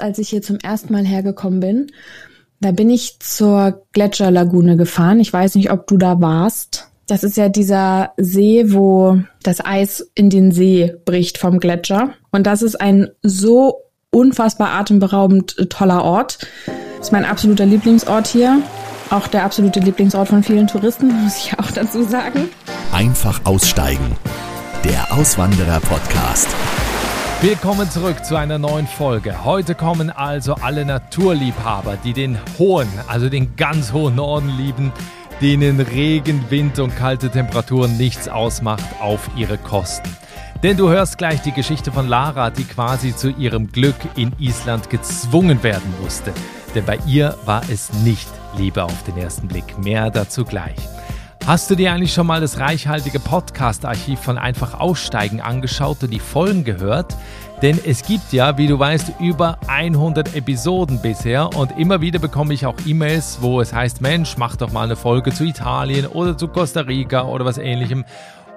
Als 0.00 0.20
ich 0.20 0.28
hier 0.28 0.42
zum 0.42 0.58
ersten 0.58 0.92
Mal 0.92 1.04
hergekommen 1.04 1.58
bin, 1.58 1.86
da 2.60 2.70
bin 2.70 2.88
ich 2.88 3.18
zur 3.18 3.82
Gletscherlagune 3.92 4.76
gefahren. 4.76 5.18
Ich 5.18 5.32
weiß 5.32 5.56
nicht, 5.56 5.72
ob 5.72 5.88
du 5.88 5.96
da 5.96 6.20
warst. 6.20 6.88
Das 7.08 7.24
ist 7.24 7.36
ja 7.36 7.48
dieser 7.48 8.12
See, 8.16 8.72
wo 8.72 9.18
das 9.42 9.64
Eis 9.64 10.08
in 10.14 10.30
den 10.30 10.52
See 10.52 10.94
bricht 11.04 11.36
vom 11.36 11.58
Gletscher. 11.58 12.10
Und 12.30 12.46
das 12.46 12.62
ist 12.62 12.80
ein 12.80 13.08
so 13.24 13.82
unfassbar 14.10 14.70
atemberaubend 14.70 15.56
toller 15.68 16.04
Ort. 16.04 16.46
Das 16.98 17.08
ist 17.08 17.12
mein 17.12 17.24
absoluter 17.24 17.66
Lieblingsort 17.66 18.28
hier. 18.28 18.62
Auch 19.10 19.26
der 19.26 19.42
absolute 19.42 19.80
Lieblingsort 19.80 20.28
von 20.28 20.44
vielen 20.44 20.68
Touristen, 20.68 21.08
muss 21.24 21.38
ich 21.38 21.58
auch 21.58 21.72
dazu 21.72 22.04
sagen. 22.04 22.48
Einfach 22.92 23.44
aussteigen. 23.44 24.16
Der 24.84 25.12
Auswanderer-Podcast. 25.12 26.48
Willkommen 27.40 27.88
zurück 27.88 28.24
zu 28.24 28.34
einer 28.34 28.58
neuen 28.58 28.88
Folge. 28.88 29.44
Heute 29.44 29.76
kommen 29.76 30.10
also 30.10 30.54
alle 30.54 30.84
Naturliebhaber, 30.84 31.96
die 32.02 32.12
den 32.12 32.36
hohen, 32.58 32.88
also 33.06 33.28
den 33.28 33.54
ganz 33.54 33.92
hohen 33.92 34.16
Norden 34.16 34.48
lieben, 34.56 34.92
denen 35.40 35.78
Regen, 35.78 36.44
Wind 36.50 36.80
und 36.80 36.96
kalte 36.96 37.30
Temperaturen 37.30 37.96
nichts 37.96 38.28
ausmacht, 38.28 38.82
auf 39.00 39.30
ihre 39.36 39.56
Kosten. 39.56 40.10
Denn 40.64 40.76
du 40.76 40.88
hörst 40.88 41.16
gleich 41.16 41.40
die 41.40 41.52
Geschichte 41.52 41.92
von 41.92 42.08
Lara, 42.08 42.50
die 42.50 42.64
quasi 42.64 43.14
zu 43.14 43.30
ihrem 43.30 43.70
Glück 43.70 43.94
in 44.16 44.32
Island 44.40 44.90
gezwungen 44.90 45.62
werden 45.62 45.94
musste. 46.02 46.32
Denn 46.74 46.84
bei 46.84 46.98
ihr 47.06 47.36
war 47.44 47.62
es 47.70 47.92
nicht 47.92 48.28
Liebe 48.56 48.82
auf 48.82 49.04
den 49.04 49.16
ersten 49.16 49.46
Blick. 49.46 49.78
Mehr 49.78 50.10
dazu 50.10 50.44
gleich. 50.44 50.74
Hast 51.48 51.68
du 51.70 51.76
dir 51.76 51.94
eigentlich 51.94 52.12
schon 52.12 52.26
mal 52.26 52.42
das 52.42 52.58
reichhaltige 52.58 53.20
Podcast-Archiv 53.20 54.20
von 54.20 54.36
Einfach 54.36 54.78
Aussteigen 54.78 55.40
angeschaut 55.40 56.02
und 56.02 56.10
die 56.10 56.18
Folgen 56.18 56.62
gehört? 56.62 57.16
Denn 57.62 57.80
es 57.86 58.02
gibt 58.02 58.34
ja, 58.34 58.58
wie 58.58 58.66
du 58.66 58.78
weißt, 58.78 59.14
über 59.18 59.56
100 59.66 60.36
Episoden 60.36 61.00
bisher 61.00 61.56
und 61.56 61.78
immer 61.78 62.02
wieder 62.02 62.18
bekomme 62.18 62.52
ich 62.52 62.66
auch 62.66 62.74
E-Mails, 62.84 63.38
wo 63.40 63.62
es 63.62 63.72
heißt, 63.72 64.02
Mensch, 64.02 64.36
mach 64.36 64.56
doch 64.56 64.72
mal 64.72 64.82
eine 64.82 64.96
Folge 64.96 65.32
zu 65.32 65.44
Italien 65.44 66.06
oder 66.06 66.36
zu 66.36 66.48
Costa 66.48 66.80
Rica 66.80 67.22
oder 67.22 67.46
was 67.46 67.56
ähnlichem. 67.56 68.04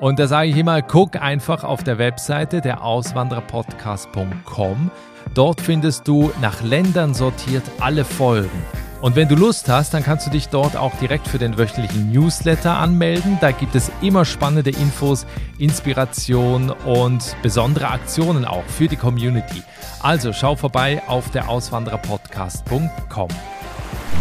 Und 0.01 0.19
da 0.19 0.27
sage 0.27 0.49
ich 0.49 0.57
immer, 0.57 0.81
guck 0.81 1.15
einfach 1.15 1.63
auf 1.63 1.85
der 1.85 1.97
Webseite 1.97 2.59
der 2.59 2.83
Auswandererpodcast.com. 2.83 4.91
Dort 5.33 5.61
findest 5.61 6.09
du 6.09 6.29
nach 6.41 6.61
Ländern 6.61 7.13
sortiert 7.13 7.63
alle 7.79 8.03
Folgen. 8.03 8.61
Und 9.01 9.15
wenn 9.15 9.27
du 9.27 9.33
Lust 9.33 9.67
hast, 9.67 9.95
dann 9.95 10.03
kannst 10.03 10.27
du 10.27 10.29
dich 10.29 10.49
dort 10.49 10.77
auch 10.77 10.93
direkt 10.99 11.27
für 11.27 11.39
den 11.39 11.57
wöchentlichen 11.57 12.11
Newsletter 12.11 12.77
anmelden. 12.77 13.39
Da 13.41 13.49
gibt 13.49 13.73
es 13.73 13.91
immer 13.99 14.25
spannende 14.25 14.69
Infos, 14.69 15.25
Inspiration 15.57 16.69
und 16.69 17.35
besondere 17.41 17.89
Aktionen 17.89 18.45
auch 18.45 18.63
für 18.65 18.87
die 18.87 18.97
Community. 18.97 19.63
Also 20.01 20.33
schau 20.33 20.55
vorbei 20.55 21.01
auf 21.07 21.31
der 21.31 21.49
Auswandererpodcast.com. 21.49 23.29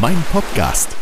Mein 0.01 0.17
Podcast. 0.33 0.97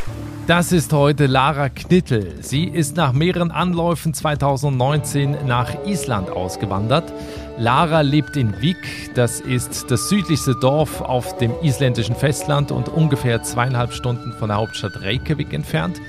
Das 0.48 0.72
ist 0.72 0.92
heute 0.92 1.26
Lara 1.26 1.68
Knittel. 1.68 2.42
Sie 2.42 2.64
ist 2.64 2.96
nach 2.96 3.12
mehreren 3.12 3.52
Anläufen 3.52 4.12
2019 4.12 5.46
nach 5.46 5.84
Island 5.84 6.30
ausgewandert. 6.30 7.12
Lara 7.58 8.02
lebt 8.02 8.36
in 8.36 8.62
Vik, 8.62 9.10
das 9.14 9.40
ist 9.40 9.90
das 9.90 10.08
südlichste 10.08 10.54
Dorf 10.54 11.00
auf 11.00 11.38
dem 11.38 11.52
isländischen 11.60 12.14
Festland 12.14 12.70
und 12.70 12.88
ungefähr 12.88 13.42
zweieinhalb 13.42 13.92
Stunden 13.92 14.32
von 14.32 14.46
der 14.48 14.58
Hauptstadt 14.58 15.02
Reykjavik 15.02 15.52
entfernt. 15.52 16.00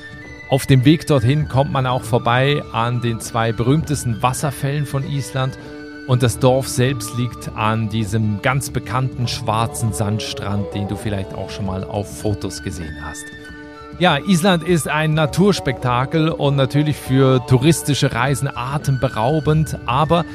Auf 0.52 0.68
dem 0.68 0.86
Weg 0.86 1.08
dorthin 1.08 1.48
kommt 1.48 1.72
man 1.72 1.88
auch 1.88 2.04
vorbei 2.04 2.62
an 2.72 3.02
den 3.02 3.20
zwei 3.20 3.52
berühmtesten 3.52 4.22
Wasserfällen 4.22 4.86
von 4.86 5.04
Island 5.04 5.58
und 6.06 6.22
das 6.22 6.38
Dorf 6.38 6.68
selbst 6.68 7.18
liegt 7.18 7.50
an 7.56 7.90
diesem 7.90 8.44
ganz 8.44 8.70
bekannten 8.70 9.28
schwarzen 9.28 9.92
Sandstrand, 9.92 10.72
den 10.76 10.88
du 10.88 10.96
vielleicht 10.96 11.34
auch 11.34 11.50
schon 11.50 11.66
mal 11.66 11.84
auf 11.84 12.22
Fotos 12.22 12.62
gesehen 12.62 12.96
hast. 13.04 13.26
Ja, 13.98 14.18
Island 14.18 14.64
ist 14.64 14.88
ein 14.88 15.16
Naturspektakel 15.16 16.30
und 16.30 16.56
natürlich 16.56 16.96
für 16.96 17.46
touristische 17.48 18.14
Reisen 18.14 18.48
atemberaubend, 18.48 19.78
aber 19.88 20.26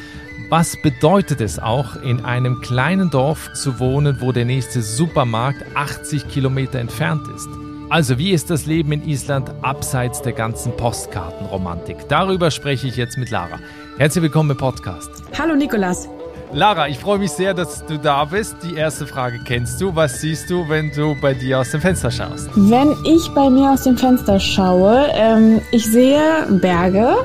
was 0.57 0.77
bedeutet 0.77 1.41
es 1.41 1.59
auch, 1.59 1.97
in 1.97 2.25
einem 2.25 2.61
kleinen 2.61 3.11
Dorf 3.11 3.53
zu 3.55 3.81
wohnen, 3.81 4.19
wo 4.21 4.31
der 4.31 4.45
nächste 4.45 4.83
Supermarkt 4.83 5.65
80 5.75 6.29
Kilometer 6.29 6.79
entfernt 6.79 7.23
ist? 7.35 7.49
Also, 7.91 8.19
wie 8.19 8.31
ist 8.31 8.51
das 8.51 8.65
Leben 8.65 8.93
in 8.93 9.03
Island 9.09 9.51
abseits 9.63 10.23
der 10.23 10.33
ganzen 10.33 10.71
Postkartenromantik? 10.77 12.09
Darüber 12.09 12.53
spreche 12.53 12.87
ich 12.87 12.95
jetzt 12.95 13.19
mit 13.19 13.33
Lara. 13.33 13.59
Herzlich 13.99 14.23
willkommen 14.23 14.53
im 14.53 14.57
Podcast. 14.57 15.11
Hallo 15.37 15.57
Nikolas. 15.57 16.09
Lara, 16.53 16.87
ich 16.87 16.99
freue 17.01 17.19
mich 17.19 17.33
sehr, 17.33 17.53
dass 17.53 17.85
du 17.87 17.99
da 17.99 18.25
bist. 18.25 18.55
Die 18.63 18.77
erste 18.77 19.09
Frage 19.09 19.41
kennst 19.45 19.81
du. 19.81 19.97
Was 19.97 20.21
siehst 20.21 20.49
du, 20.51 20.69
wenn 20.69 20.93
du 20.93 21.17
bei 21.21 21.35
dir 21.35 21.59
aus 21.59 21.73
dem 21.73 21.81
Fenster 21.81 22.13
schaust? 22.13 22.49
Wenn 22.55 22.95
ich 23.03 23.29
bei 23.35 23.51
mir 23.51 23.73
aus 23.73 23.83
dem 23.83 23.99
Fenster 23.99 24.39
schaue, 24.39 25.09
ähm, 25.15 25.61
ich 25.73 25.85
sehe 25.85 26.47
Berge 26.49 27.17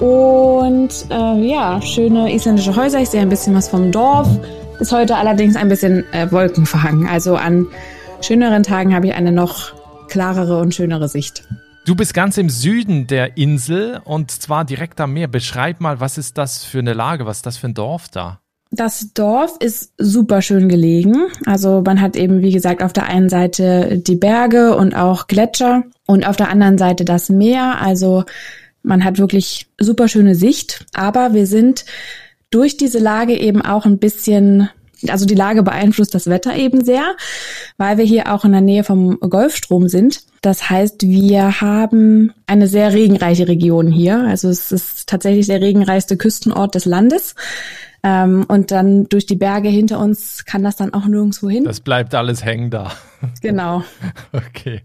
und 0.00 0.90
äh, 1.10 1.48
ja, 1.48 1.80
schöne 1.80 2.32
isländische 2.34 2.76
Häuser. 2.76 3.00
Ich 3.00 3.08
sehe 3.08 3.20
ein 3.20 3.28
bisschen 3.28 3.54
was 3.54 3.68
vom 3.68 3.92
Dorf. 3.92 4.28
Ist 4.78 4.92
heute 4.92 5.16
allerdings 5.16 5.56
ein 5.56 5.68
bisschen 5.68 6.04
äh, 6.12 6.30
wolkenverhangen. 6.30 7.08
Also 7.08 7.36
an 7.36 7.66
schöneren 8.20 8.62
Tagen 8.62 8.94
habe 8.94 9.06
ich 9.06 9.14
eine 9.14 9.32
noch 9.32 9.72
klarere 10.08 10.60
und 10.60 10.74
schönere 10.74 11.08
Sicht. 11.08 11.44
Du 11.86 11.94
bist 11.94 12.14
ganz 12.14 12.36
im 12.36 12.50
Süden 12.50 13.06
der 13.06 13.36
Insel 13.36 14.00
und 14.04 14.30
zwar 14.30 14.64
direkt 14.64 15.00
am 15.00 15.14
Meer. 15.14 15.28
Beschreib 15.28 15.80
mal, 15.80 16.00
was 16.00 16.18
ist 16.18 16.36
das 16.36 16.64
für 16.64 16.80
eine 16.80 16.92
Lage? 16.92 17.26
Was 17.26 17.38
ist 17.38 17.46
das 17.46 17.56
für 17.56 17.68
ein 17.68 17.74
Dorf 17.74 18.08
da? 18.08 18.40
Das 18.72 19.12
Dorf 19.14 19.56
ist 19.60 19.94
super 19.96 20.42
schön 20.42 20.68
gelegen. 20.68 21.28
Also 21.46 21.82
man 21.86 22.00
hat 22.00 22.16
eben, 22.16 22.42
wie 22.42 22.52
gesagt, 22.52 22.82
auf 22.82 22.92
der 22.92 23.06
einen 23.06 23.28
Seite 23.28 23.98
die 23.98 24.16
Berge 24.16 24.76
und 24.76 24.94
auch 24.94 25.28
Gletscher 25.28 25.84
und 26.06 26.26
auf 26.26 26.36
der 26.36 26.50
anderen 26.50 26.76
Seite 26.76 27.04
das 27.04 27.28
Meer. 27.28 27.80
Also 27.80 28.24
man 28.86 29.04
hat 29.04 29.18
wirklich 29.18 29.66
super 29.78 30.08
schöne 30.08 30.34
Sicht, 30.34 30.86
aber 30.94 31.34
wir 31.34 31.46
sind 31.46 31.84
durch 32.50 32.76
diese 32.76 32.98
Lage 32.98 33.38
eben 33.38 33.60
auch 33.60 33.84
ein 33.84 33.98
bisschen 33.98 34.70
also 35.08 35.26
die 35.26 35.34
Lage 35.34 35.62
beeinflusst 35.62 36.14
das 36.14 36.26
Wetter 36.26 36.56
eben 36.56 36.82
sehr, 36.82 37.16
weil 37.76 37.98
wir 37.98 38.04
hier 38.06 38.32
auch 38.32 38.46
in 38.46 38.52
der 38.52 38.62
Nähe 38.62 38.82
vom 38.82 39.20
Golfstrom 39.20 39.88
sind. 39.88 40.22
Das 40.40 40.70
heißt, 40.70 41.02
wir 41.02 41.60
haben 41.60 42.32
eine 42.46 42.66
sehr 42.66 42.94
regenreiche 42.94 43.46
Region 43.46 43.88
hier. 43.92 44.20
Also 44.20 44.48
es 44.48 44.72
ist 44.72 45.06
tatsächlich 45.06 45.48
der 45.48 45.60
regenreichste 45.60 46.16
Küstenort 46.16 46.74
des 46.74 46.86
Landes. 46.86 47.34
Ähm, 48.06 48.44
und 48.46 48.70
dann 48.70 49.08
durch 49.08 49.26
die 49.26 49.34
Berge 49.34 49.68
hinter 49.68 49.98
uns 49.98 50.44
kann 50.44 50.62
das 50.62 50.76
dann 50.76 50.94
auch 50.94 51.06
nirgendwo 51.06 51.50
hin. 51.50 51.64
Das 51.64 51.80
bleibt 51.80 52.14
alles 52.14 52.44
hängen 52.44 52.70
da. 52.70 52.92
Genau. 53.40 53.82
Okay. 54.30 54.82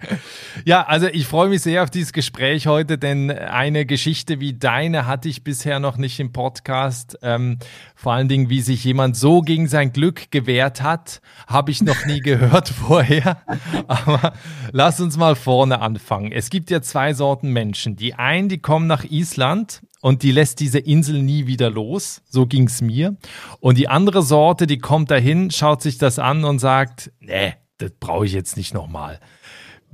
Ja, 0.63 0.83
also 0.83 1.07
ich 1.07 1.27
freue 1.27 1.49
mich 1.49 1.61
sehr 1.61 1.83
auf 1.83 1.89
dieses 1.89 2.13
Gespräch 2.13 2.65
heute, 2.65 2.97
denn 2.97 3.29
eine 3.29 3.85
Geschichte 3.85 4.39
wie 4.39 4.53
deine 4.53 5.05
hatte 5.05 5.27
ich 5.27 5.43
bisher 5.43 5.79
noch 5.79 5.97
nicht 5.97 6.19
im 6.19 6.31
Podcast. 6.31 7.19
Ähm, 7.21 7.59
vor 7.93 8.13
allen 8.13 8.29
Dingen, 8.29 8.49
wie 8.49 8.61
sich 8.61 8.85
jemand 8.85 9.17
so 9.17 9.41
gegen 9.41 9.67
sein 9.67 9.91
Glück 9.91 10.31
gewehrt 10.31 10.81
hat, 10.81 11.21
habe 11.45 11.71
ich 11.71 11.83
noch 11.83 12.05
nie 12.05 12.19
gehört 12.21 12.69
vorher. 12.69 13.43
Aber 13.87 14.33
lass 14.71 15.01
uns 15.01 15.17
mal 15.17 15.35
vorne 15.35 15.81
anfangen. 15.81 16.31
Es 16.31 16.49
gibt 16.49 16.71
ja 16.71 16.81
zwei 16.81 17.13
Sorten 17.13 17.51
Menschen. 17.51 17.97
Die 17.97 18.13
einen, 18.13 18.47
die 18.47 18.59
kommen 18.59 18.87
nach 18.87 19.03
Island 19.03 19.81
und 20.01 20.23
die 20.23 20.31
lässt 20.31 20.59
diese 20.59 20.79
Insel 20.79 21.21
nie 21.21 21.47
wieder 21.47 21.69
los. 21.69 22.21
So 22.27 22.45
ging's 22.45 22.81
mir. 22.81 23.15
Und 23.59 23.77
die 23.77 23.87
andere 23.87 24.23
Sorte, 24.23 24.67
die 24.67 24.79
kommt 24.79 25.11
dahin, 25.11 25.51
schaut 25.51 25.81
sich 25.81 25.97
das 25.97 26.19
an 26.19 26.43
und 26.43 26.59
sagt, 26.59 27.11
nee, 27.19 27.53
das 27.77 27.91
brauche 27.99 28.25
ich 28.25 28.33
jetzt 28.33 28.57
nicht 28.57 28.73
nochmal. 28.73 29.19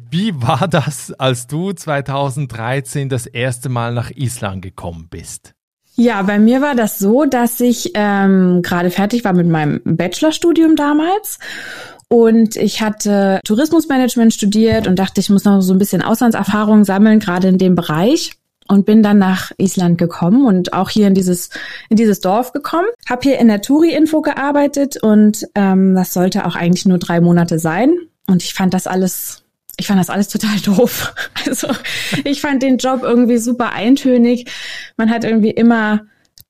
Wie 0.09 0.41
war 0.41 0.67
das, 0.67 1.12
als 1.13 1.47
du 1.47 1.73
2013 1.73 3.09
das 3.09 3.25
erste 3.25 3.69
Mal 3.69 3.94
nach 3.94 4.12
Island 4.12 4.62
gekommen 4.62 5.07
bist? 5.09 5.53
Ja, 5.96 6.22
bei 6.22 6.38
mir 6.38 6.62
war 6.62 6.75
das 6.75 7.00
so, 7.00 7.25
dass 7.25 7.59
ich 7.59 7.91
ähm, 7.96 8.62
gerade 8.62 8.91
fertig 8.91 9.25
war 9.25 9.34
mit 9.34 9.47
meinem 9.47 9.81
Bachelorstudium 9.84 10.75
damals 10.75 11.40
und 12.07 12.56
ich 12.56 12.81
hatte 12.81 13.41
Tourismusmanagement 13.43 14.32
studiert 14.32 14.87
und 14.87 14.99
dachte, 14.99 15.20
ich 15.20 15.32
muss 15.32 15.43
noch 15.43 15.61
so 15.61 15.73
ein 15.73 15.79
bisschen 15.79 16.03
Auslandserfahrung 16.03 16.85
sammeln, 16.85 17.20
gerade 17.20 17.47
in 17.47 17.58
dem 17.58 17.73
Bereich 17.73 18.34
und 18.67 18.85
bin 18.85 19.03
dann 19.03 19.17
nach 19.17 19.52
Island 19.58 19.97
gekommen 19.97 20.46
und 20.46 20.73
auch 20.73 20.90
hier 20.90 21.08
in 21.08 21.14
dieses 21.14 21.49
in 21.90 21.97
dieses 21.97 22.19
Dorf 22.19 22.53
gekommen. 22.53 22.87
Hab 23.08 23.23
hier 23.23 23.40
in 23.40 23.47
der 23.47 23.61
Touri-Info 23.61 24.22
gearbeitet 24.22 24.97
und 25.02 25.47
ähm, 25.55 25.96
das 25.96 26.14
sollte 26.14 26.46
auch 26.46 26.55
eigentlich 26.55 26.85
nur 26.85 26.97
drei 26.97 27.22
Monate 27.22 27.59
sein. 27.59 27.96
Und 28.28 28.43
ich 28.43 28.53
fand 28.53 28.73
das 28.73 28.87
alles, 28.87 29.43
ich 29.78 29.87
fand 29.87 29.99
das 29.99 30.09
alles 30.09 30.28
total 30.28 30.59
doof. 30.66 31.14
Also 31.46 31.67
ich 32.23 32.41
fand 32.41 32.61
den 32.61 32.78
Job 32.78 33.03
irgendwie 33.03 33.37
super 33.37 33.73
eintönig. 33.73 34.52
Man 34.97 35.09
hat 35.09 35.23
irgendwie 35.23 35.52
immer 35.52 36.02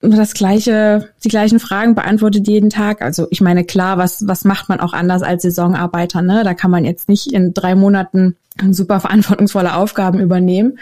das 0.01 0.33
gleiche, 0.33 1.09
die 1.23 1.29
gleichen 1.29 1.59
Fragen 1.59 1.95
beantwortet 1.95 2.47
jeden 2.47 2.69
Tag. 2.69 3.01
Also 3.01 3.27
ich 3.31 3.41
meine, 3.41 3.63
klar, 3.63 3.97
was, 3.97 4.27
was 4.27 4.43
macht 4.43 4.69
man 4.69 4.79
auch 4.79 4.93
anders 4.93 5.23
als 5.23 5.43
Saisonarbeiter, 5.43 6.21
ne? 6.21 6.43
Da 6.43 6.53
kann 6.53 6.71
man 6.71 6.85
jetzt 6.85 7.09
nicht 7.09 7.31
in 7.31 7.53
drei 7.53 7.73
Monaten 7.73 8.35
super 8.71 8.99
verantwortungsvolle 8.99 9.75
Aufgaben 9.75 10.19
übernehmen. 10.19 10.79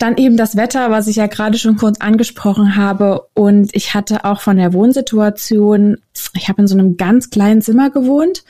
Dann 0.00 0.16
eben 0.16 0.38
das 0.38 0.56
Wetter, 0.56 0.90
was 0.90 1.08
ich 1.08 1.16
ja 1.16 1.26
gerade 1.26 1.58
schon 1.58 1.76
kurz 1.76 2.00
angesprochen 2.00 2.74
habe. 2.74 3.28
Und 3.34 3.68
ich 3.76 3.92
hatte 3.92 4.24
auch 4.24 4.40
von 4.40 4.56
der 4.56 4.72
Wohnsituation, 4.72 5.98
ich 6.32 6.48
habe 6.48 6.62
in 6.62 6.66
so 6.66 6.74
einem 6.74 6.96
ganz 6.96 7.28
kleinen 7.28 7.60
Zimmer 7.60 7.90
gewohnt, 7.90 8.42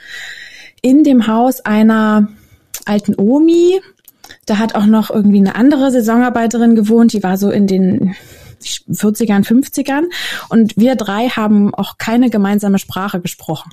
in 0.81 1.02
dem 1.02 1.26
Haus 1.26 1.61
einer 1.64 2.29
alten 2.87 3.17
Omi. 3.19 3.81
Da 4.47 4.58
hat 4.58 4.76
auch 4.76 4.87
noch 4.87 5.11
irgendwie 5.11 5.38
eine 5.38 5.56
andere 5.56 5.91
Saisonarbeiterin 5.91 6.76
gewohnt, 6.76 7.12
die 7.12 7.23
war 7.25 7.37
so 7.37 7.50
in 7.50 7.67
den 7.67 8.14
40ern, 8.62 9.44
50ern. 9.44 10.05
Und 10.50 10.76
wir 10.76 10.94
drei 10.94 11.31
haben 11.31 11.75
auch 11.75 11.99
keine 11.99 12.31
gemeinsame 12.31 12.79
Sprache 12.79 13.20
gesprochen. 13.20 13.73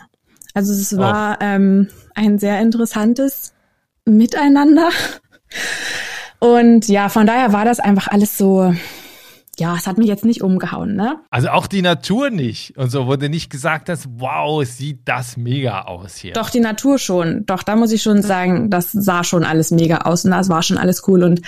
Also 0.55 0.73
es 0.73 0.97
war 0.97 1.37
oh. 1.39 1.45
ähm, 1.45 1.89
ein 2.15 2.39
sehr 2.39 2.59
interessantes 2.59 3.53
Miteinander. 4.03 4.89
Und 6.39 6.87
ja, 6.87 7.09
von 7.09 7.25
daher 7.25 7.53
war 7.53 7.65
das 7.65 7.79
einfach 7.79 8.07
alles 8.07 8.37
so, 8.37 8.73
ja, 9.59 9.75
es 9.75 9.87
hat 9.87 9.97
mich 9.97 10.07
jetzt 10.07 10.25
nicht 10.25 10.43
umgehauen, 10.43 10.95
ne? 10.95 11.19
Also 11.31 11.49
auch 11.49 11.65
die 11.65 11.81
Natur 11.81 12.29
nicht. 12.29 12.77
Und 12.77 12.91
so 12.91 13.07
wurde 13.07 13.29
nicht 13.29 13.49
gesagt, 13.49 13.89
dass, 13.89 14.07
wow, 14.17 14.63
sieht 14.63 14.99
das 15.05 15.35
mega 15.35 15.83
aus 15.83 16.17
hier. 16.17 16.33
Doch, 16.33 16.49
die 16.51 16.59
Natur 16.59 16.99
schon. 16.99 17.45
Doch, 17.47 17.63
da 17.63 17.75
muss 17.75 17.91
ich 17.91 18.03
schon 18.03 18.21
sagen, 18.21 18.69
das 18.69 18.91
sah 18.91 19.23
schon 19.23 19.43
alles 19.43 19.71
mega 19.71 19.99
aus 19.99 20.25
und 20.25 20.31
das 20.31 20.49
war 20.49 20.61
schon 20.61 20.77
alles 20.77 21.07
cool. 21.07 21.23
Und 21.23 21.41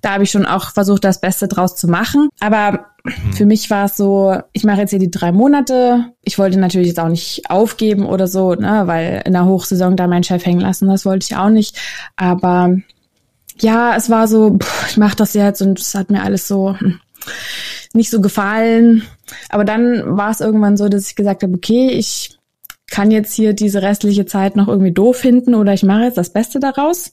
da 0.00 0.12
habe 0.14 0.24
ich 0.24 0.30
schon 0.30 0.46
auch 0.46 0.72
versucht, 0.72 1.04
das 1.04 1.20
Beste 1.20 1.46
draus 1.46 1.76
zu 1.76 1.88
machen. 1.88 2.30
Aber 2.40 2.86
hm. 3.04 3.32
für 3.34 3.44
mich 3.44 3.68
war 3.68 3.84
es 3.84 3.98
so, 3.98 4.36
ich 4.52 4.64
mache 4.64 4.80
jetzt 4.80 4.90
hier 4.90 4.98
die 4.98 5.10
drei 5.10 5.30
Monate. 5.30 6.06
Ich 6.22 6.38
wollte 6.38 6.58
natürlich 6.58 6.88
jetzt 6.88 7.00
auch 7.00 7.08
nicht 7.08 7.50
aufgeben 7.50 8.06
oder 8.06 8.26
so, 8.26 8.54
ne, 8.54 8.82
weil 8.86 9.22
in 9.26 9.34
der 9.34 9.44
Hochsaison 9.44 9.96
da 9.96 10.06
meinen 10.06 10.24
Chef 10.24 10.44
hängen 10.44 10.60
lassen, 10.60 10.88
das 10.88 11.04
wollte 11.04 11.26
ich 11.30 11.36
auch 11.36 11.50
nicht. 11.50 11.78
Aber 12.16 12.76
ja, 13.62 13.96
es 13.96 14.10
war 14.10 14.28
so, 14.28 14.56
pff, 14.58 14.90
ich 14.90 14.96
mache 14.96 15.16
das 15.16 15.34
jetzt 15.34 15.62
und 15.62 15.80
es 15.80 15.94
hat 15.94 16.10
mir 16.10 16.22
alles 16.22 16.48
so 16.48 16.76
hm, 16.78 17.00
nicht 17.92 18.10
so 18.10 18.20
gefallen. 18.20 19.02
Aber 19.48 19.64
dann 19.64 20.16
war 20.16 20.30
es 20.30 20.40
irgendwann 20.40 20.76
so, 20.76 20.88
dass 20.88 21.08
ich 21.08 21.16
gesagt 21.16 21.42
habe, 21.42 21.54
okay, 21.54 21.90
ich 21.90 22.38
kann 22.90 23.10
jetzt 23.10 23.32
hier 23.34 23.54
diese 23.54 23.82
restliche 23.82 24.26
Zeit 24.26 24.56
noch 24.56 24.68
irgendwie 24.68 24.92
doof 24.92 25.16
finden 25.16 25.54
oder 25.54 25.72
ich 25.72 25.82
mache 25.82 26.02
jetzt 26.02 26.18
das 26.18 26.30
Beste 26.30 26.60
daraus. 26.60 27.12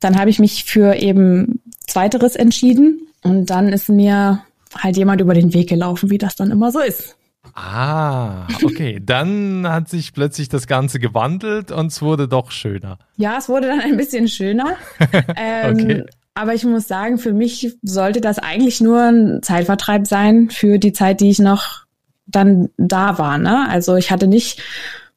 Dann 0.00 0.18
habe 0.18 0.30
ich 0.30 0.38
mich 0.38 0.64
für 0.64 0.96
eben 0.96 1.60
Zweiteres 1.86 2.34
entschieden 2.34 3.06
und 3.22 3.50
dann 3.50 3.68
ist 3.68 3.88
mir 3.88 4.42
halt 4.76 4.96
jemand 4.96 5.20
über 5.20 5.34
den 5.34 5.54
Weg 5.54 5.68
gelaufen, 5.68 6.10
wie 6.10 6.18
das 6.18 6.36
dann 6.36 6.50
immer 6.50 6.72
so 6.72 6.80
ist. 6.80 7.16
Ah, 7.54 8.46
okay. 8.64 9.00
Dann 9.02 9.66
hat 9.68 9.88
sich 9.88 10.12
plötzlich 10.12 10.48
das 10.48 10.66
Ganze 10.66 10.98
gewandelt 10.98 11.72
und 11.72 11.86
es 11.86 12.02
wurde 12.02 12.28
doch 12.28 12.50
schöner. 12.50 12.98
Ja, 13.16 13.36
es 13.38 13.48
wurde 13.48 13.68
dann 13.68 13.80
ein 13.80 13.96
bisschen 13.96 14.28
schöner. 14.28 14.76
ähm, 15.36 15.74
okay. 15.74 16.04
Aber 16.34 16.54
ich 16.54 16.64
muss 16.64 16.88
sagen, 16.88 17.18
für 17.18 17.32
mich 17.32 17.76
sollte 17.82 18.20
das 18.20 18.38
eigentlich 18.38 18.80
nur 18.80 19.02
ein 19.02 19.42
Zeitvertreib 19.42 20.06
sein 20.06 20.48
für 20.50 20.78
die 20.78 20.92
Zeit, 20.92 21.20
die 21.20 21.30
ich 21.30 21.38
noch 21.38 21.84
dann 22.26 22.70
da 22.76 23.18
war. 23.18 23.38
Ne? 23.38 23.68
Also 23.68 23.96
ich 23.96 24.10
hatte 24.10 24.26
nicht 24.26 24.62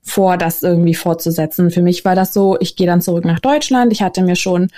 vor, 0.01 0.37
das 0.37 0.63
irgendwie 0.63 0.95
fortzusetzen. 0.95 1.71
Für 1.71 1.81
mich 1.81 2.03
war 2.03 2.15
das 2.15 2.33
so, 2.33 2.57
ich 2.59 2.75
gehe 2.75 2.87
dann 2.87 3.01
zurück 3.01 3.25
nach 3.25 3.39
Deutschland. 3.39 3.93
Ich 3.93 4.01
hatte 4.01 4.21
mir 4.21 4.35
schon 4.35 4.69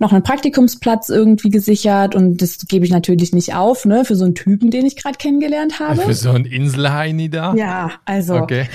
noch 0.00 0.12
einen 0.12 0.22
Praktikumsplatz 0.22 1.08
irgendwie 1.08 1.50
gesichert 1.50 2.14
und 2.14 2.40
das 2.42 2.66
gebe 2.66 2.84
ich 2.84 2.90
natürlich 2.90 3.32
nicht 3.32 3.54
auf, 3.54 3.84
ne, 3.84 4.04
für 4.04 4.16
so 4.16 4.24
einen 4.24 4.34
Typen, 4.34 4.70
den 4.70 4.86
ich 4.86 4.96
gerade 4.96 5.16
kennengelernt 5.18 5.80
habe. 5.80 6.00
Für 6.02 6.14
so 6.14 6.30
einen 6.30 6.44
Inselheini 6.44 7.30
da? 7.30 7.54
Ja, 7.54 7.92
also. 8.04 8.36
Okay. 8.36 8.68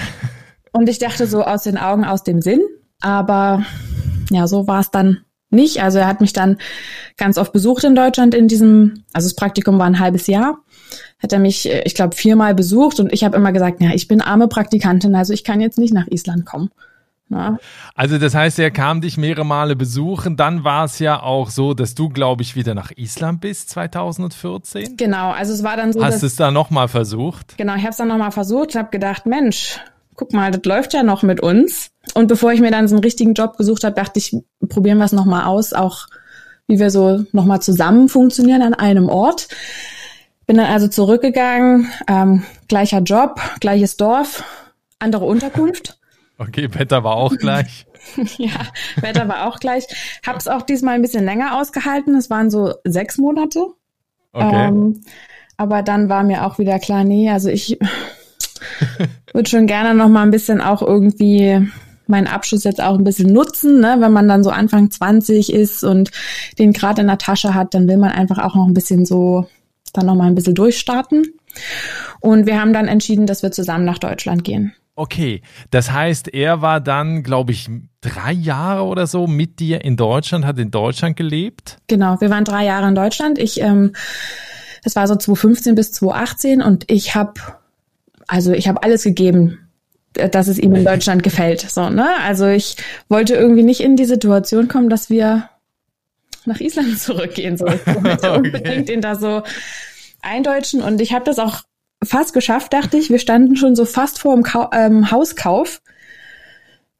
Und 0.71 0.89
ich 0.89 0.99
dachte 0.99 1.27
so 1.27 1.43
aus 1.43 1.63
den 1.63 1.77
Augen, 1.77 2.03
aus 2.03 2.23
dem 2.23 2.41
Sinn, 2.41 2.61
aber 2.99 3.65
ja, 4.31 4.47
so 4.47 4.67
war 4.67 4.79
es 4.79 4.91
dann 4.91 5.19
nicht. 5.53 5.81
Also 5.81 5.99
er 5.99 6.07
hat 6.07 6.19
mich 6.19 6.33
dann 6.33 6.57
ganz 7.15 7.37
oft 7.37 7.53
besucht 7.53 7.83
in 7.83 7.95
Deutschland 7.95 8.33
in 8.33 8.47
diesem, 8.47 9.03
also 9.13 9.27
das 9.27 9.35
Praktikum 9.35 9.77
war 9.77 9.85
ein 9.85 9.99
halbes 9.99 10.27
Jahr, 10.27 10.59
hat 11.19 11.31
er 11.31 11.39
mich, 11.39 11.69
äh, 11.69 11.83
ich 11.85 11.95
glaube, 11.95 12.15
viermal 12.15 12.55
besucht 12.55 12.99
und 12.99 13.13
ich 13.13 13.23
habe 13.23 13.37
immer 13.37 13.51
gesagt, 13.51 13.81
ja, 13.81 13.91
ich 13.93 14.07
bin 14.07 14.21
arme 14.21 14.47
Praktikantin, 14.47 15.15
also 15.15 15.31
ich 15.31 15.43
kann 15.43 15.61
jetzt 15.61 15.77
nicht 15.77 15.93
nach 15.93 16.07
Island 16.07 16.45
kommen. 16.45 16.69
Ja. 17.33 17.57
Also 17.95 18.17
das 18.17 18.35
heißt, 18.35 18.59
er 18.59 18.71
kam 18.71 19.01
dich 19.01 19.17
mehrere 19.17 19.45
Male 19.45 19.75
besuchen. 19.75 20.37
Dann 20.37 20.63
war 20.63 20.85
es 20.85 20.99
ja 20.99 21.21
auch 21.21 21.49
so, 21.49 21.73
dass 21.73 21.95
du, 21.95 22.09
glaube 22.09 22.43
ich, 22.43 22.55
wieder 22.55 22.73
nach 22.75 22.91
Island 22.95 23.41
bist 23.41 23.69
2014. 23.71 24.97
Genau, 24.97 25.31
also 25.31 25.53
es 25.53 25.63
war 25.63 25.77
dann 25.77 25.93
so. 25.93 26.03
Hast 26.03 26.21
du 26.21 26.27
es 26.27 26.35
da 26.35 26.51
nochmal 26.51 26.87
versucht? 26.87 27.57
Genau, 27.57 27.75
ich 27.75 27.81
habe 27.81 27.91
es 27.91 27.97
dann 27.97 28.07
nochmal 28.07 28.31
versucht. 28.31 28.71
Ich 28.71 28.75
habe 28.75 28.89
gedacht, 28.89 29.25
Mensch, 29.25 29.79
guck 30.15 30.33
mal, 30.33 30.51
das 30.51 30.63
läuft 30.65 30.93
ja 30.93 31.03
noch 31.03 31.23
mit 31.23 31.41
uns. 31.41 31.91
Und 32.13 32.27
bevor 32.27 32.51
ich 32.51 32.59
mir 32.59 32.71
dann 32.71 32.87
so 32.87 32.95
einen 32.95 33.03
richtigen 33.03 33.33
Job 33.33 33.57
gesucht 33.57 33.83
habe, 33.83 33.95
dachte 33.95 34.19
ich, 34.19 34.35
probieren 34.69 34.97
wir 34.97 35.05
es 35.05 35.11
nochmal 35.11 35.45
aus, 35.45 35.73
auch 35.73 36.07
wie 36.67 36.79
wir 36.79 36.89
so 36.89 37.25
nochmal 37.31 37.61
zusammen 37.61 38.09
funktionieren 38.09 38.61
an 38.61 38.73
einem 38.73 39.09
Ort. 39.09 39.47
Bin 40.45 40.57
dann 40.57 40.67
also 40.67 40.87
zurückgegangen, 40.87 41.89
ähm, 42.07 42.43
gleicher 42.67 42.99
Job, 42.99 43.39
gleiches 43.59 43.97
Dorf, 43.97 44.43
andere 44.99 45.25
Unterkunft. 45.25 45.99
Okay, 46.37 46.67
Wetter 46.73 47.03
war 47.03 47.15
auch 47.15 47.35
gleich. 47.35 47.85
ja, 48.37 48.59
Wetter 48.97 49.27
war 49.27 49.47
auch 49.47 49.59
gleich. 49.59 49.85
Hab's 50.25 50.47
auch 50.47 50.63
diesmal 50.63 50.95
ein 50.95 51.01
bisschen 51.01 51.25
länger 51.25 51.59
ausgehalten. 51.59 52.15
Es 52.15 52.29
waren 52.29 52.49
so 52.49 52.73
sechs 52.83 53.17
Monate. 53.17 53.67
Okay. 54.33 54.67
Ähm, 54.67 55.01
aber 55.57 55.83
dann 55.83 56.09
war 56.09 56.23
mir 56.23 56.45
auch 56.45 56.57
wieder 56.57 56.79
klar, 56.79 57.03
nee, 57.03 57.29
also 57.29 57.49
ich 57.49 57.77
würde 59.33 59.49
schon 59.49 59.67
gerne 59.67 59.93
noch 59.93 60.09
mal 60.09 60.23
ein 60.23 60.31
bisschen 60.31 60.61
auch 60.61 60.81
irgendwie 60.81 61.67
meinen 62.07 62.27
Abschluss 62.27 62.63
jetzt 62.63 62.81
auch 62.81 62.97
ein 62.97 63.03
bisschen 63.03 63.31
nutzen, 63.31 63.79
ne? 63.79 63.95
wenn 63.99 64.11
man 64.11 64.27
dann 64.27 64.43
so 64.43 64.49
Anfang 64.49 64.91
20 64.91 65.53
ist 65.53 65.83
und 65.83 66.11
den 66.59 66.73
gerade 66.73 67.01
in 67.01 67.07
der 67.07 67.17
Tasche 67.17 67.53
hat, 67.53 67.73
dann 67.73 67.87
will 67.87 67.97
man 67.97 68.11
einfach 68.11 68.39
auch 68.39 68.55
noch 68.55 68.67
ein 68.67 68.73
bisschen 68.73 69.05
so 69.05 69.47
dann 69.93 70.07
noch 70.07 70.15
mal 70.15 70.25
ein 70.25 70.35
bisschen 70.35 70.55
durchstarten. 70.55 71.25
Und 72.19 72.45
wir 72.45 72.59
haben 72.59 72.73
dann 72.73 72.87
entschieden, 72.87 73.27
dass 73.27 73.43
wir 73.43 73.51
zusammen 73.51 73.85
nach 73.85 73.99
Deutschland 73.99 74.43
gehen. 74.43 74.73
Okay, 74.95 75.41
das 75.71 75.91
heißt, 75.91 76.33
er 76.33 76.61
war 76.61 76.79
dann, 76.79 77.23
glaube 77.23 77.51
ich, 77.51 77.67
drei 78.01 78.31
Jahre 78.31 78.83
oder 78.83 79.07
so 79.07 79.25
mit 79.25 79.59
dir 79.59 79.83
in 79.83 79.97
Deutschland, 79.97 80.45
hat 80.45 80.59
in 80.59 80.69
Deutschland 80.69 81.17
gelebt? 81.17 81.77
Genau, 81.87 82.21
wir 82.21 82.29
waren 82.29 82.43
drei 82.43 82.65
Jahre 82.65 82.87
in 82.87 82.95
Deutschland. 82.95 83.39
Ich, 83.39 83.59
ähm, 83.59 83.93
das 84.83 84.95
war 84.95 85.07
so 85.07 85.15
2015 85.15 85.73
bis 85.73 85.93
2018 85.93 86.61
und 86.61 86.91
ich 86.91 87.15
habe, 87.15 87.33
also 88.27 88.51
ich 88.51 88.67
habe 88.67 88.83
alles 88.83 89.03
gegeben, 89.03 89.67
dass 90.13 90.47
es 90.47 90.59
ihm 90.59 90.75
in 90.75 90.85
Deutschland 90.85 91.23
gefällt. 91.23 91.61
So, 91.61 91.89
ne? 91.89 92.07
Also 92.23 92.47
ich 92.47 92.77
wollte 93.09 93.33
irgendwie 93.33 93.63
nicht 93.63 93.81
in 93.81 93.95
die 93.95 94.05
Situation 94.05 94.67
kommen, 94.67 94.89
dass 94.89 95.09
wir 95.09 95.49
nach 96.45 96.59
Island 96.59 96.99
zurückgehen. 96.99 97.57
So, 97.57 97.65
ich 97.65 97.85
wollte 97.87 98.11
okay. 98.31 98.37
unbedingt 98.37 98.89
ihn 98.91 99.01
da 99.01 99.15
so 99.15 99.41
eindeutschen 100.21 100.83
und 100.83 101.01
ich 101.01 101.13
habe 101.13 101.25
das 101.25 101.39
auch 101.39 101.63
fast 102.05 102.33
geschafft, 102.33 102.73
dachte 102.73 102.97
ich. 102.97 103.09
Wir 103.09 103.19
standen 103.19 103.55
schon 103.55 103.75
so 103.75 103.85
fast 103.85 104.19
vor 104.19 104.33
dem 104.33 104.43
Kau 104.43 104.69
ähm, 104.73 105.11
Hauskauf. 105.11 105.81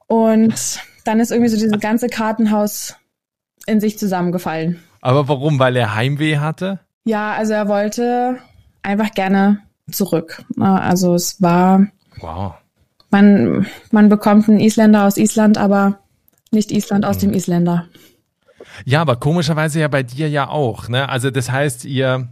Und 0.07 0.79
dann 1.05 1.19
ist 1.19 1.31
irgendwie 1.31 1.49
so 1.49 1.57
dieses 1.57 1.79
ganze 1.79 2.07
Kartenhaus 2.07 2.95
in 3.65 3.79
sich 3.79 3.97
zusammengefallen. 3.97 4.81
Aber 5.01 5.27
warum? 5.27 5.59
Weil 5.59 5.75
er 5.75 5.95
Heimweh 5.95 6.37
hatte? 6.37 6.79
Ja, 7.03 7.33
also 7.33 7.53
er 7.53 7.67
wollte 7.67 8.37
einfach 8.81 9.11
gerne 9.11 9.59
zurück. 9.91 10.43
Also 10.59 11.15
es 11.15 11.41
war. 11.41 11.87
Wow. 12.19 12.53
Man, 13.09 13.67
man 13.91 14.09
bekommt 14.09 14.47
einen 14.49 14.59
Isländer 14.59 15.05
aus 15.05 15.17
Island, 15.17 15.57
aber 15.57 15.99
nicht 16.51 16.71
Island 16.71 17.05
aus 17.05 17.17
dem 17.17 17.29
mhm. 17.29 17.35
Isländer. 17.35 17.87
Ja, 18.85 19.01
aber 19.01 19.17
komischerweise 19.17 19.79
ja 19.79 19.87
bei 19.87 20.03
dir 20.03 20.29
ja 20.29 20.47
auch. 20.47 20.87
Ne? 20.89 21.07
Also 21.09 21.29
das 21.31 21.51
heißt, 21.51 21.85
ihr 21.85 22.29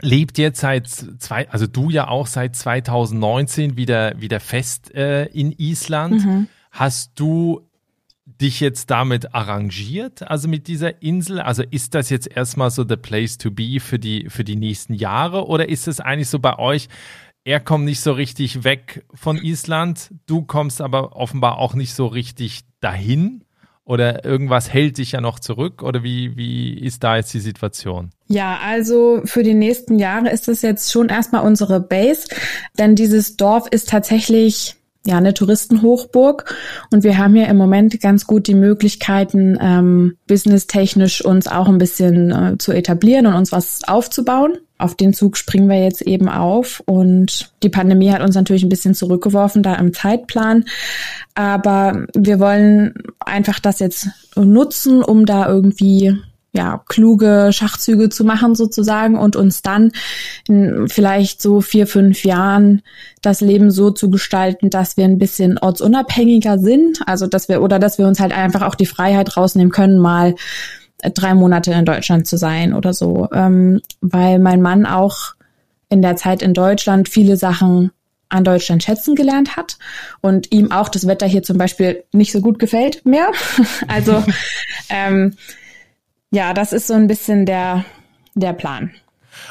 lebt 0.00 0.38
jetzt 0.38 0.60
seit 0.60 0.88
zwei, 0.88 1.48
also 1.50 1.66
du 1.66 1.90
ja 1.90 2.08
auch 2.08 2.26
seit 2.26 2.56
2019 2.56 3.76
wieder, 3.76 4.20
wieder 4.20 4.40
fest 4.40 4.94
äh, 4.94 5.26
in 5.26 5.52
Island. 5.52 6.24
Mhm. 6.24 6.48
Hast 6.70 7.12
du 7.20 7.68
dich 8.26 8.60
jetzt 8.60 8.90
damit 8.90 9.34
arrangiert, 9.34 10.28
also 10.28 10.48
mit 10.48 10.66
dieser 10.66 11.02
Insel? 11.02 11.40
Also 11.40 11.62
ist 11.62 11.94
das 11.94 12.10
jetzt 12.10 12.26
erstmal 12.26 12.70
so 12.70 12.84
the 12.86 12.96
place 12.96 13.38
to 13.38 13.50
be 13.50 13.78
für 13.80 13.98
die, 13.98 14.28
für 14.28 14.44
die 14.44 14.56
nächsten 14.56 14.94
Jahre 14.94 15.46
oder 15.46 15.68
ist 15.68 15.86
es 15.86 16.00
eigentlich 16.00 16.28
so 16.28 16.38
bei 16.38 16.58
euch, 16.58 16.88
er 17.44 17.60
kommt 17.60 17.84
nicht 17.84 18.00
so 18.00 18.12
richtig 18.12 18.64
weg 18.64 19.04
von 19.12 19.36
Island, 19.36 20.10
du 20.26 20.42
kommst 20.42 20.80
aber 20.80 21.14
offenbar 21.14 21.58
auch 21.58 21.74
nicht 21.74 21.94
so 21.94 22.06
richtig 22.06 22.62
dahin? 22.80 23.43
Oder 23.86 24.24
irgendwas 24.24 24.72
hält 24.72 24.96
dich 24.98 25.12
ja 25.12 25.20
noch 25.20 25.38
zurück? 25.38 25.82
Oder 25.82 26.02
wie, 26.02 26.36
wie 26.36 26.78
ist 26.78 27.04
da 27.04 27.16
jetzt 27.16 27.34
die 27.34 27.40
Situation? 27.40 28.10
Ja, 28.28 28.58
also 28.64 29.20
für 29.24 29.42
die 29.42 29.54
nächsten 29.54 29.98
Jahre 29.98 30.30
ist 30.30 30.48
das 30.48 30.62
jetzt 30.62 30.90
schon 30.90 31.10
erstmal 31.10 31.44
unsere 31.44 31.80
Base, 31.80 32.28
denn 32.78 32.96
dieses 32.96 33.36
Dorf 33.36 33.68
ist 33.70 33.90
tatsächlich 33.90 34.76
ja 35.06 35.18
eine 35.18 35.34
Touristenhochburg 35.34 36.54
und 36.90 37.04
wir 37.04 37.18
haben 37.18 37.36
ja 37.36 37.44
im 37.44 37.58
Moment 37.58 38.00
ganz 38.00 38.26
gut 38.26 38.46
die 38.46 38.54
Möglichkeiten, 38.54 39.58
ähm, 39.60 40.16
businesstechnisch 40.26 41.22
uns 41.22 41.46
auch 41.46 41.68
ein 41.68 41.76
bisschen 41.76 42.30
äh, 42.30 42.58
zu 42.58 42.72
etablieren 42.72 43.26
und 43.26 43.34
uns 43.34 43.52
was 43.52 43.84
aufzubauen 43.86 44.54
auf 44.84 44.94
den 44.94 45.14
Zug 45.14 45.38
springen 45.38 45.70
wir 45.70 45.82
jetzt 45.82 46.02
eben 46.02 46.28
auf 46.28 46.82
und 46.84 47.50
die 47.62 47.70
Pandemie 47.70 48.12
hat 48.12 48.20
uns 48.20 48.34
natürlich 48.34 48.62
ein 48.62 48.68
bisschen 48.68 48.94
zurückgeworfen 48.94 49.62
da 49.62 49.74
im 49.76 49.94
Zeitplan. 49.94 50.66
Aber 51.34 52.06
wir 52.14 52.38
wollen 52.38 52.94
einfach 53.18 53.60
das 53.60 53.78
jetzt 53.78 54.08
nutzen, 54.36 55.02
um 55.02 55.24
da 55.24 55.48
irgendwie 55.48 56.18
ja, 56.52 56.82
kluge 56.86 57.48
Schachzüge 57.50 58.10
zu 58.10 58.24
machen 58.24 58.54
sozusagen 58.54 59.18
und 59.18 59.36
uns 59.36 59.62
dann 59.62 59.90
vielleicht 60.86 61.40
so 61.40 61.62
vier, 61.62 61.86
fünf 61.86 62.22
Jahren 62.24 62.82
das 63.22 63.40
Leben 63.40 63.70
so 63.70 63.90
zu 63.90 64.10
gestalten, 64.10 64.68
dass 64.68 64.98
wir 64.98 65.04
ein 65.04 65.18
bisschen 65.18 65.58
ortsunabhängiger 65.58 66.58
sind. 66.58 67.00
Also, 67.06 67.26
dass 67.26 67.48
wir, 67.48 67.62
oder 67.62 67.78
dass 67.78 67.98
wir 67.98 68.06
uns 68.06 68.20
halt 68.20 68.36
einfach 68.36 68.62
auch 68.62 68.74
die 68.74 68.86
Freiheit 68.86 69.36
rausnehmen 69.36 69.72
können, 69.72 69.98
mal 69.98 70.34
drei 71.12 71.34
Monate 71.34 71.72
in 71.72 71.84
Deutschland 71.84 72.26
zu 72.26 72.36
sein 72.36 72.74
oder 72.74 72.92
so. 72.92 73.28
Ähm, 73.32 73.80
weil 74.00 74.38
mein 74.38 74.62
Mann 74.62 74.86
auch 74.86 75.34
in 75.88 76.02
der 76.02 76.16
Zeit 76.16 76.42
in 76.42 76.54
Deutschland 76.54 77.08
viele 77.08 77.36
Sachen 77.36 77.90
an 78.28 78.44
Deutschland 78.44 78.82
schätzen 78.82 79.14
gelernt 79.14 79.56
hat 79.56 79.78
und 80.20 80.50
ihm 80.52 80.72
auch 80.72 80.88
das 80.88 81.06
Wetter 81.06 81.26
hier 81.26 81.42
zum 81.42 81.58
Beispiel 81.58 82.04
nicht 82.12 82.32
so 82.32 82.40
gut 82.40 82.58
gefällt 82.58 83.06
mehr. 83.06 83.30
also 83.88 84.24
ähm, 84.88 85.36
ja, 86.30 86.52
das 86.52 86.72
ist 86.72 86.88
so 86.88 86.94
ein 86.94 87.06
bisschen 87.06 87.46
der, 87.46 87.84
der 88.34 88.52
Plan. 88.52 88.90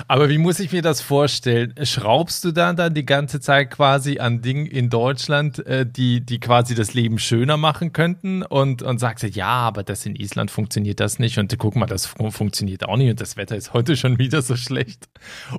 Aber 0.08 0.30
wie 0.30 0.38
muss 0.38 0.60
ich 0.60 0.72
mir 0.72 0.82
das 0.82 1.02
vorstellen? 1.02 1.74
Schraubst 1.84 2.44
du 2.44 2.52
dann 2.52 2.76
dann 2.76 2.94
die 2.94 3.06
ganze 3.06 3.40
Zeit 3.40 3.72
quasi 3.72 4.20
an 4.20 4.42
Dingen 4.42 4.66
in 4.66 4.90
Deutschland, 4.90 5.66
äh, 5.66 5.86
die, 5.86 6.22
die 6.22 6.40
quasi 6.40 6.76
das 6.76 6.94
Leben 6.94 7.20
schöner 7.20 7.58
machen 7.58 7.94
könnten 7.94 8.44
und, 8.44 8.82
und 8.82 9.00
sagst, 9.00 9.24
ja, 9.24 9.48
aber 9.48 9.84
das 9.84 10.06
in 10.06 10.16
Island 10.16 10.52
funktioniert 10.52 11.00
das 11.00 11.20
nicht 11.20 11.38
und 11.38 11.58
guck 11.58 11.76
mal, 11.76 11.86
das 11.86 12.06
funktioniert 12.06 12.88
auch 12.88 12.98
nicht 12.98 13.10
und 13.10 13.22
das 13.22 13.38
Wetter 13.38 13.56
ist 13.56 13.74
heute 13.74 13.96
schon 13.96 14.20
wieder 14.20 14.42
so 14.42 14.56
schlecht. 14.56 15.08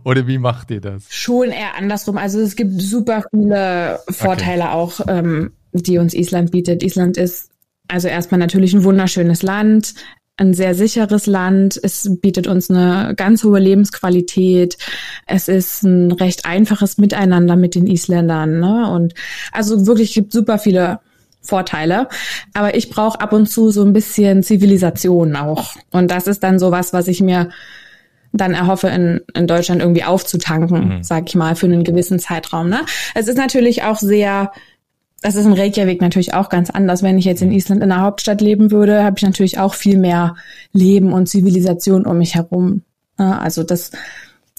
Oder 0.05 0.27
wie 0.27 0.39
macht 0.39 0.71
ihr 0.71 0.81
das? 0.81 1.05
Schon 1.09 1.51
eher 1.51 1.77
andersrum. 1.77 2.19
Also 2.19 2.41
es 2.41 2.57
gibt 2.57 2.81
super 2.81 3.25
viele 3.31 4.01
Vorteile 4.11 4.65
okay. 4.65 4.73
auch, 4.73 5.01
ähm, 5.09 5.53
die 5.73 5.99
uns 5.99 6.15
Island 6.15 6.51
bietet. 6.51 6.83
Island 6.83 7.17
ist 7.17 7.51
also 7.89 8.09
erstmal 8.09 8.39
natürlich 8.39 8.75
ein 8.75 8.85
wunderschönes 8.85 9.43
Land 9.43 9.95
ein 10.37 10.55
sehr 10.55 10.75
sicheres 10.75 11.27
Land. 11.27 11.79
Es 11.83 12.09
bietet 12.21 12.47
uns 12.47 12.71
eine 12.71 13.15
ganz 13.17 13.45
hohe 13.45 13.61
Lebensqualität. 13.61 14.77
Es 15.27 15.49
ist 15.49 15.83
ein 15.85 16.11
recht 16.13 16.45
einfaches 16.45 16.99
Miteinander 16.99 17.57
mit 17.57 17.75
den 17.75 17.87
Isländern. 17.87 18.59
Ne? 18.59 18.91
Und 18.91 19.15
also 19.53 19.87
wirklich 19.87 20.13
gibt 20.15 20.33
super 20.33 20.59
viele 20.59 21.01
Vorteile. 21.41 22.09
Aber 22.53 22.75
ich 22.75 22.91
brauche 22.91 23.21
ab 23.21 23.33
und 23.33 23.47
zu 23.47 23.71
so 23.71 23.85
ein 23.85 23.93
bisschen 23.93 24.43
Zivilisation 24.43 25.37
auch. 25.37 25.77
Und 25.93 26.11
das 26.11 26.27
ist 26.27 26.43
dann 26.43 26.59
sowas, 26.59 26.93
was 26.93 27.07
ich 27.07 27.21
mir 27.21 27.51
dann 28.33 28.55
erhoffe, 28.55 28.89
in, 28.89 29.21
in 29.35 29.47
Deutschland 29.47 29.81
irgendwie 29.81 30.03
aufzutanken, 30.03 30.97
mhm. 30.97 31.03
sag 31.05 31.29
ich 31.29 31.37
mal, 31.37 31.55
für 31.55 31.67
einen 31.67 31.85
gewissen 31.85 32.19
Zeitraum. 32.19 32.69
Ne? 32.69 32.81
Es 33.15 33.29
ist 33.29 33.39
natürlich 33.39 33.85
auch 33.85 33.99
sehr 33.99 34.51
das 35.25 35.37
ist 35.37 35.47
in 35.47 35.55
Reykjavik 35.55 36.03
natürlich 36.03 36.35
auch 36.35 36.51
ganz 36.51 36.69
anders. 36.69 37.03
Wenn 37.03 37.17
ich 37.17 37.25
jetzt 37.25 37.41
in 37.41 37.51
Island 37.51 37.83
in 37.83 37.89
der 37.89 38.03
Hauptstadt 38.03 38.43
leben 38.43 38.71
würde, 38.71 39.03
habe 39.03 39.17
ich 39.17 39.23
natürlich 39.23 39.59
auch 39.59 39.73
viel 39.73 39.97
mehr 39.97 40.37
Leben 40.75 41.15
und 41.15 41.31
Zivilisation 41.31 42.05
um 42.05 42.19
mich 42.19 42.35
herum. 42.35 42.83
Also 43.17 43.63
das 43.63 43.91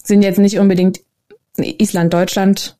sind 0.02 0.22
jetzt 0.22 0.40
nicht 0.40 0.58
unbedingt 0.58 1.02
Island-Deutschland 1.56 2.76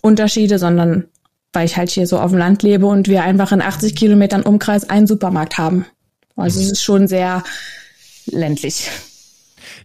Unterschiede, 0.00 0.60
sondern 0.60 1.06
weil 1.52 1.66
ich 1.66 1.76
halt 1.76 1.90
hier 1.90 2.06
so 2.06 2.20
auf 2.20 2.30
dem 2.30 2.38
Land 2.38 2.62
lebe 2.62 2.86
und 2.86 3.08
wir 3.08 3.24
einfach 3.24 3.50
in 3.50 3.62
80 3.62 3.96
Kilometern 3.96 4.42
Umkreis 4.42 4.88
einen 4.88 5.08
Supermarkt 5.08 5.58
haben. 5.58 5.86
Also 6.36 6.60
es 6.60 6.70
ist 6.70 6.84
schon 6.84 7.08
sehr 7.08 7.42
ländlich. 8.26 8.88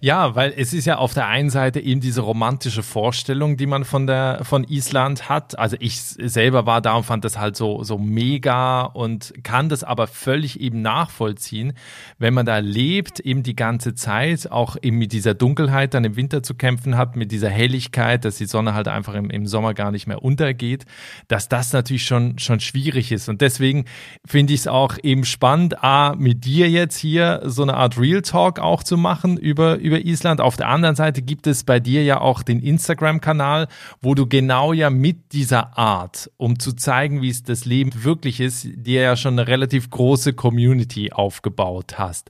Ja, 0.02 0.34
weil 0.34 0.54
es 0.56 0.72
ist 0.74 0.86
ja 0.86 0.98
auf 0.98 1.14
der 1.14 1.28
einen 1.28 1.50
Seite 1.50 1.82
eben 1.82 2.00
diese 2.00 2.22
romantische 2.22 2.84
Vorstellung, 2.84 3.58
die 3.58 3.66
man 3.66 3.84
von 3.84 4.08
der 4.08 4.40
von 4.44 4.64
Island 4.64 5.28
hat. 5.28 5.60
Also 5.60 5.76
ich 5.82 6.00
selber 6.00 6.66
war 6.66 6.80
da 6.80 6.94
und 6.94 7.04
fand 7.04 7.26
das 7.26 7.38
halt 7.38 7.58
so 7.58 7.84
so 7.84 7.98
mega 7.98 8.84
und 8.84 9.34
kann 9.44 9.68
das 9.68 9.84
aber 9.84 10.08
völlig 10.08 10.62
eben 10.62 10.82
nachvollziehen, 10.82 11.74
wenn 12.18 12.34
man 12.34 12.46
da 12.46 12.60
lebt 12.60 13.20
eben 13.20 13.44
die 13.44 13.58
ganze 13.58 13.94
Zeit, 13.94 14.50
auch 14.50 14.78
eben 14.82 14.98
mit 14.98 15.12
dieser 15.12 15.34
Dunkelheit 15.34 15.94
dann 15.94 16.06
im 16.06 16.16
Winter 16.16 16.44
zu 16.44 16.54
kämpfen 16.56 16.96
hat, 16.96 17.18
mit 17.18 17.34
dieser 17.34 17.50
Helligkeit, 17.50 18.24
dass 18.24 18.38
die 18.38 18.46
Sonne 18.46 18.74
halt 18.74 18.88
einfach 18.88 19.16
im, 19.16 19.30
im 19.30 19.48
Sommer 19.48 19.74
gar 19.74 19.92
nicht 19.92 20.08
mehr 20.08 20.24
untergeht, 20.24 20.86
dass 21.28 21.50
das 21.50 21.74
natürlich 21.74 22.06
schon 22.06 22.40
schon 22.40 22.62
schwierig 22.62 23.12
ist 23.12 23.28
und 23.28 23.42
deswegen 23.42 23.84
finde 24.26 24.54
ich 24.54 24.62
es 24.62 24.68
auch 24.68 24.96
eben 25.04 25.26
spannend, 25.26 25.84
a 25.84 26.16
mit 26.16 26.46
dir 26.46 26.70
jetzt 26.70 26.96
hier 26.96 27.42
so 27.44 27.64
eine 27.64 27.74
Art 27.74 27.98
Real 28.00 28.22
Talk 28.22 28.60
auch 28.60 28.84
zu 28.84 28.96
machen 28.96 29.36
über 29.36 29.76
über 29.76 29.89
Island. 29.98 30.42
Auf 30.42 30.58
der 30.58 30.68
anderen 30.68 30.96
Seite 30.96 31.22
gibt 31.22 31.48
es 31.48 31.64
bei 31.64 31.80
dir 31.80 32.04
ja 32.04 32.22
auch 32.22 32.44
den 32.44 32.62
Instagram-Kanal, 32.62 33.68
wo 34.02 34.14
du 34.14 34.28
genau 34.28 34.74
ja 34.74 34.90
mit 34.90 35.34
dieser 35.34 35.78
Art, 35.78 36.30
um 36.38 36.60
zu 36.60 36.74
zeigen, 36.74 37.22
wie 37.22 37.30
es 37.30 37.44
das 37.44 37.66
Leben 37.66 38.04
wirklich 38.04 38.40
ist, 38.40 38.68
dir 38.76 39.02
ja 39.02 39.16
schon 39.16 39.40
eine 39.40 39.48
relativ 39.48 39.90
große 39.90 40.34
Community 40.34 41.12
aufgebaut 41.12 41.98
hast. 41.98 42.30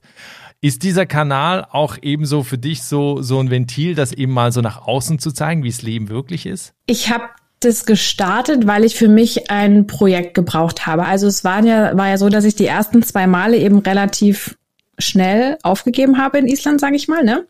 Ist 0.62 0.82
dieser 0.82 1.06
Kanal 1.06 1.66
auch 1.70 1.96
ebenso 2.02 2.42
für 2.42 2.58
dich 2.58 2.82
so, 2.82 3.22
so 3.22 3.40
ein 3.40 3.50
Ventil, 3.50 3.94
das 3.94 4.12
eben 4.12 4.32
mal 4.32 4.52
so 4.52 4.60
nach 4.60 4.86
außen 4.86 5.18
zu 5.18 5.32
zeigen, 5.32 5.64
wie 5.64 5.68
es 5.68 5.82
Leben 5.82 6.08
wirklich 6.08 6.44
ist? 6.44 6.74
Ich 6.86 7.10
habe 7.10 7.24
das 7.60 7.84
gestartet, 7.84 8.66
weil 8.66 8.84
ich 8.84 8.96
für 8.96 9.08
mich 9.08 9.50
ein 9.50 9.86
Projekt 9.86 10.34
gebraucht 10.34 10.86
habe. 10.86 11.04
Also 11.04 11.26
es 11.26 11.44
war 11.44 11.62
ja, 11.64 11.96
war 11.96 12.08
ja 12.08 12.16
so, 12.16 12.28
dass 12.28 12.44
ich 12.44 12.56
die 12.56 12.66
ersten 12.66 13.02
zwei 13.02 13.26
Male 13.26 13.58
eben 13.58 13.78
relativ 13.78 14.56
schnell 15.00 15.58
aufgegeben 15.62 16.18
habe 16.18 16.38
in 16.38 16.46
Island, 16.46 16.80
sage 16.80 16.96
ich 16.96 17.08
mal. 17.08 17.24
Ne? 17.24 17.46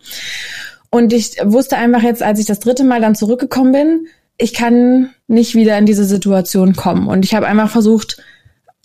Und 0.90 1.12
ich 1.12 1.36
wusste 1.44 1.76
einfach 1.76 2.02
jetzt, 2.02 2.22
als 2.22 2.40
ich 2.40 2.46
das 2.46 2.60
dritte 2.60 2.84
Mal 2.84 3.00
dann 3.00 3.14
zurückgekommen 3.14 3.72
bin, 3.72 4.06
ich 4.38 4.54
kann 4.54 5.10
nicht 5.28 5.54
wieder 5.54 5.78
in 5.78 5.86
diese 5.86 6.04
Situation 6.04 6.74
kommen. 6.74 7.06
Und 7.06 7.24
ich 7.24 7.34
habe 7.34 7.46
einfach 7.46 7.70
versucht, 7.70 8.22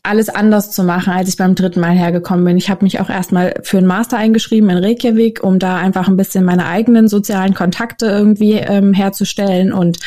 alles 0.05 0.29
anders 0.29 0.72
zu 0.72 0.84
machen, 0.84 1.12
als 1.13 1.29
ich 1.29 1.38
beim 1.38 1.55
dritten 1.55 1.79
Mal 1.79 1.93
hergekommen 1.93 2.45
bin. 2.45 2.57
Ich 2.57 2.69
habe 2.69 2.84
mich 2.86 3.00
auch 3.00 3.10
erstmal 3.10 3.55
für 3.63 3.79
einen 3.79 3.88
Master 3.88 4.17
eingeschrieben 4.17 4.69
in 4.69 4.77
Reykjavik, 4.77 5.43
um 5.43 5.57
da 5.60 5.77
einfach 5.77 6.07
ein 6.07 6.17
bisschen 6.17 6.45
meine 6.45 6.65
eigenen 6.65 7.07
sozialen 7.07 7.53
Kontakte 7.53 8.05
irgendwie 8.05 8.53
ähm, 8.53 8.93
herzustellen 8.93 9.74
und 9.74 9.98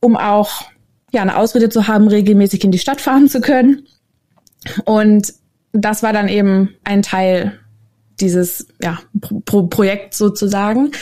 um 0.00 0.16
auch 0.16 0.66
ja 1.12 1.22
eine 1.22 1.36
Ausrede 1.36 1.68
zu 1.68 1.88
haben, 1.88 2.08
regelmäßig 2.08 2.62
in 2.64 2.70
die 2.70 2.78
Stadt 2.78 3.00
fahren 3.00 3.28
zu 3.28 3.40
können. 3.40 3.86
Und 4.84 5.34
das 5.74 6.02
war 6.02 6.12
dann 6.12 6.28
eben 6.28 6.74
ein 6.84 7.02
Teil 7.02 7.58
dieses 8.20 8.68
ja, 8.80 9.00
Pro 9.44 9.64
Projekt 9.64 10.14
sozusagen. 10.14 10.92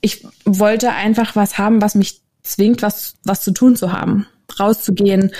Ich 0.00 0.26
wollte 0.44 0.90
einfach 0.90 1.36
was 1.36 1.58
haben, 1.58 1.80
was 1.80 1.94
mich 1.94 2.22
zwingt, 2.42 2.82
was, 2.82 3.14
was 3.24 3.42
zu 3.42 3.52
tun 3.52 3.76
zu 3.76 3.92
haben, 3.92 4.26
rauszugehen, 4.58 5.30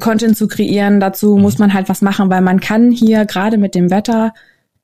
Content 0.00 0.36
zu 0.36 0.46
kreieren. 0.48 1.00
Dazu 1.00 1.36
mhm. 1.36 1.42
muss 1.42 1.58
man 1.58 1.72
halt 1.72 1.88
was 1.88 2.02
machen, 2.02 2.28
weil 2.28 2.42
man 2.42 2.60
kann 2.60 2.90
hier 2.90 3.24
gerade 3.24 3.56
mit 3.56 3.74
dem 3.74 3.90
Wetter, 3.90 4.34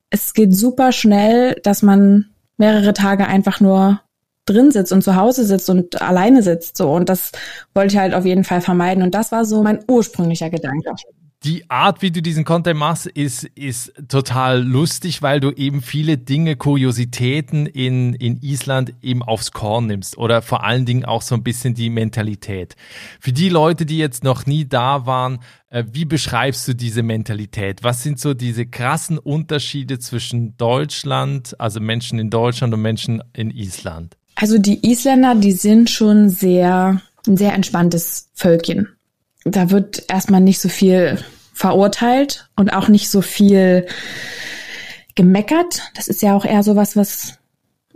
es 0.08 0.32
geht 0.32 0.54
super 0.54 0.92
schnell, 0.92 1.60
dass 1.62 1.82
man 1.82 2.30
mehrere 2.56 2.94
Tage 2.94 3.26
einfach 3.26 3.60
nur 3.60 4.00
drin 4.46 4.70
sitzt 4.70 4.92
und 4.92 5.02
zu 5.02 5.14
Hause 5.14 5.44
sitzt 5.44 5.68
und 5.68 6.00
alleine 6.00 6.42
sitzt 6.42 6.76
so 6.76 6.90
und 6.92 7.08
das 7.08 7.30
wollte 7.74 7.94
ich 7.94 8.00
halt 8.00 8.14
auf 8.14 8.24
jeden 8.24 8.42
Fall 8.42 8.60
vermeiden 8.60 9.02
und 9.02 9.14
das 9.14 9.30
war 9.30 9.44
so 9.44 9.62
mein 9.62 9.84
ursprünglicher 9.88 10.50
Gedanke 10.50 10.90
die 11.44 11.70
Art, 11.70 12.02
wie 12.02 12.10
du 12.10 12.20
diesen 12.20 12.44
Content 12.44 12.78
machst, 12.78 13.06
ist, 13.06 13.44
ist 13.54 13.94
total 14.08 14.62
lustig, 14.62 15.22
weil 15.22 15.40
du 15.40 15.50
eben 15.52 15.80
viele 15.80 16.18
Dinge, 16.18 16.56
Kuriositäten 16.56 17.64
in, 17.64 18.12
in 18.12 18.42
Island 18.42 18.92
eben 19.00 19.22
aufs 19.22 19.50
Korn 19.50 19.86
nimmst 19.86 20.18
oder 20.18 20.42
vor 20.42 20.64
allen 20.64 20.84
Dingen 20.84 21.06
auch 21.06 21.22
so 21.22 21.34
ein 21.34 21.42
bisschen 21.42 21.72
die 21.72 21.88
Mentalität. 21.88 22.76
Für 23.20 23.32
die 23.32 23.48
Leute, 23.48 23.86
die 23.86 23.96
jetzt 23.96 24.22
noch 24.22 24.44
nie 24.44 24.68
da 24.68 25.06
waren, 25.06 25.38
äh, 25.70 25.84
wie 25.90 26.04
beschreibst 26.04 26.68
du 26.68 26.74
diese 26.74 27.02
Mentalität? 27.02 27.82
Was 27.82 28.02
sind 28.02 28.20
so 28.20 28.34
diese 28.34 28.66
krassen 28.66 29.16
Unterschiede 29.16 29.98
zwischen 29.98 30.58
Deutschland, 30.58 31.58
also 31.58 31.80
Menschen 31.80 32.18
in 32.18 32.28
Deutschland 32.28 32.74
und 32.74 32.82
Menschen 32.82 33.22
in 33.32 33.50
Island? 33.50 34.14
Also 34.34 34.58
die 34.58 34.86
Isländer, 34.86 35.34
die 35.34 35.52
sind 35.52 35.88
schon 35.88 36.28
sehr, 36.28 37.00
ein 37.26 37.36
sehr 37.38 37.54
entspanntes 37.54 38.28
Völkchen 38.34 38.88
da 39.44 39.70
wird 39.70 40.04
erstmal 40.08 40.40
nicht 40.40 40.60
so 40.60 40.68
viel 40.68 41.18
verurteilt 41.52 42.48
und 42.56 42.72
auch 42.72 42.88
nicht 42.88 43.10
so 43.10 43.20
viel 43.20 43.86
gemeckert. 45.14 45.82
Das 45.94 46.08
ist 46.08 46.22
ja 46.22 46.34
auch 46.34 46.44
eher 46.44 46.62
sowas, 46.62 46.96
was 46.96 47.38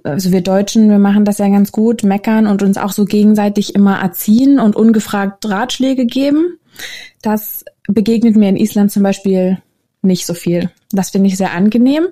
also 0.03 0.33
wir 0.33 0.43
Deutschen, 0.43 0.91
wir 0.91 0.99
machen 0.99 1.25
das 1.25 1.39
ja 1.39 1.49
ganz 1.49 1.73
gut, 1.73 2.03
meckern 2.03 2.47
und 2.47 2.63
uns 2.63 2.77
auch 2.77 2.93
so 2.93 3.07
gegenseitig 3.07 3.75
immer 3.75 3.99
erziehen 4.01 4.61
und 4.61 4.77
ungefragt 4.77 5.49
Ratschläge 5.49 6.05
geben. 6.05 6.59
Das 7.23 7.65
begegnet 7.89 8.37
mir 8.37 8.51
in 8.51 8.57
Island 8.57 8.93
zum 8.93 9.03
Beispiel 9.03 9.59
nicht 10.03 10.27
so 10.27 10.35
viel. 10.35 10.71
Das 10.93 11.11
finde 11.11 11.29
ich 11.29 11.39
sehr 11.39 11.53
angenehm. 11.53 12.09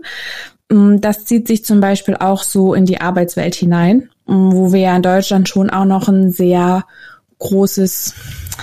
Mm, 0.70 1.00
das 1.00 1.26
zieht 1.26 1.46
sich 1.46 1.64
zum 1.64 1.80
Beispiel 1.80 2.16
auch 2.16 2.42
so 2.42 2.72
in 2.72 2.86
die 2.86 3.00
Arbeitswelt 3.00 3.54
hinein, 3.54 4.08
mm, 4.26 4.52
wo 4.52 4.72
wir 4.72 4.80
ja 4.80 4.96
in 4.96 5.02
Deutschland 5.02 5.48
schon 5.48 5.68
auch 5.68 5.84
noch 5.84 6.08
ein 6.08 6.32
sehr 6.32 6.84
großes, 7.42 8.14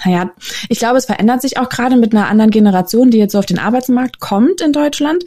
naja, 0.04 0.32
ich 0.70 0.80
glaube, 0.80 0.98
es 0.98 1.06
verändert 1.06 1.42
sich 1.42 1.58
auch 1.58 1.70
gerade 1.70 1.96
mit 1.96 2.14
einer 2.14 2.28
anderen 2.28 2.52
Generation, 2.52 3.12
die 3.12 3.20
jetzt 3.20 3.34
so 3.34 3.40
auf 3.40 3.46
den 3.46 3.60
Arbeitsmarkt 3.60 4.20
kommt 4.20 4.62
in 4.62 4.74
Deutschland. 4.74 5.24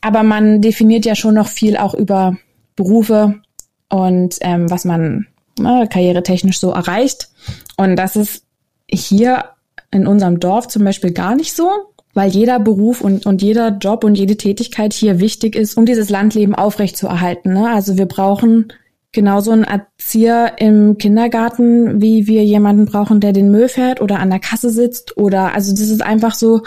Aber 0.00 0.22
man 0.22 0.60
definiert 0.60 1.06
ja 1.06 1.14
schon 1.14 1.34
noch 1.34 1.48
viel 1.48 1.76
auch 1.76 1.94
über 1.94 2.36
Berufe 2.76 3.40
und 3.88 4.36
ähm, 4.40 4.70
was 4.70 4.84
man 4.84 5.26
äh, 5.58 5.86
karrieretechnisch 5.86 6.58
so 6.58 6.70
erreicht. 6.72 7.28
Und 7.76 7.96
das 7.96 8.16
ist 8.16 8.44
hier 8.90 9.44
in 9.90 10.06
unserem 10.06 10.40
Dorf 10.40 10.68
zum 10.68 10.84
Beispiel 10.84 11.12
gar 11.12 11.36
nicht 11.36 11.54
so. 11.54 11.70
weil 12.14 12.30
jeder 12.30 12.60
Beruf 12.60 13.00
und, 13.00 13.26
und 13.26 13.42
jeder 13.42 13.70
Job 13.70 14.04
und 14.04 14.14
jede 14.14 14.36
Tätigkeit 14.36 14.92
hier 14.92 15.18
wichtig 15.18 15.56
ist, 15.56 15.76
um 15.76 15.84
dieses 15.84 16.10
Landleben 16.10 16.54
aufrechtzuerhalten. 16.54 17.52
Ne? 17.52 17.68
Also 17.68 17.98
wir 17.98 18.06
brauchen 18.06 18.72
genauso 19.14 19.52
einen 19.52 19.64
Erzieher 19.64 20.56
im 20.58 20.98
Kindergarten, 20.98 22.02
wie 22.02 22.26
wir 22.26 22.44
jemanden 22.44 22.84
brauchen, 22.84 23.20
der 23.20 23.32
den 23.32 23.50
Müll 23.50 23.68
fährt 23.68 24.00
oder 24.00 24.18
an 24.18 24.30
der 24.30 24.40
Kasse 24.40 24.70
sitzt 24.70 25.16
oder 25.16 25.54
also 25.54 25.72
das 25.72 25.88
ist 25.88 26.02
einfach 26.02 26.34
so 26.34 26.62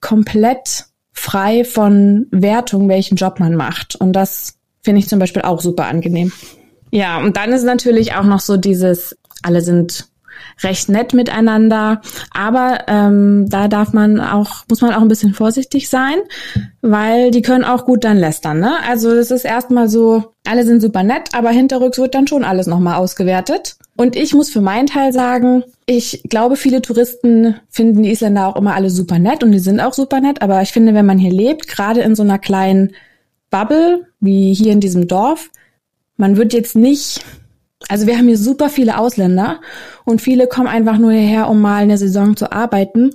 komplett 0.00 0.86
frei 1.12 1.64
von 1.64 2.26
Wertung, 2.30 2.88
welchen 2.88 3.16
Job 3.16 3.40
man 3.40 3.54
macht. 3.54 3.96
Und 3.96 4.12
das 4.14 4.58
finde 4.82 5.00
ich 5.00 5.08
zum 5.08 5.18
Beispiel 5.18 5.42
auch 5.42 5.60
super 5.60 5.86
angenehm. 5.86 6.32
Ja, 6.90 7.18
und 7.18 7.36
dann 7.36 7.52
ist 7.52 7.64
natürlich 7.64 8.14
auch 8.14 8.24
noch 8.24 8.40
so 8.40 8.56
dieses, 8.56 9.16
alle 9.42 9.60
sind 9.60 10.08
recht 10.62 10.88
nett 10.88 11.14
miteinander. 11.14 12.00
Aber 12.32 12.84
ähm, 12.88 13.46
da 13.48 13.68
darf 13.68 13.92
man 13.92 14.20
auch, 14.20 14.64
muss 14.68 14.80
man 14.80 14.92
auch 14.94 15.02
ein 15.02 15.08
bisschen 15.08 15.34
vorsichtig 15.34 15.88
sein, 15.88 16.16
weil 16.80 17.30
die 17.30 17.42
können 17.42 17.64
auch 17.64 17.84
gut 17.84 18.04
dann 18.04 18.18
lästern. 18.18 18.60
Ne? 18.60 18.76
Also 18.88 19.10
es 19.10 19.30
ist 19.30 19.44
erstmal 19.44 19.88
so, 19.88 20.34
alle 20.46 20.64
sind 20.64 20.80
super 20.80 21.02
nett, 21.02 21.30
aber 21.34 21.50
hinterrücks 21.50 21.98
wird 21.98 22.14
dann 22.14 22.26
schon 22.26 22.44
alles 22.44 22.66
nochmal 22.66 22.96
ausgewertet. 22.96 23.76
Und 23.96 24.14
ich 24.14 24.32
muss 24.32 24.50
für 24.50 24.60
meinen 24.60 24.86
Teil 24.86 25.12
sagen, 25.12 25.64
ich 25.84 26.22
glaube, 26.28 26.56
viele 26.56 26.82
Touristen 26.82 27.56
finden 27.68 28.04
die 28.04 28.12
Isländer 28.12 28.46
auch 28.46 28.56
immer 28.56 28.74
alle 28.74 28.90
super 28.90 29.18
nett 29.18 29.42
und 29.42 29.50
die 29.52 29.58
sind 29.58 29.80
auch 29.80 29.92
super 29.92 30.20
nett. 30.20 30.40
Aber 30.40 30.62
ich 30.62 30.70
finde, 30.70 30.94
wenn 30.94 31.06
man 31.06 31.18
hier 31.18 31.32
lebt, 31.32 31.66
gerade 31.66 32.00
in 32.02 32.14
so 32.14 32.22
einer 32.22 32.38
kleinen 32.38 32.92
Bubble, 33.50 34.06
wie 34.20 34.54
hier 34.54 34.72
in 34.72 34.80
diesem 34.80 35.08
Dorf, 35.08 35.50
man 36.16 36.36
wird 36.36 36.52
jetzt 36.52 36.76
nicht 36.76 37.24
also 37.86 38.06
wir 38.06 38.18
haben 38.18 38.26
hier 38.26 38.38
super 38.38 38.68
viele 38.68 38.98
Ausländer 38.98 39.60
und 40.04 40.20
viele 40.20 40.48
kommen 40.48 40.66
einfach 40.66 40.98
nur 40.98 41.12
hierher, 41.12 41.48
um 41.48 41.60
mal 41.60 41.82
eine 41.82 41.96
Saison 41.96 42.36
zu 42.36 42.50
arbeiten. 42.50 43.12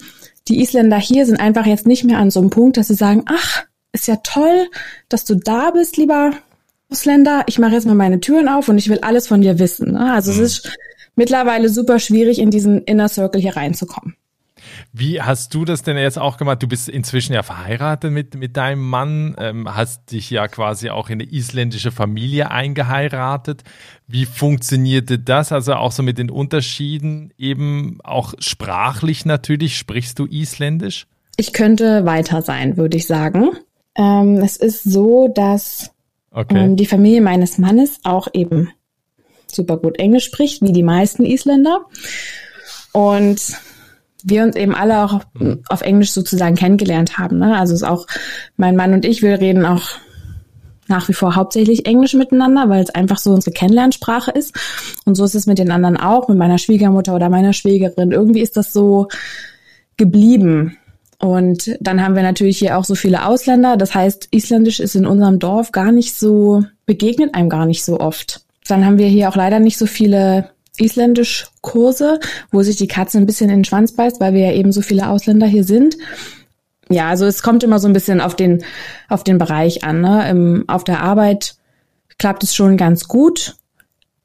Die 0.48 0.62
Isländer 0.62 0.98
hier 0.98 1.26
sind 1.26 1.40
einfach 1.40 1.66
jetzt 1.66 1.86
nicht 1.86 2.04
mehr 2.04 2.18
an 2.18 2.32
so 2.32 2.40
einem 2.40 2.50
Punkt, 2.50 2.78
dass 2.78 2.88
sie 2.88 2.96
sagen, 2.96 3.24
ach, 3.28 3.66
ist 3.92 4.08
ja 4.08 4.18
toll, 4.18 4.68
dass 5.10 5.26
du 5.26 5.36
da 5.36 5.72
bist, 5.72 5.98
lieber 5.98 6.32
Ausländer. 6.90 7.44
Ich 7.48 7.60
mache 7.60 7.74
jetzt 7.74 7.86
mal 7.86 7.96
meine 7.96 8.20
Türen 8.20 8.48
auf 8.48 8.70
und 8.70 8.78
ich 8.78 8.90
will 8.90 9.00
alles 9.00 9.28
von 9.28 9.42
dir 9.42 9.60
wissen. 9.60 9.98
Also 9.98 10.32
es 10.32 10.38
mhm. 10.38 10.44
ist 10.44 10.78
mittlerweile 11.16 11.70
super 11.70 12.00
schwierig, 12.00 12.40
in 12.40 12.50
diesen 12.50 12.82
Inner 12.84 13.10
Circle 13.10 13.42
hier 13.42 13.56
reinzukommen. 13.56 14.16
Wie 14.96 15.20
hast 15.20 15.56
du 15.56 15.66
das 15.66 15.82
denn 15.82 15.98
jetzt 15.98 16.20
auch 16.20 16.38
gemacht? 16.38 16.62
Du 16.62 16.68
bist 16.68 16.88
inzwischen 16.88 17.34
ja 17.34 17.42
verheiratet 17.42 18.12
mit, 18.12 18.36
mit 18.36 18.56
deinem 18.56 18.88
Mann, 18.88 19.36
ähm, 19.40 19.76
hast 19.76 20.12
dich 20.12 20.30
ja 20.30 20.48
quasi 20.48 20.92
auch 20.92 21.10
in 21.10 21.20
eine 21.20 21.32
isländische 21.32 21.92
Familie 21.92 22.52
eingeheiratet. 22.52 23.64
Wie 24.08 24.28
funktionierte 24.28 25.18
das? 25.18 25.52
Also 25.52 25.74
auch 25.74 25.92
so 25.92 26.04
mit 26.04 26.20
den 26.20 26.30
Unterschieden, 26.30 27.34
eben 27.40 27.98
auch 28.04 28.36
sprachlich 28.38 29.26
natürlich. 29.26 29.80
Sprichst 29.80 30.20
du 30.20 30.28
Isländisch? 30.28 31.08
Ich 31.38 31.54
könnte 31.54 32.06
weiter 32.06 32.44
sein, 32.44 32.78
würde 32.78 32.98
ich 32.98 33.08
sagen. 33.08 33.50
Ähm, 33.96 34.38
es 34.44 34.58
ist 34.58 34.84
so, 34.84 35.28
dass 35.28 35.90
okay. 36.30 36.66
ähm, 36.66 36.76
die 36.76 36.86
Familie 36.86 37.22
meines 37.22 37.58
Mannes 37.58 38.00
auch 38.04 38.28
eben 38.34 38.70
super 39.48 39.78
gut 39.78 39.98
Englisch 39.98 40.26
spricht, 40.26 40.62
wie 40.62 40.72
die 40.72 40.84
meisten 40.84 41.26
Isländer. 41.26 41.86
Und 42.92 43.58
wir 44.24 44.44
uns 44.44 44.56
eben 44.56 44.74
alle 44.74 45.04
auch 45.04 45.22
mhm. 45.34 45.64
auf 45.70 45.82
Englisch 45.82 46.12
sozusagen 46.12 46.56
kennengelernt 46.56 47.18
haben. 47.18 47.40
Ne? 47.40 47.58
Also 47.58 47.74
ist 47.74 47.84
auch 47.84 48.08
mein 48.58 48.76
Mann 48.76 48.94
und 48.94 49.06
ich, 49.06 49.22
wir 49.22 49.40
reden 49.40 49.66
auch 49.66 49.90
nach 50.88 51.08
wie 51.08 51.14
vor 51.14 51.36
hauptsächlich 51.36 51.86
Englisch 51.86 52.14
miteinander, 52.14 52.70
weil 52.70 52.84
es 52.84 52.90
einfach 52.90 53.18
so 53.18 53.32
unsere 53.32 53.54
Kennenlernsprache 53.54 54.32
ist. 54.32 54.54
Und 55.06 55.16
so 55.16 55.24
ist 55.24 55.36
es 55.36 55.46
mit 55.46 55.60
den 55.60 55.72
anderen 55.72 55.98
auch, 55.98 56.28
mit 56.28 56.38
meiner 56.38 56.58
Schwiegermutter 56.58 57.16
oder 57.16 57.30
meiner 57.30 57.54
Schwägerin. 57.54 58.12
Irgendwie 58.12 58.42
ist 58.42 58.58
das 58.58 58.74
so 58.74 59.08
geblieben. 59.98 60.78
Und 61.20 61.78
dann 61.80 62.04
haben 62.04 62.16
wir 62.16 62.24
natürlich 62.24 62.58
hier 62.58 62.78
auch 62.78 62.84
so 62.84 62.96
viele 62.96 63.26
Ausländer. 63.26 63.78
Das 63.78 63.96
heißt, 63.96 64.28
Isländisch 64.32 64.80
ist 64.80 64.96
in 64.96 65.06
unserem 65.06 65.40
Dorf 65.40 65.72
gar 65.72 65.92
nicht 65.92 66.16
so, 66.16 66.64
begegnet 66.86 67.34
einem 67.34 67.50
gar 67.50 67.66
nicht 67.66 67.86
so 67.86 68.00
oft. 68.00 68.42
Dann 68.68 68.86
haben 68.86 68.98
wir 68.98 69.08
hier 69.08 69.30
auch 69.30 69.36
leider 69.36 69.60
nicht 69.60 69.78
so 69.78 69.86
viele 69.86 70.50
Isländisch-Kurse, 70.78 72.20
wo 72.52 72.64
sich 72.64 72.78
die 72.78 72.88
Katze 72.88 73.18
ein 73.18 73.26
bisschen 73.26 73.50
in 73.50 73.58
den 73.58 73.66
Schwanz 73.66 73.94
beißt, 73.94 74.20
weil 74.20 74.34
wir 74.34 74.48
ja 74.48 74.54
eben 74.54 74.72
so 74.72 74.82
viele 74.82 75.08
Ausländer 75.08 75.48
hier 75.48 75.64
sind. 75.64 75.98
Ja, 76.90 77.10
also 77.10 77.26
es 77.26 77.44
kommt 77.44 77.64
immer 77.64 77.80
so 77.80 77.88
ein 77.88 77.94
bisschen 77.94 78.22
auf 78.22 78.36
den, 78.36 78.64
auf 79.10 79.24
den 79.24 79.38
Bereich 79.38 79.84
an. 79.84 80.02
Ne? 80.02 80.30
Im, 80.30 80.66
auf 80.68 80.84
der 80.84 81.02
Arbeit 81.02 81.56
klappt 82.18 82.44
es 82.44 82.56
schon 82.56 82.78
ganz 82.78 83.08
gut, 83.08 83.56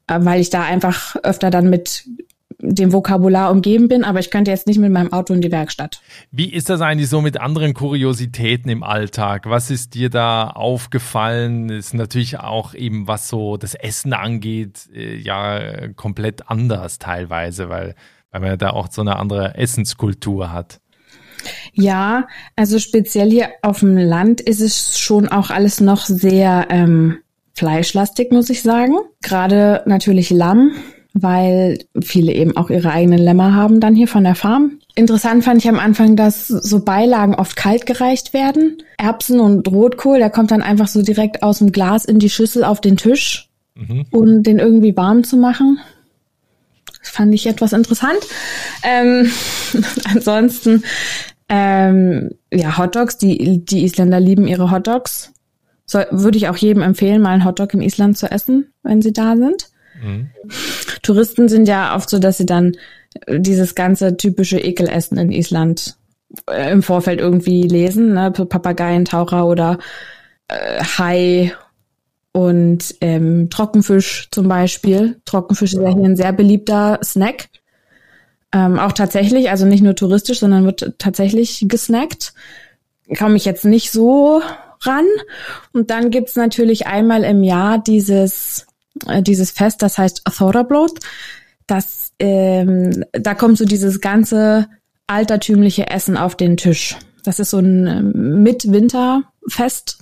äh, 0.07 0.19
weil 0.21 0.41
ich 0.41 0.49
da 0.49 0.63
einfach 0.63 1.15
öfter 1.23 1.49
dann 1.49 1.69
mit 1.69 2.05
dem 2.61 2.91
Vokabular 2.91 3.51
umgeben 3.51 3.87
bin, 3.87 4.03
aber 4.03 4.19
ich 4.19 4.31
könnte 4.31 4.51
jetzt 4.51 4.67
nicht 4.67 4.79
mit 4.79 4.91
meinem 4.91 5.13
Auto 5.13 5.33
in 5.33 5.41
die 5.41 5.51
Werkstatt. 5.51 6.01
Wie 6.31 6.51
ist 6.51 6.69
das 6.69 6.81
eigentlich 6.81 7.09
so 7.09 7.21
mit 7.21 7.39
anderen 7.39 7.73
Kuriositäten 7.73 8.69
im 8.69 8.83
Alltag? 8.83 9.49
Was 9.49 9.71
ist 9.71 9.95
dir 9.95 10.09
da 10.09 10.49
aufgefallen? 10.49 11.69
Ist 11.69 11.93
natürlich 11.93 12.39
auch 12.39 12.73
eben, 12.73 13.07
was 13.07 13.29
so 13.29 13.55
das 13.55 13.75
Essen 13.75 14.13
angeht, 14.13 14.89
äh, 14.93 15.15
ja 15.15 15.87
komplett 15.95 16.49
anders 16.49 16.99
teilweise, 16.99 17.69
weil, 17.69 17.95
weil 18.31 18.41
man 18.41 18.57
da 18.57 18.71
auch 18.71 18.91
so 18.91 19.01
eine 19.01 19.15
andere 19.15 19.55
Essenskultur 19.55 20.51
hat. 20.51 20.81
Ja, 21.71 22.27
also 22.57 22.77
speziell 22.79 23.29
hier 23.29 23.49
auf 23.61 23.79
dem 23.79 23.97
Land 23.97 24.41
ist 24.41 24.59
es 24.59 24.99
schon 24.99 25.29
auch 25.29 25.49
alles 25.49 25.79
noch 25.79 26.05
sehr 26.05 26.67
ähm, 26.69 27.19
fleischlastig, 27.53 28.31
muss 28.31 28.49
ich 28.49 28.61
sagen. 28.61 28.95
Gerade 29.21 29.83
natürlich 29.85 30.29
Lamm 30.29 30.73
weil 31.13 31.79
viele 32.01 32.33
eben 32.33 32.55
auch 32.55 32.69
ihre 32.69 32.91
eigenen 32.91 33.19
Lämmer 33.19 33.55
haben 33.55 33.79
dann 33.79 33.95
hier 33.95 34.07
von 34.07 34.23
der 34.23 34.35
Farm. 34.35 34.79
Interessant 34.95 35.43
fand 35.43 35.63
ich 35.63 35.69
am 35.69 35.79
Anfang, 35.79 36.15
dass 36.15 36.47
so 36.47 36.83
Beilagen 36.83 37.35
oft 37.35 37.55
kalt 37.55 37.85
gereicht 37.85 38.33
werden. 38.33 38.77
Erbsen 38.97 39.39
und 39.39 39.67
Rotkohl, 39.67 40.19
der 40.19 40.29
kommt 40.29 40.51
dann 40.51 40.61
einfach 40.61 40.87
so 40.87 41.01
direkt 41.01 41.41
aus 41.41 41.59
dem 41.59 41.71
Glas 41.71 42.05
in 42.05 42.19
die 42.19 42.29
Schüssel 42.29 42.63
auf 42.63 42.81
den 42.81 42.97
Tisch, 42.97 43.49
mhm. 43.75 44.05
um 44.11 44.43
den 44.43 44.59
irgendwie 44.59 44.95
warm 44.95 45.23
zu 45.23 45.37
machen. 45.37 45.79
Das 46.99 47.09
fand 47.09 47.33
ich 47.33 47.47
etwas 47.47 47.73
interessant. 47.73 48.19
Ähm, 48.83 49.31
ansonsten, 50.13 50.83
ähm, 51.47 52.31
ja, 52.53 52.77
Hotdogs, 52.77 53.17
die, 53.17 53.65
die 53.65 53.83
Isländer 53.83 54.19
lieben 54.19 54.47
ihre 54.47 54.69
Hotdogs. 54.69 55.33
So, 55.85 55.99
würde 56.11 56.37
ich 56.37 56.49
auch 56.49 56.57
jedem 56.57 56.83
empfehlen, 56.83 57.21
mal 57.21 57.31
einen 57.31 57.45
Hotdog 57.45 57.73
im 57.73 57.81
Island 57.81 58.17
zu 58.17 58.29
essen, 58.29 58.71
wenn 58.83 59.01
sie 59.01 59.13
da 59.13 59.35
sind. 59.35 59.69
Mhm. 60.01 60.29
Touristen 61.01 61.49
sind 61.49 61.67
ja 61.67 61.95
oft 61.95 62.09
so, 62.09 62.19
dass 62.19 62.37
sie 62.37 62.45
dann 62.45 62.75
äh, 63.25 63.39
dieses 63.39 63.75
ganze 63.75 64.17
typische 64.17 64.59
Ekelessen 64.59 65.17
in 65.17 65.31
Island 65.31 65.97
äh, 66.49 66.71
im 66.71 66.83
Vorfeld 66.83 67.19
irgendwie 67.19 67.63
lesen, 67.63 68.13
ne? 68.13 68.31
Papageientaucher 68.31 69.45
oder 69.45 69.79
äh, 70.47 70.83
Hai 70.97 71.53
und 72.31 72.95
ähm, 73.01 73.49
Trockenfisch 73.49 74.29
zum 74.31 74.47
Beispiel. 74.47 75.19
Trockenfisch 75.25 75.73
ist 75.73 75.81
ja 75.81 75.89
hier 75.89 76.05
ein 76.05 76.15
sehr 76.15 76.33
beliebter 76.33 76.99
Snack. 77.03 77.49
Ähm, 78.53 78.79
auch 78.79 78.93
tatsächlich, 78.93 79.49
also 79.49 79.65
nicht 79.65 79.83
nur 79.83 79.95
touristisch, 79.95 80.39
sondern 80.39 80.65
wird 80.65 80.95
tatsächlich 80.97 81.65
gesnackt. 81.67 82.33
Komme 83.17 83.35
ich 83.35 83.45
jetzt 83.45 83.65
nicht 83.65 83.91
so 83.91 84.41
ran. 84.81 85.05
Und 85.73 85.89
dann 85.89 86.11
gibt's 86.11 86.35
natürlich 86.35 86.87
einmal 86.87 87.23
im 87.23 87.43
Jahr 87.43 87.79
dieses 87.79 88.67
dieses 89.21 89.51
Fest, 89.51 89.81
das 89.81 89.97
heißt 89.97 90.23
Thorablot. 90.25 90.99
Das, 91.67 92.11
ähm, 92.19 93.05
da 93.11 93.35
kommt 93.35 93.57
so 93.57 93.65
dieses 93.65 94.01
ganze 94.01 94.67
altertümliche 95.07 95.89
Essen 95.89 96.17
auf 96.17 96.35
den 96.35 96.57
Tisch. 96.57 96.97
Das 97.23 97.39
ist 97.39 97.51
so 97.51 97.59
ein 97.59 97.87
ähm, 97.87 98.43
Mitwinterfest. 98.43 99.99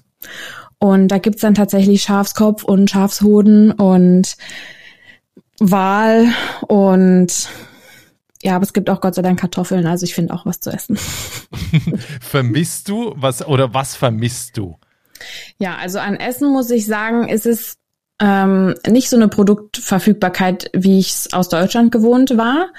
Und 0.80 1.08
da 1.08 1.18
gibt's 1.18 1.42
dann 1.42 1.56
tatsächlich 1.56 2.04
Schafskopf 2.04 2.64
und 2.64 2.90
Schafshoden 2.90 3.72
und 3.72 4.38
Wal 5.60 6.28
und 6.68 7.50
ja, 8.44 8.56
aber 8.56 8.64
es 8.64 8.74
gibt 8.74 8.90
auch 8.92 9.02
Gott 9.02 9.16
sei 9.16 9.24
Dank 9.24 9.40
Kartoffeln, 9.40 9.88
also 9.88 10.04
ich 10.04 10.14
finde 10.14 10.34
auch 10.34 10.46
was 10.46 10.60
zu 10.60 10.70
essen. 10.70 10.98
vermisst 12.22 12.88
du 12.90 13.14
was 13.16 13.46
oder 13.46 13.74
was 13.74 13.96
vermisst 13.96 14.58
du? 14.58 14.78
Ja, 15.58 15.78
also 15.78 15.98
an 15.98 16.16
Essen 16.16 16.52
muss 16.52 16.70
ich 16.70 16.86
sagen, 16.86 17.28
ist 17.28 17.48
es 17.48 17.78
ähm, 18.20 18.76
nicht 18.88 19.10
so 19.10 19.16
eine 19.16 19.28
Produktverfügbarkeit, 19.28 20.70
wie 20.74 21.00
ich 21.00 21.10
es 21.10 21.34
aus 21.34 21.50
Deutschland 21.50 21.92
gewohnt 21.92 22.38
war. 22.38 22.70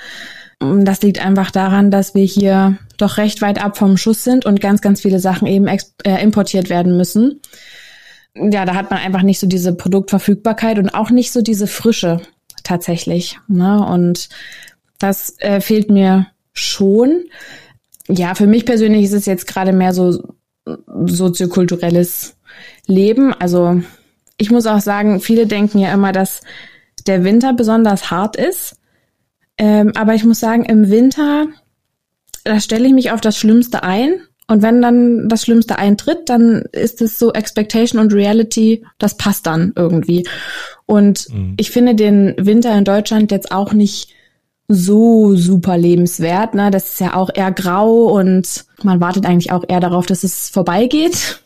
Das 0.61 1.03
liegt 1.03 1.25
einfach 1.25 1.53
daran, 1.53 1.93
dass 1.93 2.15
wir 2.15 2.25
hier 2.25 2.79
doch 2.97 3.17
recht 3.17 3.43
weit 3.43 3.63
ab 3.63 3.79
vom 3.79 3.97
Schuss 3.97 4.25
sind 4.25 4.45
und 4.45 4.61
ganz, 4.61 4.81
ganz 4.81 5.01
viele 5.03 5.21
Sachen 5.21 5.47
eben 5.47 5.67
äh, 5.69 6.23
importiert 6.23 6.69
werden 6.69 6.97
müssen. 6.97 7.41
Ja, 8.35 8.65
da 8.65 8.75
hat 8.75 8.91
man 8.91 8.99
einfach 8.99 9.23
nicht 9.23 9.39
so 9.39 9.47
diese 9.47 9.75
Produktverfügbarkeit 9.75 10.79
und 10.79 10.91
auch 10.91 11.11
nicht 11.11 11.33
so 11.33 11.43
diese 11.43 11.69
Frische 11.69 12.21
tatsächlich. 12.65 13.39
Ne? 13.47 13.85
Und 13.87 14.29
das 14.99 15.37
äh, 15.39 15.61
fehlt 15.61 15.91
mir 15.91 16.27
schon. 16.53 17.25
Ja, 18.09 18.35
für 18.35 18.47
mich 18.47 18.67
persönlich 18.67 19.05
ist 19.05 19.13
es 19.13 19.27
jetzt 19.27 19.47
gerade 19.47 19.73
mehr 19.73 19.95
so 19.95 20.35
soziokulturelles 21.05 22.37
Leben. 22.87 23.33
Also 23.33 23.83
ich 24.39 24.51
muss 24.51 24.67
auch 24.67 24.81
sagen, 24.81 25.21
viele 25.21 25.47
denken 25.47 25.79
ja 25.79 25.93
immer, 25.93 26.13
dass 26.13 26.41
der 27.07 27.25
Winter 27.25 27.53
besonders 27.53 28.11
hart 28.11 28.37
ist. 28.37 28.77
Ähm, 29.59 29.93
aber 29.97 30.15
ich 30.15 30.25
muss 30.25 30.41
sagen, 30.41 30.65
im 30.65 30.89
Winter, 30.89 31.47
da 32.45 32.61
stelle 32.61 32.87
ich 32.87 32.95
mich 32.95 33.11
auf 33.11 33.21
das 33.21 33.37
Schlimmste 33.37 33.83
ein 33.83 34.21
Und 34.47 34.63
wenn 34.63 34.81
dann 34.81 35.29
das 35.29 35.43
Schlimmste 35.43 35.79
eintritt, 35.79 36.29
dann 36.29 36.63
ist 36.73 37.03
es 37.03 37.19
so 37.19 37.33
Expectation 37.33 38.01
und 38.01 38.15
Reality, 38.15 38.85
das 38.99 39.17
passt 39.17 39.47
dann 39.47 39.73
irgendwie. 39.75 40.27
Und 40.87 41.29
mhm. 41.31 41.55
ich 41.59 41.71
finde 41.71 41.97
den 41.97 42.35
Winter 42.39 42.77
in 42.79 42.85
Deutschland 42.85 43.33
jetzt 43.33 43.51
auch 43.51 43.73
nicht 43.73 44.15
so 44.69 45.35
super 45.35 45.77
lebenswert. 45.77 46.55
Ne? 46.55 46.71
Das 46.71 46.93
ist 46.93 47.01
ja 47.01 47.15
auch 47.15 47.31
eher 47.35 47.51
grau 47.51 48.05
und 48.17 48.67
man 48.83 49.01
wartet 49.01 49.27
eigentlich 49.27 49.51
auch 49.51 49.65
eher 49.67 49.81
darauf, 49.81 50.07
dass 50.07 50.25
es 50.25 50.51
vorbeigeht. 50.51 51.43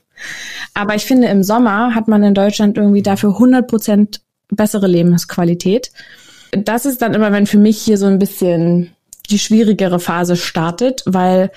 Aber 0.74 0.94
ich 0.94 1.04
finde, 1.04 1.28
im 1.28 1.42
Sommer 1.42 1.94
hat 1.94 2.08
man 2.08 2.22
in 2.22 2.34
Deutschland 2.34 2.76
irgendwie 2.76 3.02
dafür 3.02 3.30
100 3.30 3.66
Prozent 3.66 4.20
bessere 4.48 4.86
Lebensqualität. 4.86 5.92
Das 6.52 6.86
ist 6.86 7.02
dann 7.02 7.14
immer, 7.14 7.32
wenn 7.32 7.46
für 7.46 7.58
mich 7.58 7.78
hier 7.78 7.98
so 7.98 8.06
ein 8.06 8.18
bisschen 8.18 8.92
die 9.30 9.38
schwierigere 9.38 10.00
Phase 10.00 10.36
startet, 10.36 11.02
weil 11.06 11.50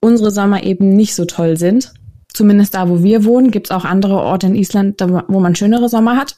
unsere 0.00 0.30
Sommer 0.30 0.62
eben 0.62 0.90
nicht 0.90 1.14
so 1.14 1.24
toll 1.24 1.56
sind. 1.56 1.92
Zumindest 2.32 2.74
da, 2.74 2.88
wo 2.88 3.02
wir 3.02 3.24
wohnen, 3.24 3.50
gibt 3.50 3.68
es 3.68 3.70
auch 3.70 3.84
andere 3.84 4.16
Orte 4.16 4.46
in 4.46 4.54
Island, 4.54 5.00
wo 5.00 5.40
man 5.40 5.54
schönere 5.54 5.88
Sommer 5.88 6.16
hat. 6.16 6.36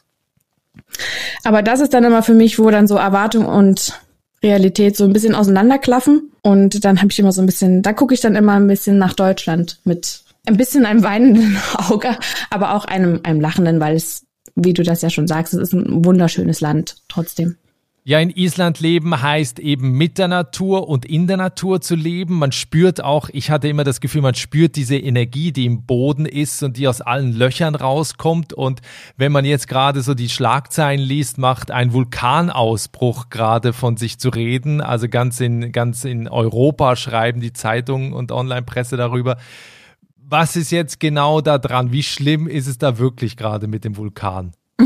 Aber 1.45 1.63
das 1.63 1.81
ist 1.81 1.93
dann 1.93 2.05
immer 2.05 2.23
für 2.23 2.35
mich, 2.35 2.59
wo 2.59 2.71
dann 2.71 2.87
so 2.87 2.97
Erwartung 2.97 3.47
und 3.47 4.01
Realität 4.43 4.97
so 4.97 5.05
ein 5.05 5.13
bisschen 5.13 5.35
auseinanderklaffen. 5.35 6.31
Und 6.43 6.85
dann 6.85 6.99
habe 6.99 7.11
ich 7.11 7.19
immer 7.19 7.33
so 7.33 7.41
ein 7.41 7.47
bisschen, 7.47 7.83
da 7.83 7.93
gucke 7.93 8.15
ich 8.15 8.21
dann 8.21 8.37
immer 8.37 8.53
ein 8.53 8.69
bisschen 8.69 8.99
nach 8.99 9.15
Deutschland 9.15 9.81
mit 9.85 10.23
ein 10.49 10.57
bisschen 10.57 10.87
einem 10.87 11.03
weinenden 11.03 11.59
Auge, 11.75 12.17
aber 12.51 12.75
auch 12.75 12.85
einem, 12.85 13.21
einem 13.23 13.41
lachenden, 13.41 13.81
weil 13.81 13.95
es, 13.95 14.27
wie 14.57 14.75
du 14.75 14.83
das 14.83 15.03
ja 15.03 15.11
schon 15.11 15.29
sagst, 15.29 15.55
es 15.55 15.61
ist 15.61 15.73
ein 15.75 16.05
wunderschönes 16.05 16.61
Land 16.61 16.97
trotzdem. 17.09 17.57
Ja, 18.09 18.19
in 18.21 18.31
Island 18.31 18.81
leben 18.81 19.21
heißt 19.21 19.59
eben 19.59 19.93
mit 19.93 20.17
der 20.17 20.29
Natur 20.29 20.89
und 20.89 21.05
in 21.05 21.27
der 21.27 21.37
Natur 21.37 21.83
zu 21.83 21.95
leben. 21.95 22.39
Man 22.39 22.53
spürt 22.53 23.05
auch, 23.05 23.29
ich 23.31 23.51
hatte 23.51 23.69
immer 23.69 23.85
das 23.85 24.01
Gefühl, 24.01 24.23
man 24.23 24.35
spürt 24.35 24.77
diese 24.77 24.97
Energie, 24.97 25.53
die 25.53 25.67
im 25.67 25.85
Boden 25.85 26.25
ist 26.25 26.63
und 26.63 26.79
die 26.79 26.89
aus 26.89 27.03
allen 27.03 27.35
Löchern 27.35 27.75
rauskommt. 27.75 28.55
Und 28.55 28.81
wenn 29.19 29.31
man 29.31 29.45
jetzt 29.45 29.69
gerade 29.69 30.01
so 30.01 30.15
die 30.15 30.31
Schlagzeilen 30.31 31.03
liest, 31.03 31.37
macht 31.37 31.71
ein 31.71 31.93
Vulkanausbruch 31.93 33.29
gerade 33.29 33.75
von 33.75 33.99
sich 33.99 34.19
zu 34.19 34.31
reden. 34.31 34.81
Also 34.81 35.11
ganz 35.11 35.39
in, 35.41 35.71
ganz 35.71 36.07
in 36.07 36.29
Europa 36.29 36.97
schreiben 36.97 37.43
die 37.43 37.53
Zeitungen 37.53 38.15
und 38.15 38.33
Online-Presse 38.33 38.97
darüber. 38.97 39.37
Was 40.31 40.57
ist 40.57 40.71
jetzt 40.71 41.01
genau 41.01 41.41
da 41.41 41.57
dran? 41.57 41.91
Wie 41.91 42.03
schlimm 42.03 42.49
ist 42.49 42.67
es 42.67 42.77
da 42.77 42.99
wirklich 42.99 43.39
gerade 43.39 43.67
mit 43.67 43.85
dem 43.85 43.97
Vulkan? 43.97 44.53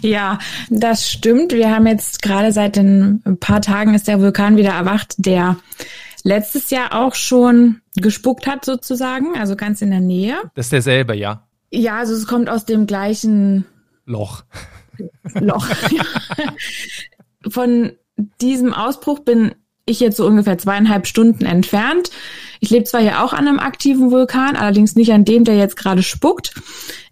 ja, 0.00 0.38
das 0.68 1.10
stimmt. 1.10 1.52
Wir 1.52 1.74
haben 1.74 1.88
jetzt 1.88 2.22
gerade 2.22 2.52
seit 2.52 2.76
ein 2.76 3.20
paar 3.40 3.62
Tagen 3.62 3.94
ist 3.94 4.06
der 4.06 4.20
Vulkan 4.20 4.56
wieder 4.56 4.70
erwacht, 4.70 5.14
der 5.18 5.56
letztes 6.22 6.70
Jahr 6.70 6.94
auch 6.94 7.16
schon 7.16 7.80
gespuckt 7.96 8.46
hat 8.46 8.64
sozusagen, 8.64 9.36
also 9.36 9.56
ganz 9.56 9.82
in 9.82 9.90
der 9.90 10.00
Nähe. 10.00 10.36
Das 10.54 10.66
ist 10.66 10.72
derselbe, 10.72 11.16
ja? 11.16 11.48
Ja, 11.72 11.98
also 11.98 12.14
es 12.14 12.28
kommt 12.28 12.48
aus 12.48 12.64
dem 12.64 12.86
gleichen 12.86 13.66
Loch. 14.06 14.44
Loch. 15.34 15.66
Von 17.48 17.90
diesem 18.40 18.72
Ausbruch 18.72 19.18
bin 19.18 19.52
ich 19.84 19.98
jetzt 19.98 20.16
so 20.16 20.26
ungefähr 20.26 20.58
zweieinhalb 20.58 21.08
Stunden 21.08 21.44
entfernt. 21.44 22.10
Ich 22.60 22.70
lebe 22.70 22.84
zwar 22.84 23.00
hier 23.00 23.24
auch 23.24 23.32
an 23.32 23.48
einem 23.48 23.58
aktiven 23.58 24.10
Vulkan, 24.10 24.54
allerdings 24.54 24.94
nicht 24.94 25.12
an 25.12 25.24
dem, 25.24 25.44
der 25.44 25.56
jetzt 25.56 25.76
gerade 25.76 26.02
spuckt. 26.02 26.54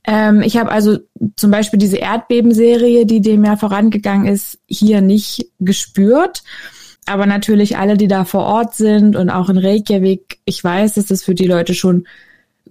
Ähm, 0.04 0.42
ich 0.42 0.56
habe 0.56 0.70
also 0.70 0.98
zum 1.36 1.50
Beispiel 1.50 1.78
diese 1.78 1.96
Erdbebenserie, 1.96 3.06
die 3.06 3.20
dem 3.20 3.44
ja 3.44 3.56
vorangegangen 3.56 4.26
ist, 4.26 4.58
hier 4.66 5.00
nicht 5.00 5.46
gespürt. 5.58 6.42
Aber 7.06 7.24
natürlich 7.24 7.78
alle, 7.78 7.96
die 7.96 8.08
da 8.08 8.24
vor 8.26 8.44
Ort 8.44 8.74
sind 8.74 9.16
und 9.16 9.30
auch 9.30 9.48
in 9.48 9.56
Reykjavik, 9.56 10.38
ich 10.44 10.62
weiß, 10.62 10.94
dass 10.94 11.06
das 11.06 11.24
für 11.24 11.34
die 11.34 11.46
Leute 11.46 11.74
schon 11.74 12.06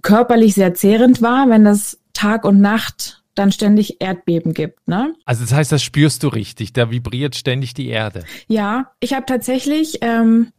körperlich 0.04 0.54
sehr 0.54 0.76
zehrend 0.76 1.24
war, 1.24 1.50
wenn 1.50 1.66
das 1.66 2.00
Tag 2.14 2.46
und 2.46 2.62
Nacht 2.62 3.24
dann 3.38 3.52
ständig 3.52 4.02
Erdbeben 4.02 4.54
gibt. 4.54 4.88
Ne? 4.88 5.14
Also 5.26 5.44
das 5.44 5.54
heißt, 5.54 5.72
das 5.72 5.84
spürst 5.84 6.24
du 6.24 6.28
richtig, 6.28 6.74
da 6.74 6.92
vibriert 6.92 7.36
ständig 7.36 7.74
die 7.74 7.88
Erde. 7.88 8.24
Ja, 8.48 8.92
ich 9.00 9.14
habe 9.14 9.26
tatsächlich 9.26 10.00
ähm, 10.02 10.52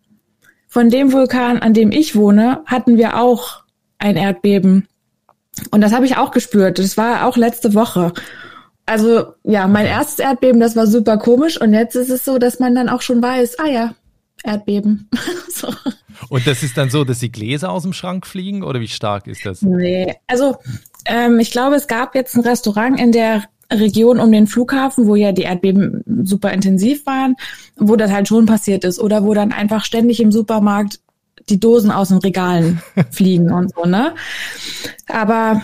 von 0.68 0.90
dem 0.90 1.12
Vulkan, 1.12 1.58
an 1.58 1.74
dem 1.74 1.90
ich 1.90 2.14
wohne, 2.14 2.62
hatten 2.66 2.98
wir 2.98 3.18
auch 3.18 3.64
ein 3.98 4.16
Erdbeben. 4.16 4.86
Und 5.70 5.80
das 5.80 5.92
habe 5.92 6.06
ich 6.06 6.16
auch 6.16 6.30
gespürt. 6.30 6.78
Das 6.78 6.96
war 6.96 7.26
auch 7.26 7.36
letzte 7.36 7.74
Woche. 7.74 8.12
Also 8.86 9.34
ja, 9.44 9.66
mein 9.66 9.86
erstes 9.86 10.20
Erdbeben, 10.20 10.60
das 10.60 10.76
war 10.76 10.86
super 10.86 11.18
komisch. 11.18 11.60
Und 11.60 11.74
jetzt 11.74 11.96
ist 11.96 12.10
es 12.10 12.24
so, 12.24 12.38
dass 12.38 12.60
man 12.60 12.74
dann 12.74 12.88
auch 12.88 13.02
schon 13.02 13.22
weiß, 13.22 13.58
ah 13.58 13.66
ja, 13.66 13.94
Erdbeben. 14.44 15.08
so. 15.48 15.68
Und 16.28 16.46
das 16.46 16.62
ist 16.62 16.76
dann 16.76 16.90
so, 16.90 17.04
dass 17.04 17.18
die 17.18 17.32
Gläser 17.32 17.70
aus 17.70 17.82
dem 17.82 17.92
Schrank 17.92 18.26
fliegen 18.26 18.62
oder 18.62 18.80
wie 18.80 18.88
stark 18.88 19.26
ist 19.26 19.46
das? 19.46 19.62
Nee, 19.62 20.14
also 20.26 20.56
ähm, 21.06 21.38
ich 21.40 21.50
glaube, 21.50 21.76
es 21.76 21.86
gab 21.86 22.14
jetzt 22.14 22.36
ein 22.36 22.42
Restaurant 22.42 23.00
in 23.00 23.12
der 23.12 23.44
Region 23.70 24.18
um 24.18 24.32
den 24.32 24.46
Flughafen, 24.46 25.06
wo 25.06 25.14
ja 25.14 25.32
die 25.32 25.42
Erdbeben 25.42 26.02
super 26.24 26.52
intensiv 26.52 27.04
waren, 27.06 27.36
wo 27.76 27.96
das 27.96 28.10
halt 28.10 28.28
schon 28.28 28.46
passiert 28.46 28.84
ist 28.84 28.98
oder 28.98 29.24
wo 29.24 29.34
dann 29.34 29.52
einfach 29.52 29.84
ständig 29.84 30.20
im 30.20 30.32
Supermarkt 30.32 31.00
die 31.48 31.60
Dosen 31.60 31.90
aus 31.90 32.08
den 32.08 32.18
Regalen 32.18 32.82
fliegen 33.10 33.52
und 33.52 33.74
so, 33.74 33.84
ne? 33.84 34.14
Aber 35.06 35.62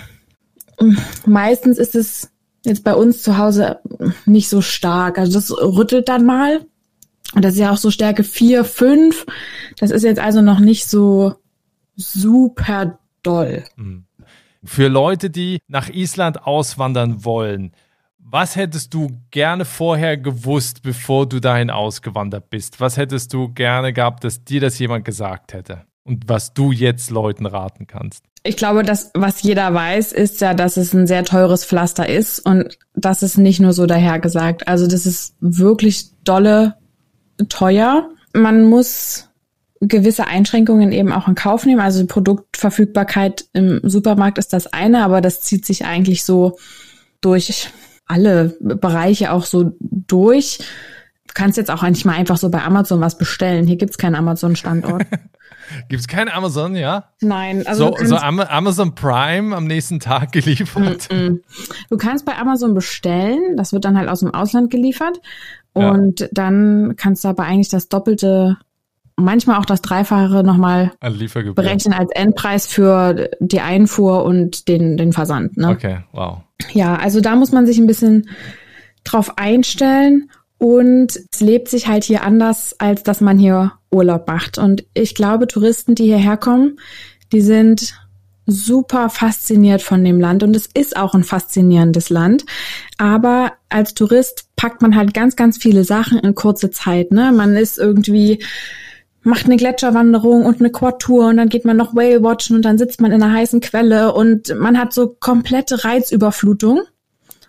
mm, 0.81 0.97
meistens 1.27 1.79
ist 1.79 1.95
es 1.95 2.31
jetzt 2.64 2.85
bei 2.85 2.95
uns 2.95 3.23
zu 3.23 3.38
Hause 3.38 3.81
nicht 4.27 4.49
so 4.49 4.61
stark. 4.61 5.19
Also 5.19 5.35
das 5.35 5.51
rüttelt 5.51 6.09
dann 6.09 6.25
mal. 6.25 6.67
Und 7.35 7.45
das 7.45 7.55
ist 7.55 7.61
ja 7.61 7.73
auch 7.73 7.77
so 7.77 7.90
Stärke 7.90 8.25
4, 8.25 8.64
5. 8.64 9.27
Das 9.79 9.90
ist 9.90 10.03
jetzt 10.03 10.21
also 10.21 10.40
noch 10.40 10.61
nicht 10.61 10.88
so 10.88 11.35
super 11.97 12.99
doll. 13.23 13.64
Mhm. 13.77 14.05
Für 14.64 14.88
Leute, 14.88 15.29
die 15.29 15.61
nach 15.69 15.90
Island 15.90 16.47
auswandern 16.47 17.25
wollen, 17.25 17.73
was 18.35 18.57
hättest 18.57 18.92
du 18.92 19.12
gerne 19.31 19.64
vorher 19.64 20.16
gewusst, 20.16 20.83
bevor 20.83 21.29
du 21.29 21.38
dahin 21.38 21.70
ausgewandert 21.70 22.51
bist? 22.51 22.81
Was 22.81 22.97
hättest 22.97 23.33
du 23.33 23.49
gerne 23.55 23.92
gehabt, 23.92 24.25
dass 24.25 24.42
dir 24.42 24.61
das 24.61 24.77
jemand 24.81 25.05
gesagt 25.05 25.53
hätte? 25.53 25.83
Und 26.03 26.25
was 26.29 26.53
du 26.53 26.73
jetzt 26.73 27.12
Leuten 27.12 27.47
raten 27.47 27.87
kannst? 27.87 28.25
Ich 28.42 28.57
glaube, 28.57 28.83
dass 28.83 29.12
was 29.14 29.40
jeder 29.42 29.73
weiß, 29.73 30.11
ist 30.11 30.40
ja, 30.40 30.53
dass 30.53 30.77
es 30.77 30.92
ein 30.92 31.07
sehr 31.07 31.25
teures 31.25 31.64
Pflaster 31.64 32.09
ist 32.09 32.40
und 32.40 32.77
das 32.97 33.23
ist 33.23 33.38
nicht 33.38 33.61
nur 33.61 33.73
so 33.73 33.87
dahergesagt. 33.87 34.66
Also 34.66 34.88
das 34.88 35.07
ist 35.07 35.37
wirklich 35.38 36.11
dolle 36.25 36.75
teuer. 37.49 38.11
Man 38.33 38.64
muss 38.64 39.29
gewisse 39.81 40.27
Einschränkungen 40.27 40.90
eben 40.90 41.12
auch 41.12 41.29
in 41.29 41.37
Kauf 41.37 41.66
nehmen. 41.66 41.81
Also 41.81 42.05
Produktverfügbarkeit 42.05 43.44
im 43.53 43.81
Supermarkt 43.85 44.38
ist 44.38 44.53
das 44.53 44.66
eine, 44.73 45.05
aber 45.05 45.20
das 45.20 45.40
zieht 45.40 45.64
sich 45.64 45.85
eigentlich 45.85 46.25
so 46.25 46.59
durch 47.20 47.70
alle 48.07 48.57
Bereiche 48.61 49.33
auch 49.33 49.45
so 49.45 49.73
durch. 49.81 50.59
Du 51.27 51.35
kannst 51.35 51.57
jetzt 51.57 51.71
auch 51.71 51.83
eigentlich 51.83 52.05
mal 52.05 52.14
einfach 52.14 52.37
so 52.37 52.51
bei 52.51 52.62
Amazon 52.62 53.01
was 53.01 53.19
bestellen. 53.19 53.67
Hier 53.67 53.77
gibt's 53.77 53.99
keinen 53.99 54.14
Amazon-Standort. 54.14 55.07
Gibt's 55.88 56.09
keinen 56.09 56.29
Amazon, 56.29 56.77
ja? 56.77 57.11
Nein. 57.21 57.67
Also 57.67 57.95
so, 57.99 58.05
so 58.05 58.17
Amazon 58.17 58.95
Prime 58.95 59.57
am 59.57 59.64
nächsten 59.67 59.99
Tag 59.99 60.33
geliefert. 60.33 61.09
Mm 61.11 61.14
-mm. 61.14 61.40
Du 61.88 61.97
kannst 61.97 62.27
bei 62.27 62.37
Amazon 62.37 62.75
bestellen. 62.75 63.57
Das 63.57 63.73
wird 63.73 63.85
dann 63.85 63.97
halt 63.97 64.09
aus 64.09 64.21
dem 64.21 64.33
Ausland 64.35 64.71
geliefert. 64.71 65.21
Und 65.73 66.21
ja. 66.21 66.29
dann 66.33 66.95
kannst 66.97 67.25
du 67.25 67.29
aber 67.29 67.45
eigentlich 67.45 67.71
das 67.71 67.88
Doppelte 67.88 68.59
manchmal 69.16 69.59
auch 69.59 69.64
das 69.64 69.83
Dreifache 69.83 70.42
nochmal 70.42 70.92
berechnen 71.55 71.94
als 71.94 72.11
Endpreis 72.12 72.66
für 72.66 73.31
die 73.40 73.61
Einfuhr 73.61 74.24
und 74.24 74.68
den, 74.68 74.96
den 74.96 75.12
Versand. 75.12 75.57
Ne? 75.57 75.68
Okay, 75.68 75.98
wow. 76.12 76.38
Ja, 76.72 76.96
also 76.96 77.20
da 77.20 77.37
muss 77.37 77.53
man 77.53 77.66
sich 77.66 77.79
ein 77.79 77.87
bisschen 77.87 78.29
drauf 79.05 79.38
einstellen 79.38 80.31
und 80.59 81.18
es 81.33 81.40
lebt 81.40 81.68
sich 81.68 81.88
halt 81.88 82.05
hier 82.05 82.22
anders, 82.22 82.74
als 82.79 83.03
dass 83.03 83.20
man 83.20 83.38
hier 83.38 83.72
Urlaub 83.90 84.27
macht. 84.27 84.59
Und 84.59 84.85
ich 84.94 85.14
glaube, 85.14 85.46
Touristen, 85.46 85.94
die 85.94 86.05
hierher 86.05 86.37
kommen, 86.37 86.79
die 87.33 87.40
sind 87.40 87.94
super 88.46 89.09
fasziniert 89.09 89.83
von 89.83 90.05
dem 90.05 90.20
Land 90.20 90.42
und 90.42 90.55
es 90.55 90.66
ist 90.66 90.96
auch 90.96 91.14
ein 91.14 91.24
faszinierendes 91.24 92.11
Land. 92.11 92.44
Aber 92.98 93.53
als 93.68 93.94
Tourist 93.94 94.48
packt 94.57 94.83
man 94.83 94.96
halt 94.96 95.14
ganz, 95.14 95.37
ganz 95.37 95.57
viele 95.59 95.85
Sachen 95.85 96.18
in 96.18 96.35
kurze 96.35 96.70
Zeit. 96.70 97.11
Ne? 97.11 97.33
Man 97.33 97.57
ist 97.57 97.79
irgendwie 97.79 98.42
macht 99.25 99.47
eine 99.47 99.57
Gletscherwanderung 99.57 100.45
und 100.45 100.61
eine 100.61 100.71
Quad-Tour 100.71 101.29
und 101.29 101.39
dann 101.39 101.49
geht 101.49 101.65
man 101.65 101.77
noch 101.77 101.95
Whale 101.95 102.23
watchen 102.23 102.57
und 102.57 102.65
dann 102.65 102.79
sitzt 102.79 103.01
man 103.01 103.11
in 103.11 103.23
einer 103.23 103.33
heißen 103.33 103.61
Quelle 103.61 104.13
und 104.13 104.55
man 104.59 104.79
hat 104.79 104.93
so 104.93 105.09
komplette 105.09 105.85
Reizüberflutung. 105.85 106.83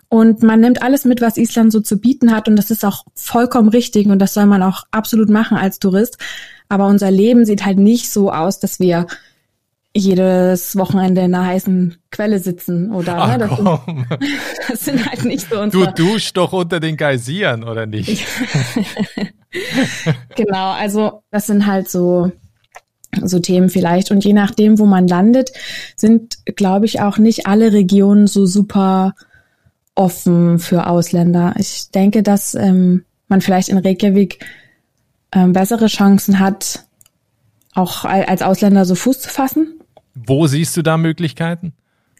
Und 0.08 0.42
man 0.44 0.60
nimmt 0.60 0.82
alles 0.82 1.04
mit, 1.04 1.20
was 1.20 1.36
Island 1.36 1.72
so 1.72 1.80
zu 1.80 1.98
bieten 1.98 2.32
hat. 2.32 2.46
Und 2.46 2.54
das 2.54 2.70
ist 2.70 2.84
auch 2.84 3.04
vollkommen 3.14 3.68
richtig. 3.68 4.06
Und 4.06 4.20
das 4.20 4.34
soll 4.34 4.46
man 4.46 4.62
auch 4.62 4.84
absolut 4.92 5.28
machen 5.28 5.56
als 5.56 5.80
Tourist. 5.80 6.18
Aber 6.68 6.86
unser 6.86 7.10
Leben 7.10 7.44
sieht 7.44 7.64
halt 7.64 7.78
nicht 7.78 8.10
so 8.10 8.30
aus, 8.30 8.60
dass 8.60 8.78
wir 8.78 9.06
jedes 9.96 10.76
Wochenende 10.76 11.22
in 11.22 11.34
einer 11.34 11.46
heißen 11.46 11.96
Quelle 12.10 12.38
sitzen 12.38 12.92
oder 12.92 13.18
Ach, 13.18 13.28
ne, 13.28 13.38
das, 13.38 13.50
komm. 13.50 13.64
Sind, 13.66 14.06
das 14.68 14.84
sind 14.84 15.06
halt 15.06 15.24
nicht 15.24 15.48
so 15.48 15.60
unsere. 15.60 15.92
Du 15.92 16.04
duschst 16.04 16.36
doch 16.36 16.52
unter 16.52 16.80
den 16.80 16.96
Geysiren 16.96 17.64
oder 17.64 17.86
nicht? 17.86 18.26
genau, 20.36 20.72
also 20.72 21.22
das 21.30 21.46
sind 21.46 21.66
halt 21.66 21.90
so 21.90 22.32
so 23.22 23.38
Themen 23.38 23.70
vielleicht. 23.70 24.10
Und 24.10 24.24
je 24.24 24.32
nachdem, 24.32 24.78
wo 24.78 24.86
man 24.86 25.08
landet, 25.08 25.52
sind, 25.96 26.38
glaube 26.56 26.86
ich, 26.86 27.00
auch 27.00 27.18
nicht 27.18 27.46
alle 27.46 27.72
Regionen 27.72 28.26
so 28.26 28.46
super 28.46 29.14
offen 29.94 30.58
für 30.58 30.86
Ausländer. 30.86 31.54
Ich 31.58 31.90
denke, 31.90 32.22
dass 32.22 32.54
ähm, 32.54 33.04
man 33.28 33.40
vielleicht 33.40 33.70
in 33.70 33.78
Reykjavik 33.78 34.44
ähm, 35.32 35.52
bessere 35.52 35.86
Chancen 35.86 36.38
hat, 36.38 36.84
auch 37.74 38.04
als 38.04 38.42
Ausländer 38.42 38.84
so 38.84 38.94
Fuß 38.94 39.20
zu 39.20 39.28
fassen. 39.28 39.80
Wo 40.16 40.46
siehst 40.46 40.76
du 40.76 40.82
da 40.82 40.96
Möglichkeiten? 40.96 41.74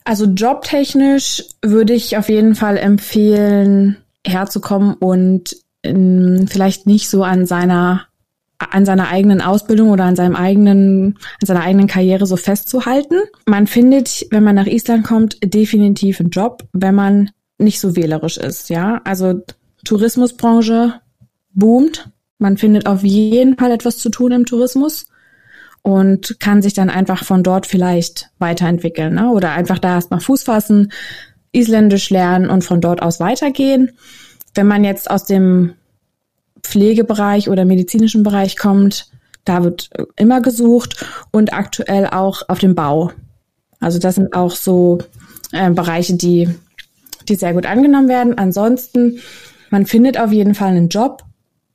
Also 0.05 0.27
jobtechnisch 0.27 1.45
würde 1.63 1.93
ich 1.95 2.17
auf 2.17 2.29
jeden 2.29 2.55
Fall 2.55 2.77
empfehlen, 2.77 3.97
herzukommen 4.25 4.95
und 4.95 5.57
ähm, 5.83 6.47
vielleicht 6.49 6.87
nicht 6.87 7.09
so 7.09 7.25
an 7.25 7.47
seiner 7.47 8.07
an 8.59 8.87
seiner 8.87 9.09
eigenen 9.09 9.43
Ausbildung 9.43 9.91
oder 9.91 10.05
an 10.05 10.17
seinem 10.17 10.35
eigenen, 10.35 11.19
an 11.41 11.47
seiner 11.47 11.61
eigenen 11.61 11.89
Karriere 11.89 12.25
so 12.25 12.37
festzuhalten. 12.37 13.17
Man 13.45 13.67
findet, 13.67 14.27
wenn 14.31 14.45
man 14.45 14.55
nach 14.55 14.67
Island 14.67 15.05
kommt, 15.05 15.37
definitiv 15.45 16.21
einen 16.21 16.31
Job, 16.31 16.65
wenn 16.73 16.95
man 16.95 17.31
nicht 17.59 17.81
so 17.81 17.97
wählerisch 17.97 18.39
ist, 18.39 18.71
ja. 18.71 19.03
Also 19.05 19.43
Tourismusbranche 19.85 21.01
boomt. 21.53 22.11
Man 22.39 22.57
findet 22.57 22.87
auf 22.87 23.03
jeden 23.03 23.59
Fall 23.59 23.73
etwas 23.73 23.99
zu 23.99 24.09
tun 24.09 24.33
im 24.33 24.47
Tourismus 24.47 25.07
und 25.87 26.41
kann 26.41 26.63
sich 26.63 26.75
dann 26.75 26.91
einfach 26.91 27.23
von 27.23 27.45
dort 27.45 27.65
vielleicht 27.65 28.31
weiterentwickeln, 28.41 29.15
ne? 29.15 29.31
Oder 29.31 29.53
einfach 29.53 29.79
da 29.79 29.95
erstmal 29.95 30.19
Fuß 30.19 30.43
fassen, 30.43 30.91
Isländisch 31.53 32.11
lernen 32.11 32.51
und 32.51 32.65
von 32.65 32.81
dort 32.81 33.03
aus 33.03 33.21
weitergehen. 33.21 33.93
Wenn 34.57 34.67
man 34.67 34.83
jetzt 34.83 35.09
aus 35.09 35.27
dem 35.27 35.75
Pflegebereich 36.61 37.49
oder 37.49 37.65
medizinischen 37.65 38.25
Bereich 38.25 38.57
kommt, 38.57 39.13
da 39.45 39.63
wird 39.63 39.91
immer 40.17 40.41
gesucht 40.41 41.07
und 41.31 41.53
aktuell 41.53 42.09
auch 42.09 42.43
auf 42.49 42.59
dem 42.59 42.75
Bau. 42.75 43.13
Also 43.79 44.01
das 44.01 44.17
sind 44.17 44.35
auch 44.35 44.57
so 44.57 44.99
äh, 45.53 45.71
Bereiche, 45.71 46.15
die, 46.15 46.49
die 47.29 47.37
sehr 47.37 47.55
gut 47.55 47.65
angenommen 47.65 48.09
werden. 48.09 48.37
Ansonsten, 48.37 49.21
man 49.71 49.87
findet 49.87 50.19
auf 50.19 50.33
jeden 50.33 50.57
Fall 50.57 50.71
einen 50.71 50.89
Job, 50.89 51.23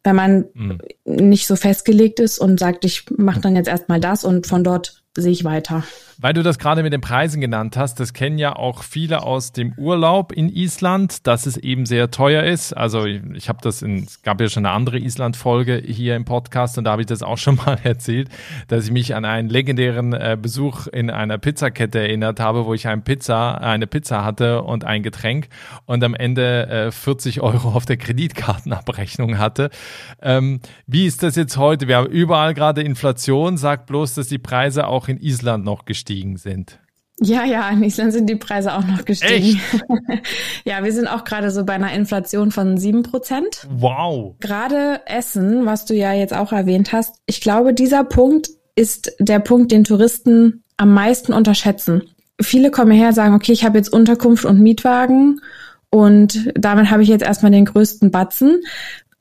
wenn 0.04 0.16
man 0.16 0.46
mhm. 0.54 0.80
nicht 1.06 1.48
so 1.48 1.56
festgelegt 1.56 2.20
ist 2.20 2.40
und 2.40 2.60
sagt, 2.60 2.86
ich 2.86 3.06
mache 3.12 3.42
dann 3.42 3.56
jetzt 3.56 3.68
erstmal 3.68 4.00
das 4.00 4.24
und 4.24 4.48
von 4.48 4.64
dort 4.64 5.04
sehe 5.16 5.32
ich 5.32 5.44
weiter. 5.44 5.84
Weil 6.22 6.34
du 6.34 6.44
das 6.44 6.60
gerade 6.60 6.84
mit 6.84 6.94
den 6.94 7.02
Preisen 7.02 7.42
genannt 7.42 7.76
hast, 7.78 8.00
das 8.00 8.14
kennen 8.14 8.38
ja 8.38 8.56
auch 8.56 8.84
viele 8.84 9.24
aus 9.24 9.54
dem 9.54 9.74
Urlaub 9.74 10.32
in 10.32 10.50
Island, 10.50 11.26
dass 11.26 11.48
es 11.48 11.58
eben 11.58 11.88
sehr 11.88 12.12
teuer 12.12 12.44
ist. 12.44 12.74
Also 12.74 13.06
ich 13.06 13.50
habe 13.50 13.58
das 13.64 13.82
in, 13.82 14.04
es 14.04 14.22
gab 14.22 14.40
ja 14.40 14.48
schon 14.48 14.68
eine 14.68 14.76
andere 14.76 15.00
Island-Folge 15.00 15.82
hier 15.84 16.16
im 16.16 16.24
Podcast 16.24 16.78
und 16.78 16.84
da 16.84 16.92
habe 16.92 17.02
ich 17.02 17.08
das 17.08 17.24
auch 17.24 17.40
schon 17.40 17.56
mal 17.66 17.80
erzählt, 17.82 18.30
dass 18.68 18.86
ich 18.86 18.92
mich 18.92 19.16
an 19.16 19.26
einen 19.26 19.50
legendären 19.50 20.14
äh, 20.14 20.38
Besuch 20.40 20.86
in 20.86 21.10
einer 21.10 21.40
Pizzakette 21.40 21.98
erinnert 21.98 22.40
habe, 22.40 22.68
wo 22.68 22.76
ich 22.76 22.88
ein 22.88 23.04
Pizza, 23.04 23.60
eine 23.60 23.88
Pizza 23.88 24.24
hatte 24.24 24.62
und 24.62 24.84
ein 24.84 25.02
Getränk 25.02 25.48
und 25.88 26.04
am 26.04 26.14
Ende 26.14 26.68
äh, 26.68 26.92
40 26.92 27.42
Euro 27.42 27.70
auf 27.70 27.88
der 27.88 27.98
Kreditkartenabrechnung 27.98 29.40
hatte. 29.40 29.72
Ähm, 30.22 30.60
wie 30.86 31.08
ist 31.08 31.24
das 31.24 31.36
jetzt 31.36 31.58
heute? 31.58 31.88
Wir 31.88 31.98
haben 31.98 32.12
überall 32.12 32.54
gerade 32.54 32.84
Inflation, 32.84 33.58
sagt 33.58 33.88
bloß, 33.88 34.14
dass 34.14 34.28
die 34.28 34.38
Preise 34.38 34.86
auch 34.86 35.08
in 35.08 35.20
Island 35.20 35.66
noch 35.66 35.86
gestiegen 35.86 36.11
gestiegen 36.12 36.38
sind. 36.38 36.80
Ja, 37.24 37.46
ja, 37.46 37.70
in 37.70 37.84
Island 37.84 38.14
sind 38.14 38.28
die 38.28 38.36
Preise 38.36 38.74
auch 38.74 38.86
noch 38.86 39.06
gestiegen. 39.06 39.60
Echt? 39.72 39.84
ja, 40.66 40.84
wir 40.84 40.92
sind 40.92 41.08
auch 41.08 41.24
gerade 41.24 41.52
so 41.52 41.64
bei 41.66 41.74
einer 41.74 41.94
Inflation 41.94 42.52
von 42.52 42.78
sieben 42.78 43.04
Prozent. 43.04 43.68
Wow. 43.70 44.36
Gerade 44.40 45.02
Essen, 45.06 45.66
was 45.66 45.86
du 45.86 45.94
ja 45.94 46.14
jetzt 46.14 46.34
auch 46.34 46.52
erwähnt 46.52 46.94
hast, 46.94 47.18
ich 47.28 47.42
glaube, 47.42 47.74
dieser 47.74 48.04
Punkt 48.04 48.50
ist 48.76 49.12
der 49.20 49.40
Punkt, 49.40 49.72
den 49.72 49.84
Touristen 49.84 50.64
am 50.78 50.94
meisten 50.94 51.32
unterschätzen. 51.32 52.04
Viele 52.42 52.72
kommen 52.72 52.92
her, 52.92 53.14
sagen, 53.14 53.36
okay, 53.36 53.52
ich 53.52 53.66
habe 53.66 53.78
jetzt 53.78 53.94
Unterkunft 53.94 54.46
und 54.46 54.60
Mietwagen 54.60 55.42
und 55.92 56.52
damit 56.56 56.90
habe 56.90 57.04
ich 57.04 57.10
jetzt 57.10 57.24
erstmal 57.24 57.52
den 57.52 57.66
größten 57.66 58.10
Batzen. 58.10 58.62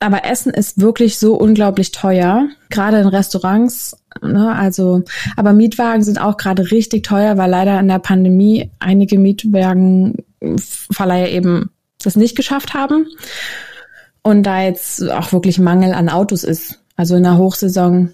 Aber 0.01 0.25
Essen 0.25 0.51
ist 0.51 0.81
wirklich 0.81 1.17
so 1.19 1.35
unglaublich 1.35 1.91
teuer, 1.91 2.49
gerade 2.69 2.99
in 2.99 3.07
Restaurants. 3.07 3.95
Ne? 4.21 4.53
Also, 4.53 5.03
aber 5.37 5.53
Mietwagen 5.53 6.03
sind 6.03 6.19
auch 6.19 6.35
gerade 6.37 6.71
richtig 6.71 7.03
teuer, 7.03 7.37
weil 7.37 7.51
leider 7.51 7.79
in 7.79 7.87
der 7.87 7.99
Pandemie 7.99 8.71
einige 8.79 9.19
Mietwagenverleiher 9.19 11.29
eben 11.29 11.69
das 12.03 12.15
nicht 12.15 12.35
geschafft 12.35 12.73
haben. 12.73 13.05
Und 14.23 14.41
da 14.43 14.63
jetzt 14.63 15.07
auch 15.09 15.31
wirklich 15.33 15.59
Mangel 15.59 15.93
an 15.93 16.09
Autos 16.09 16.43
ist. 16.43 16.79
Also 16.95 17.15
in 17.15 17.23
der 17.23 17.37
Hochsaison 17.37 18.13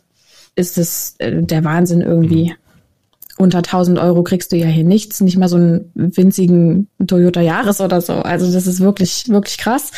ist 0.55 0.77
es 0.77 1.15
äh, 1.19 1.41
der 1.41 1.63
Wahnsinn 1.63 2.01
irgendwie. 2.01 2.53
Unter 3.37 3.59
1000 3.59 3.97
Euro 3.99 4.23
kriegst 4.23 4.51
du 4.51 4.57
ja 4.57 4.67
hier 4.67 4.83
nichts, 4.83 5.21
nicht 5.21 5.37
mal 5.37 5.47
so 5.47 5.55
einen 5.57 5.89
winzigen 5.93 6.89
Toyota 7.05 7.39
Yaris 7.39 7.79
oder 7.79 8.01
so. 8.01 8.13
Also 8.13 8.51
das 8.51 8.65
ist 8.67 8.81
wirklich, 8.81 9.29
wirklich 9.29 9.57
krass. 9.57 9.91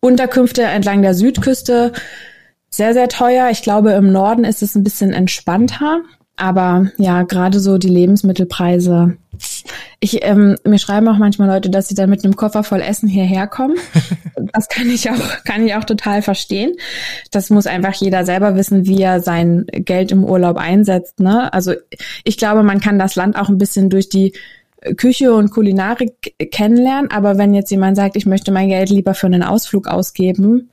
Unterkünfte 0.00 0.62
entlang 0.62 1.02
der 1.02 1.14
Südküste 1.14 1.92
sehr, 2.70 2.92
sehr 2.92 3.08
teuer. 3.08 3.48
Ich 3.50 3.62
glaube, 3.62 3.92
im 3.92 4.12
Norden 4.12 4.44
ist 4.44 4.62
es 4.62 4.74
ein 4.74 4.84
bisschen 4.84 5.12
entspannter. 5.12 6.02
Aber 6.38 6.92
ja, 6.98 7.24
gerade 7.24 7.58
so 7.58 7.78
die 7.78 7.88
Lebensmittelpreise. 7.88 9.16
Ich, 9.98 10.24
ähm, 10.24 10.56
mir 10.64 10.78
schreiben 10.78 11.08
auch 11.08 11.18
manchmal 11.18 11.48
Leute, 11.48 11.68
dass 11.68 11.88
sie 11.88 11.96
dann 11.96 12.10
mit 12.10 12.24
einem 12.24 12.36
Koffer 12.36 12.62
voll 12.62 12.80
Essen 12.80 13.08
hierher 13.08 13.46
kommen. 13.46 13.76
Das 14.52 14.68
kann 14.68 14.88
ich 14.88 15.10
auch, 15.10 15.44
kann 15.44 15.66
ich 15.66 15.74
auch 15.74 15.82
total 15.82 16.22
verstehen. 16.22 16.72
Das 17.32 17.50
muss 17.50 17.66
einfach 17.66 17.92
jeder 17.94 18.24
selber 18.24 18.54
wissen, 18.54 18.86
wie 18.86 19.02
er 19.02 19.20
sein 19.20 19.66
Geld 19.72 20.12
im 20.12 20.22
Urlaub 20.22 20.56
einsetzt. 20.56 21.18
Ne? 21.18 21.52
Also 21.52 21.74
ich 22.22 22.38
glaube, 22.38 22.62
man 22.62 22.80
kann 22.80 23.00
das 23.00 23.16
Land 23.16 23.34
auch 23.34 23.48
ein 23.48 23.58
bisschen 23.58 23.90
durch 23.90 24.08
die 24.08 24.32
Küche 24.96 25.34
und 25.34 25.50
Kulinarik 25.50 26.34
kennenlernen, 26.52 27.10
aber 27.10 27.38
wenn 27.38 27.54
jetzt 27.54 27.70
jemand 27.70 27.96
sagt, 27.96 28.16
ich 28.16 28.26
möchte 28.26 28.52
mein 28.52 28.68
Geld 28.68 28.90
lieber 28.90 29.14
für 29.14 29.26
einen 29.26 29.42
Ausflug 29.42 29.88
ausgeben, 29.88 30.70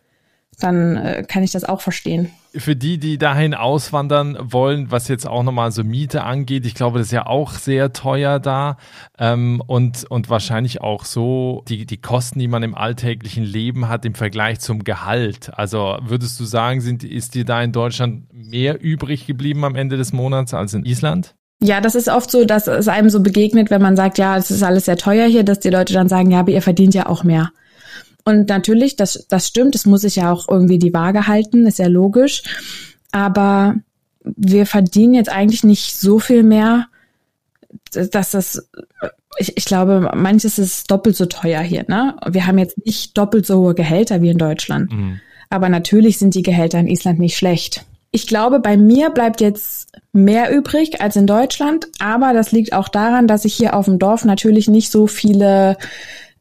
dann 0.59 0.95
äh, 0.95 1.25
kann 1.27 1.43
ich 1.43 1.51
das 1.51 1.63
auch 1.65 1.81
verstehen. 1.81 2.29
Für 2.53 2.75
die, 2.75 2.97
die 2.97 3.17
dahin 3.17 3.53
auswandern 3.53 4.37
wollen, 4.41 4.89
was 4.89 5.09
jetzt 5.09 5.27
auch 5.27 5.43
nochmal 5.43 5.71
so 5.71 5.83
Miete 5.83 6.23
angeht, 6.23 6.65
ich 6.65 6.73
glaube, 6.73 6.99
das 6.99 7.07
ist 7.07 7.11
ja 7.11 7.25
auch 7.25 7.51
sehr 7.51 7.91
teuer 7.91 8.39
da 8.39 8.77
ähm, 9.19 9.61
und, 9.67 10.05
und 10.09 10.29
wahrscheinlich 10.29 10.81
auch 10.81 11.03
so 11.03 11.63
die, 11.67 11.85
die 11.85 11.97
Kosten, 11.97 12.39
die 12.39 12.47
man 12.47 12.63
im 12.63 12.75
alltäglichen 12.75 13.43
Leben 13.43 13.89
hat 13.89 14.05
im 14.05 14.15
Vergleich 14.15 14.61
zum 14.61 14.85
Gehalt. 14.85 15.51
Also 15.57 15.97
würdest 16.01 16.39
du 16.39 16.45
sagen, 16.45 16.79
sind, 16.79 17.03
ist 17.03 17.35
dir 17.35 17.43
da 17.43 17.61
in 17.61 17.73
Deutschland 17.73 18.31
mehr 18.31 18.81
übrig 18.81 19.27
geblieben 19.27 19.65
am 19.65 19.75
Ende 19.75 19.97
des 19.97 20.13
Monats 20.13 20.53
als 20.53 20.73
in 20.73 20.85
Island? 20.85 21.35
Ja, 21.61 21.81
das 21.81 21.95
ist 21.95 22.09
oft 22.09 22.29
so, 22.29 22.45
dass 22.45 22.67
es 22.67 22.87
einem 22.87 23.09
so 23.09 23.21
begegnet, 23.21 23.69
wenn 23.69 23.81
man 23.81 23.95
sagt, 23.95 24.17
ja, 24.17 24.37
es 24.37 24.51
ist 24.51 24.63
alles 24.63 24.85
sehr 24.85 24.97
teuer 24.97 25.27
hier, 25.27 25.43
dass 25.43 25.59
die 25.59 25.69
Leute 25.69 25.93
dann 25.93 26.09
sagen, 26.09 26.31
ja, 26.31 26.39
aber 26.39 26.51
ihr 26.51 26.61
verdient 26.61 26.93
ja 26.93 27.07
auch 27.07 27.23
mehr. 27.23 27.51
Und 28.25 28.49
natürlich, 28.49 28.95
das, 28.95 29.25
das 29.29 29.47
stimmt, 29.47 29.75
das 29.75 29.85
muss 29.85 30.01
sich 30.01 30.17
ja 30.17 30.31
auch 30.31 30.49
irgendwie 30.49 30.79
die 30.79 30.93
Waage 30.93 31.27
halten, 31.27 31.65
ist 31.67 31.79
ja 31.79 31.87
logisch. 31.87 32.43
Aber 33.11 33.75
wir 34.23 34.65
verdienen 34.65 35.13
jetzt 35.13 35.31
eigentlich 35.31 35.63
nicht 35.63 35.95
so 35.95 36.19
viel 36.19 36.43
mehr, 36.43 36.87
dass 37.93 38.31
das, 38.31 38.67
ich, 39.37 39.55
ich 39.57 39.65
glaube, 39.65 40.11
manches 40.15 40.57
ist 40.57 40.89
doppelt 40.89 41.15
so 41.15 41.25
teuer 41.25 41.61
hier, 41.61 41.85
ne? 41.87 42.15
Wir 42.27 42.47
haben 42.47 42.57
jetzt 42.57 42.83
nicht 42.85 43.17
doppelt 43.17 43.45
so 43.45 43.59
hohe 43.59 43.75
Gehälter 43.75 44.21
wie 44.21 44.29
in 44.29 44.37
Deutschland. 44.37 44.91
Mhm. 44.91 45.19
Aber 45.49 45.69
natürlich 45.69 46.17
sind 46.17 46.33
die 46.33 46.41
Gehälter 46.41 46.79
in 46.79 46.87
Island 46.87 47.19
nicht 47.19 47.37
schlecht. 47.37 47.85
Ich 48.15 48.27
glaube, 48.27 48.61
bei 48.61 48.77
mir 48.77 49.09
bleibt 49.09 49.41
jetzt 49.41 49.91
mehr 50.13 50.49
übrig 50.49 51.01
als 51.01 51.17
in 51.17 51.27
Deutschland, 51.27 51.87
aber 51.99 52.31
das 52.31 52.53
liegt 52.53 52.71
auch 52.71 52.87
daran, 52.87 53.27
dass 53.27 53.43
ich 53.43 53.53
hier 53.53 53.75
auf 53.75 53.85
dem 53.85 53.99
Dorf 53.99 54.23
natürlich 54.23 54.69
nicht 54.69 54.89
so 54.89 55.05
viele, 55.05 55.75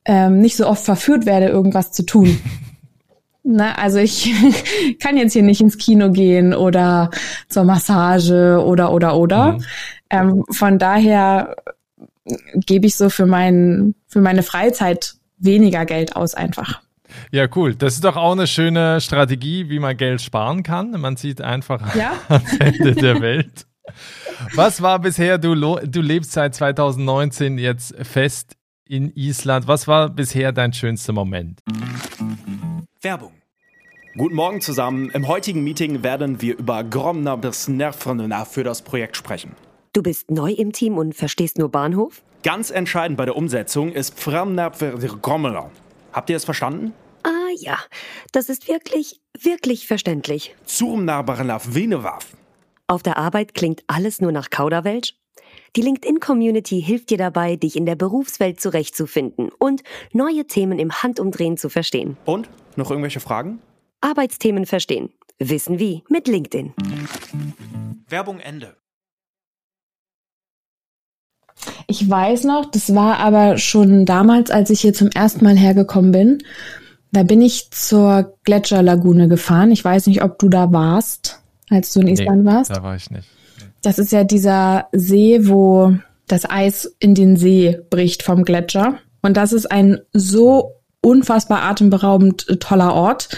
ähm, 0.04 0.38
nicht 0.38 0.54
so 0.56 0.68
oft 0.68 0.84
verführt 0.84 1.26
werde, 1.26 1.48
irgendwas 1.48 1.90
zu 1.90 2.06
tun. 2.06 2.40
Na, 3.42 3.74
also 3.74 3.98
ich 3.98 4.32
kann 5.00 5.16
jetzt 5.16 5.32
hier 5.32 5.42
nicht 5.42 5.60
ins 5.60 5.76
Kino 5.76 6.12
gehen 6.12 6.54
oder 6.54 7.10
zur 7.48 7.64
Massage 7.64 8.62
oder 8.64 8.92
oder 8.92 9.16
oder. 9.16 9.52
Mhm. 9.54 9.64
Ähm, 10.10 10.44
von 10.52 10.78
daher 10.78 11.56
gebe 12.54 12.86
ich 12.86 12.94
so 12.94 13.10
für 13.10 13.26
mein, 13.26 13.96
für 14.06 14.20
meine 14.20 14.44
Freizeit 14.44 15.16
weniger 15.38 15.86
Geld 15.86 16.14
aus 16.14 16.34
einfach. 16.34 16.83
Ja, 17.32 17.46
cool. 17.54 17.74
Das 17.74 17.94
ist 17.94 18.04
doch 18.04 18.16
auch 18.16 18.32
eine 18.32 18.46
schöne 18.46 19.00
Strategie, 19.00 19.68
wie 19.68 19.78
man 19.78 19.96
Geld 19.96 20.22
sparen 20.22 20.62
kann. 20.62 20.92
Man 21.00 21.16
sieht 21.16 21.40
einfach 21.40 21.94
ja? 21.94 22.12
ans 22.28 22.56
Ende 22.58 22.94
der 22.94 23.20
Welt. 23.20 23.66
Was 24.54 24.82
war 24.82 24.98
bisher, 24.98 25.38
du, 25.38 25.54
du 25.54 26.00
lebst 26.00 26.32
seit 26.32 26.54
2019 26.54 27.58
jetzt 27.58 27.94
fest 28.04 28.56
in 28.86 29.12
Island. 29.14 29.66
Was 29.66 29.88
war 29.88 30.08
bisher 30.08 30.52
dein 30.52 30.72
schönster 30.72 31.12
Moment? 31.12 31.60
Werbung. 33.00 33.32
Guten 34.16 34.34
Morgen 34.36 34.60
zusammen. 34.60 35.10
Im 35.10 35.26
heutigen 35.26 35.64
Meeting 35.64 36.02
werden 36.02 36.40
wir 36.40 36.56
über 36.56 36.84
Gromna 36.84 37.36
bis 37.36 37.66
Nervna 37.68 38.44
für 38.44 38.62
das 38.62 38.82
Projekt 38.82 39.16
sprechen. 39.16 39.52
Du 39.92 40.02
bist 40.02 40.30
neu 40.30 40.52
im 40.52 40.72
Team 40.72 40.98
und 40.98 41.14
verstehst 41.14 41.58
nur 41.58 41.70
Bahnhof? 41.70 42.22
Ganz 42.42 42.70
entscheidend 42.70 43.16
bei 43.16 43.24
der 43.24 43.36
Umsetzung 43.36 43.92
ist 43.92 44.18
Framnapfer 44.18 44.92
Gromna. 44.92 45.70
Habt 46.12 46.30
ihr 46.30 46.36
es 46.36 46.44
verstanden? 46.44 46.92
Ja, 47.56 47.78
das 48.32 48.48
ist 48.48 48.68
wirklich, 48.68 49.20
wirklich 49.38 49.86
verständlich. 49.86 50.54
Zum 50.64 51.04
Narbarlaf 51.04 51.74
Venewaf. 51.74 52.26
Auf 52.86 53.02
der 53.02 53.16
Arbeit 53.16 53.54
klingt 53.54 53.82
alles 53.86 54.20
nur 54.20 54.32
nach 54.32 54.50
Kauderwelsch? 54.50 55.14
Die 55.76 55.82
LinkedIn-Community 55.82 56.82
hilft 56.82 57.10
dir 57.10 57.18
dabei, 57.18 57.56
dich 57.56 57.76
in 57.76 57.86
der 57.86 57.96
Berufswelt 57.96 58.60
zurechtzufinden 58.60 59.50
und 59.58 59.82
neue 60.12 60.46
Themen 60.46 60.78
im 60.78 60.92
Handumdrehen 61.02 61.56
zu 61.56 61.68
verstehen. 61.68 62.16
Und? 62.24 62.48
Noch 62.76 62.90
irgendwelche 62.90 63.20
Fragen? 63.20 63.60
Arbeitsthemen 64.00 64.66
verstehen. 64.66 65.12
Wissen 65.38 65.78
wie 65.78 66.04
mit 66.08 66.28
LinkedIn. 66.28 66.74
Werbung 68.08 68.38
Ende. 68.40 68.76
Ich 71.86 72.08
weiß 72.08 72.44
noch, 72.44 72.70
das 72.70 72.94
war 72.94 73.18
aber 73.18 73.58
schon 73.58 74.06
damals, 74.06 74.50
als 74.50 74.70
ich 74.70 74.80
hier 74.80 74.94
zum 74.94 75.08
ersten 75.08 75.44
Mal 75.44 75.56
hergekommen 75.56 76.12
bin. 76.12 76.42
Da 77.14 77.22
bin 77.22 77.40
ich 77.40 77.70
zur 77.70 78.34
Gletscherlagune 78.42 79.28
gefahren. 79.28 79.70
Ich 79.70 79.84
weiß 79.84 80.08
nicht, 80.08 80.22
ob 80.22 80.36
du 80.40 80.48
da 80.48 80.72
warst, 80.72 81.40
als 81.70 81.92
du 81.92 82.00
in 82.00 82.08
Island 82.08 82.42
nee, 82.42 82.50
warst. 82.50 82.70
Da 82.72 82.82
war 82.82 82.96
ich 82.96 83.08
nicht. 83.08 83.28
Das 83.82 84.00
ist 84.00 84.10
ja 84.10 84.24
dieser 84.24 84.88
See, 84.90 85.46
wo 85.46 85.94
das 86.26 86.50
Eis 86.50 86.92
in 86.98 87.14
den 87.14 87.36
See 87.36 87.78
bricht 87.88 88.24
vom 88.24 88.44
Gletscher. 88.44 88.98
Und 89.22 89.36
das 89.36 89.52
ist 89.52 89.70
ein 89.70 90.00
so 90.12 90.72
unfassbar 91.02 91.62
atemberaubend 91.62 92.46
toller 92.58 92.92
Ort. 92.92 93.28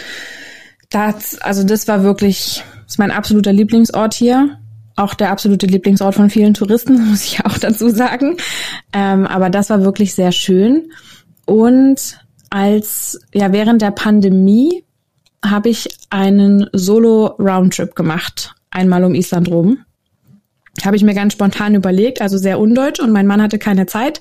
Das, 0.89 1.39
also 1.43 1.63
das 1.63 1.87
war 1.87 2.03
wirklich, 2.03 2.65
das 2.85 2.95
ist 2.95 2.99
mein 2.99 3.11
absoluter 3.11 3.53
Lieblingsort 3.53 4.15
hier 4.15 4.59
auch 4.99 5.13
der 5.13 5.31
absolute 5.31 5.67
Lieblingsort 5.67 6.15
von 6.15 6.31
vielen 6.31 6.55
Touristen, 6.55 7.09
muss 7.11 7.25
ich 7.25 7.45
auch 7.45 7.59
dazu 7.59 7.91
sagen. 7.91 8.39
Ähm, 8.95 9.27
aber 9.27 9.51
das 9.51 9.69
war 9.69 9.85
wirklich 9.85 10.15
sehr 10.15 10.33
schön. 10.33 10.91
Und 11.45 12.26
als, 12.51 13.21
ja, 13.33 13.53
während 13.53 13.83
der 13.83 13.91
Pandemie 13.91 14.85
habe 15.45 15.69
ich 15.69 15.89
einen 16.11 16.69
Solo-Roundtrip 16.73 17.95
gemacht. 17.95 18.55
Einmal 18.71 19.05
um 19.05 19.15
Island 19.15 19.49
rum. 19.51 19.79
Habe 20.85 20.97
ich 20.97 21.03
mir 21.03 21.15
ganz 21.15 21.33
spontan 21.33 21.75
überlegt, 21.75 22.21
also 22.21 22.37
sehr 22.37 22.59
undeutsch 22.59 23.01
und 23.01 23.11
mein 23.11 23.27
Mann 23.27 23.43
hatte 23.43 23.59
keine 23.59 23.87
Zeit. 23.87 24.21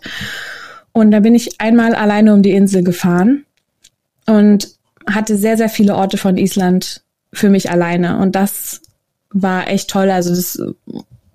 Und 0.93 1.11
da 1.11 1.19
bin 1.19 1.35
ich 1.35 1.59
einmal 1.59 1.93
alleine 1.93 2.33
um 2.33 2.41
die 2.41 2.51
Insel 2.51 2.83
gefahren 2.83 3.45
und 4.25 4.69
hatte 5.07 5.37
sehr, 5.37 5.57
sehr 5.57 5.69
viele 5.69 5.95
Orte 5.95 6.17
von 6.17 6.37
Island 6.37 7.03
für 7.33 7.49
mich 7.49 7.69
alleine. 7.69 8.17
Und 8.19 8.35
das 8.35 8.81
war 9.29 9.67
echt 9.67 9.89
toll. 9.89 10.09
Also 10.09 10.29
das 10.29 10.61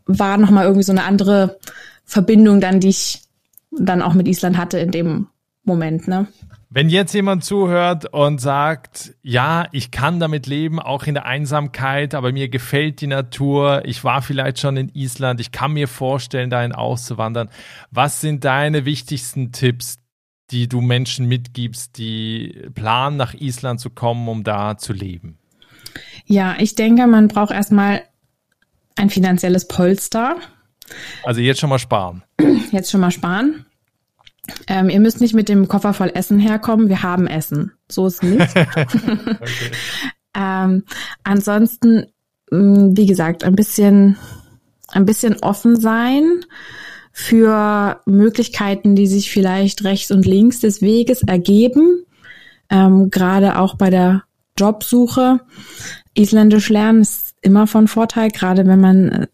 war 0.06 0.38
nochmal 0.38 0.64
irgendwie 0.64 0.84
so 0.84 0.92
eine 0.92 1.04
andere 1.04 1.58
Verbindung 2.04 2.60
dann, 2.60 2.80
die 2.80 2.88
ich 2.88 3.22
dann 3.70 4.02
auch 4.02 4.14
mit 4.14 4.26
Island 4.26 4.56
hatte 4.56 4.78
in 4.78 4.90
dem 4.90 5.26
Moment, 5.64 6.08
ne? 6.08 6.26
Wenn 6.72 6.88
jetzt 6.88 7.12
jemand 7.14 7.42
zuhört 7.42 8.14
und 8.14 8.40
sagt, 8.40 9.16
ja, 9.22 9.66
ich 9.72 9.90
kann 9.90 10.20
damit 10.20 10.46
leben, 10.46 10.78
auch 10.78 11.02
in 11.02 11.14
der 11.14 11.26
Einsamkeit, 11.26 12.14
aber 12.14 12.30
mir 12.30 12.48
gefällt 12.48 13.00
die 13.00 13.08
Natur, 13.08 13.82
ich 13.84 14.04
war 14.04 14.22
vielleicht 14.22 14.60
schon 14.60 14.76
in 14.76 14.88
Island, 14.90 15.40
ich 15.40 15.50
kann 15.50 15.72
mir 15.72 15.88
vorstellen, 15.88 16.48
dahin 16.48 16.70
auszuwandern. 16.70 17.50
Was 17.90 18.20
sind 18.20 18.44
deine 18.44 18.84
wichtigsten 18.84 19.50
Tipps, 19.50 19.98
die 20.52 20.68
du 20.68 20.80
Menschen 20.80 21.26
mitgibst, 21.26 21.98
die 21.98 22.68
planen, 22.72 23.16
nach 23.16 23.34
Island 23.34 23.80
zu 23.80 23.90
kommen, 23.90 24.28
um 24.28 24.44
da 24.44 24.78
zu 24.78 24.92
leben? 24.92 25.38
Ja, 26.24 26.54
ich 26.60 26.76
denke, 26.76 27.08
man 27.08 27.26
braucht 27.26 27.50
erstmal 27.50 28.02
ein 28.94 29.10
finanzielles 29.10 29.66
Polster. 29.66 30.36
Also 31.24 31.40
jetzt 31.40 31.58
schon 31.58 31.70
mal 31.70 31.80
sparen. 31.80 32.22
Jetzt 32.70 32.92
schon 32.92 33.00
mal 33.00 33.10
sparen. 33.10 33.66
Ähm, 34.66 34.88
ihr 34.88 35.00
müsst 35.00 35.20
nicht 35.20 35.34
mit 35.34 35.48
dem 35.48 35.68
Koffer 35.68 35.94
voll 35.94 36.10
Essen 36.14 36.38
herkommen. 36.38 36.88
Wir 36.88 37.02
haben 37.02 37.26
Essen. 37.26 37.72
So 37.88 38.06
ist 38.06 38.22
nicht. 38.22 38.48
okay. 38.56 38.76
ähm, 40.36 40.84
ansonsten, 41.22 42.06
mm, 42.50 42.96
wie 42.96 43.06
gesagt, 43.06 43.44
ein 43.44 43.54
bisschen, 43.54 44.16
ein 44.88 45.06
bisschen 45.06 45.36
offen 45.42 45.80
sein 45.80 46.44
für 47.12 48.00
Möglichkeiten, 48.06 48.94
die 48.94 49.06
sich 49.06 49.30
vielleicht 49.30 49.84
rechts 49.84 50.10
und 50.10 50.26
links 50.26 50.60
des 50.60 50.80
Weges 50.80 51.22
ergeben. 51.22 52.04
Ähm, 52.70 53.10
Gerade 53.10 53.58
auch 53.58 53.74
bei 53.74 53.90
der 53.90 54.24
Jobsuche. 54.58 55.40
Isländisch 56.14 56.68
lernen 56.68 57.02
ist 57.02 57.34
immer 57.40 57.66
von 57.66 57.88
Vorteil, 57.88 58.30
gerade 58.30 58.66
wenn 58.66 58.80
man 58.80 59.08
äh, 59.08 59.26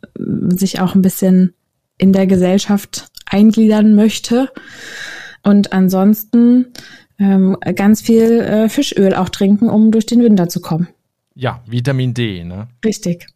sich 0.56 0.80
auch 0.80 0.94
ein 0.94 1.02
bisschen 1.02 1.54
in 1.98 2.12
der 2.12 2.26
Gesellschaft 2.26 3.08
eingliedern 3.30 3.94
möchte. 3.94 4.50
Und 5.42 5.72
ansonsten 5.72 6.72
ähm, 7.18 7.56
ganz 7.74 8.00
viel 8.02 8.40
äh, 8.40 8.68
Fischöl 8.68 9.14
auch 9.14 9.28
trinken, 9.28 9.68
um 9.68 9.90
durch 9.90 10.06
den 10.06 10.22
Winter 10.22 10.48
zu 10.48 10.60
kommen. 10.60 10.88
Ja, 11.34 11.62
Vitamin 11.66 12.14
D, 12.14 12.44
ne? 12.44 12.68
Richtig. 12.84 13.26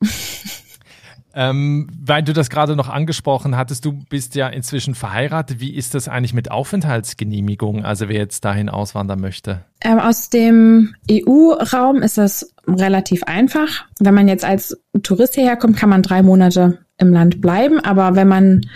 Ähm, 1.32 1.86
weil 2.00 2.22
du 2.22 2.32
das 2.32 2.50
gerade 2.50 2.74
noch 2.74 2.88
angesprochen 2.88 3.56
hattest, 3.56 3.84
du 3.84 3.92
bist 3.92 4.34
ja 4.34 4.48
inzwischen 4.48 4.94
verheiratet. 4.94 5.60
Wie 5.60 5.74
ist 5.74 5.94
das 5.94 6.08
eigentlich 6.08 6.34
mit 6.34 6.50
Aufenthaltsgenehmigung, 6.50 7.84
also 7.84 8.08
wer 8.08 8.18
jetzt 8.18 8.44
dahin 8.44 8.68
auswandern 8.68 9.20
möchte? 9.20 9.64
Ähm, 9.80 10.00
aus 10.00 10.28
dem 10.30 10.94
EU-Raum 11.10 12.02
ist 12.02 12.18
das 12.18 12.52
relativ 12.66 13.22
einfach. 13.24 13.84
Wenn 14.00 14.14
man 14.14 14.28
jetzt 14.28 14.44
als 14.44 14.76
Tourist 15.02 15.34
hierher 15.34 15.56
kommt, 15.56 15.76
kann 15.76 15.88
man 15.88 16.02
drei 16.02 16.22
Monate 16.22 16.78
im 17.00 17.12
Land 17.12 17.40
bleiben. 17.40 17.80
Aber 17.80 18.14
wenn 18.14 18.28
man 18.28 18.66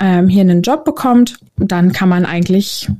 ähm, 0.00 0.28
hier 0.28 0.42
einen 0.42 0.62
Job 0.62 0.84
bekommt, 0.84 1.38
dann 1.56 1.92
kann 1.92 2.08
man 2.08 2.24
eigentlich 2.24 2.90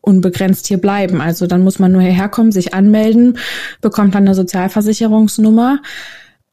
unbegrenzt 0.00 0.66
hier 0.66 0.78
bleiben. 0.78 1.20
Also 1.20 1.46
dann 1.46 1.64
muss 1.64 1.78
man 1.78 1.92
nur 1.92 2.02
hierher 2.02 2.28
kommen, 2.28 2.52
sich 2.52 2.74
anmelden, 2.74 3.38
bekommt 3.80 4.14
dann 4.14 4.24
eine 4.24 4.34
Sozialversicherungsnummer 4.34 5.80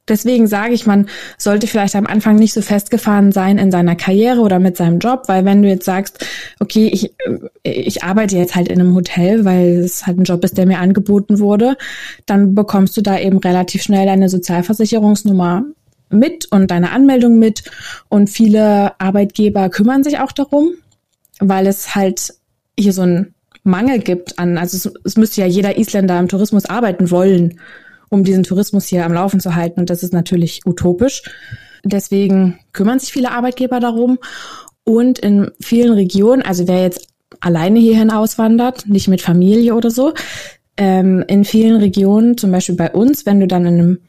Deswegen 0.08 0.48
sage 0.48 0.74
ich, 0.74 0.88
man 0.88 1.08
sollte 1.38 1.68
vielleicht 1.68 1.96
am 1.96 2.08
Anfang 2.08 2.36
nicht 2.36 2.54
so 2.54 2.62
festgefahren 2.62 3.32
sein 3.32 3.58
in 3.58 3.72
seiner 3.72 3.96
Karriere 3.96 4.42
oder 4.42 4.60
mit 4.60 4.76
seinem 4.76 5.00
Job, 5.00 5.24
weil 5.28 5.46
wenn 5.46 5.62
du 5.62 5.70
jetzt 5.70 5.86
sagst, 5.86 6.26
okay, 6.60 6.90
ich, 6.92 7.14
ich 7.64 8.04
arbeite 8.04 8.36
jetzt 8.36 8.56
halt 8.56 8.68
in 8.68 8.80
einem 8.80 8.96
Hotel, 8.96 9.46
weil 9.46 9.78
es 9.78 10.08
halt 10.08 10.18
ein 10.18 10.24
Job 10.24 10.44
ist, 10.44 10.58
der 10.58 10.66
mir 10.66 10.80
angeboten 10.80 11.40
wurde, 11.40 11.78
dann 12.26 12.56
bekommst 12.56 12.98
du 12.98 13.02
da 13.02 13.20
eben 13.20 13.38
relativ 13.38 13.84
schnell 13.84 14.06
deine 14.08 14.28
Sozialversicherungsnummer 14.28 15.64
mit 16.14 16.52
und 16.52 16.72
deine 16.72 16.92
Anmeldung 16.92 17.40
mit. 17.40 17.64
Und 18.10 18.30
viele 18.30 19.00
Arbeitgeber 19.00 19.70
kümmern 19.70 20.04
sich 20.04 20.20
auch 20.20 20.32
darum, 20.32 20.72
weil 21.40 21.68
es 21.68 21.96
halt 21.96 22.34
hier 22.80 22.94
so 22.94 23.02
einen 23.02 23.34
Mangel 23.64 24.00
gibt 24.00 24.40
an, 24.40 24.58
also 24.58 24.76
es, 24.90 24.94
es 25.04 25.18
müsste 25.18 25.42
ja 25.42 25.48
jeder 25.48 25.78
Isländer 25.78 26.18
im 26.20 26.28
Tourismus 26.28 26.66
arbeiten 26.66 27.12
wollen 27.12 27.60
um 28.12 28.26
diesen 28.26 28.44
Tourismus 28.44 28.88
hier 28.88 29.06
am 29.06 29.14
Laufen 29.14 29.40
zu 29.40 29.56
halten. 29.56 29.80
Und 29.80 29.90
das 29.90 30.04
ist 30.04 30.14
natürlich 30.14 30.62
utopisch. 30.66 31.24
Deswegen 31.84 32.60
kümmern 32.74 33.00
sich 33.00 33.12
viele 33.14 33.32
Arbeitgeber 33.32 33.80
darum. 33.80 34.20
Und 34.84 35.18
in 35.18 35.50
vielen 35.62 35.94
Regionen, 35.94 36.42
also 36.42 36.68
wer 36.68 36.82
jetzt 36.82 37.08
alleine 37.40 37.80
hierhin 37.80 38.12
auswandert, 38.12 38.86
nicht 38.88 39.08
mit 39.08 39.22
Familie 39.22 39.76
oder 39.76 39.90
so, 39.90 40.14
ähm, 40.76 41.24
in 41.28 41.46
vielen 41.46 41.78
Regionen, 41.78 42.38
zum 42.38 42.52
Beispiel 42.52 42.76
bei 42.76 42.92
uns, 42.92 43.26
wenn 43.26 43.40
du 43.40 43.48
dann 43.48 43.66
in 43.66 43.80
einem 43.80 44.00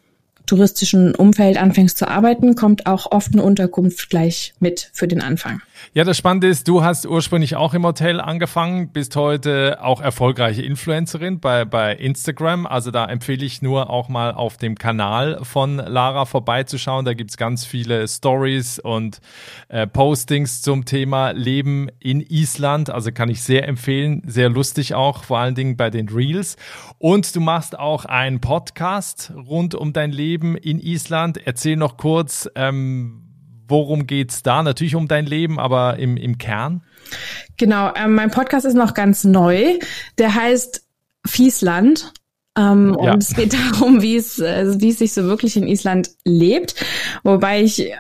touristischen 0.46 1.14
Umfeld 1.14 1.57
anfängst 1.57 1.98
zu 1.98 2.09
arbeiten, 2.09 2.55
kommt 2.55 2.87
auch 2.87 3.11
oft 3.11 3.33
eine 3.33 3.42
Unterkunft 3.42 4.11
gleich 4.11 4.55
mit 4.61 4.90
für 4.92 5.09
den 5.09 5.20
Anfang. 5.20 5.62
Ja, 5.95 6.05
das 6.05 6.16
Spannende 6.16 6.49
ist, 6.49 6.68
du 6.68 6.83
hast 6.83 7.07
ursprünglich 7.07 7.57
auch 7.57 7.75
im 7.75 7.85
Hotel 7.85 8.21
angefangen, 8.21 8.92
bist 8.92 9.14
heute 9.14 9.79
auch 9.83 10.01
erfolgreiche 10.01 10.62
Influencerin 10.62 11.38
bei, 11.38 11.64
bei 11.64 11.95
Instagram. 11.95 12.66
Also 12.66 12.90
da 12.90 13.05
empfehle 13.05 13.45
ich 13.45 13.61
nur 13.61 13.90
auch 13.90 14.09
mal 14.09 14.33
auf 14.33 14.57
dem 14.57 14.77
Kanal 14.77 15.40
von 15.42 15.77
Lara 15.77 16.25
vorbeizuschauen. 16.25 17.05
Da 17.05 17.12
gibt's 17.12 17.37
ganz 17.37 17.66
viele 17.66 18.09
Stories 18.09 18.79
und 18.79 19.21
äh, 19.68 19.87
Postings 19.87 20.62
zum 20.62 20.87
Thema 20.87 21.33
Leben 21.33 21.88
in 22.01 22.21
Island. 22.21 22.88
Also 22.88 23.12
kann 23.12 23.29
ich 23.29 23.42
sehr 23.42 23.68
empfehlen. 23.68 24.23
Sehr 24.25 24.49
lustig 24.49 24.95
auch, 24.95 25.25
vor 25.25 25.40
allen 25.40 25.55
Dingen 25.55 25.77
bei 25.77 25.90
den 25.90 26.09
Reels. 26.09 26.57
Und 26.99 27.37
du 27.37 27.40
machst 27.40 27.79
auch 27.79 28.07
einen 28.07 28.40
Podcast 28.40 29.33
rund 29.37 29.75
um 29.75 29.92
dein 29.92 30.11
Leben 30.11 30.57
in 30.57 30.79
Island. 30.79 31.38
Erzähl 31.45 31.77
noch 31.77 31.99
kurz, 31.99 32.49
ähm, 32.55 33.21
worum 33.68 34.07
geht's 34.07 34.42
da? 34.42 34.62
Natürlich 34.62 34.94
um 34.94 35.09
dein 35.09 35.27
Leben, 35.27 35.59
aber 35.59 35.98
im, 35.98 36.16
im 36.16 36.38
Kern? 36.38 36.83
Genau, 37.57 37.92
ähm, 37.94 38.14
mein 38.14 38.31
Podcast 38.31 38.66
ist 38.66 38.75
noch 38.75 38.94
ganz 38.94 39.25
neu. 39.25 39.79
Der 40.18 40.35
heißt 40.35 40.87
Fiesland. 41.27 42.12
Ähm, 42.57 42.96
ja. 43.03 43.12
Und 43.12 43.22
es 43.22 43.35
geht 43.35 43.55
darum, 43.55 44.02
wie 44.02 44.17
es, 44.17 44.38
äh, 44.38 44.81
wie 44.81 44.90
es 44.90 44.98
sich 44.98 45.13
so 45.13 45.25
wirklich 45.25 45.56
in 45.56 45.67
Island 45.67 46.10
lebt. 46.25 46.75
Wobei 47.23 47.63
ich 47.63 47.92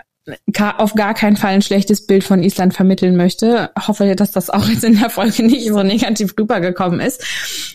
auf 0.56 0.94
gar 0.94 1.14
keinen 1.14 1.36
Fall 1.36 1.54
ein 1.54 1.62
schlechtes 1.62 2.06
Bild 2.06 2.22
von 2.22 2.42
Island 2.42 2.74
vermitteln 2.74 3.16
möchte. 3.16 3.70
Hoffe, 3.76 4.14
dass 4.14 4.30
das 4.30 4.50
auch 4.50 4.68
jetzt 4.68 4.84
in 4.84 4.98
der 4.98 5.10
Folge 5.10 5.42
nicht 5.42 5.68
so 5.68 5.82
negativ 5.82 6.34
rübergekommen 6.38 7.00
ist. 7.00 7.24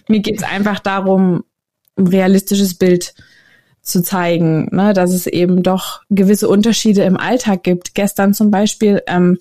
Mir 0.07 0.21
geht 0.21 0.37
es 0.37 0.43
einfach 0.43 0.79
darum, 0.79 1.43
ein 1.97 2.07
realistisches 2.07 2.75
Bild 2.75 3.15
zu 3.87 4.03
zeigen, 4.03 4.69
ne, 4.71 4.93
dass 4.93 5.11
es 5.11 5.27
eben 5.27 5.63
doch 5.63 6.01
gewisse 6.09 6.49
Unterschiede 6.49 7.03
im 7.03 7.17
Alltag 7.17 7.63
gibt. 7.63 7.95
Gestern 7.95 8.33
zum 8.33 8.51
Beispiel, 8.51 9.01
ähm, 9.07 9.39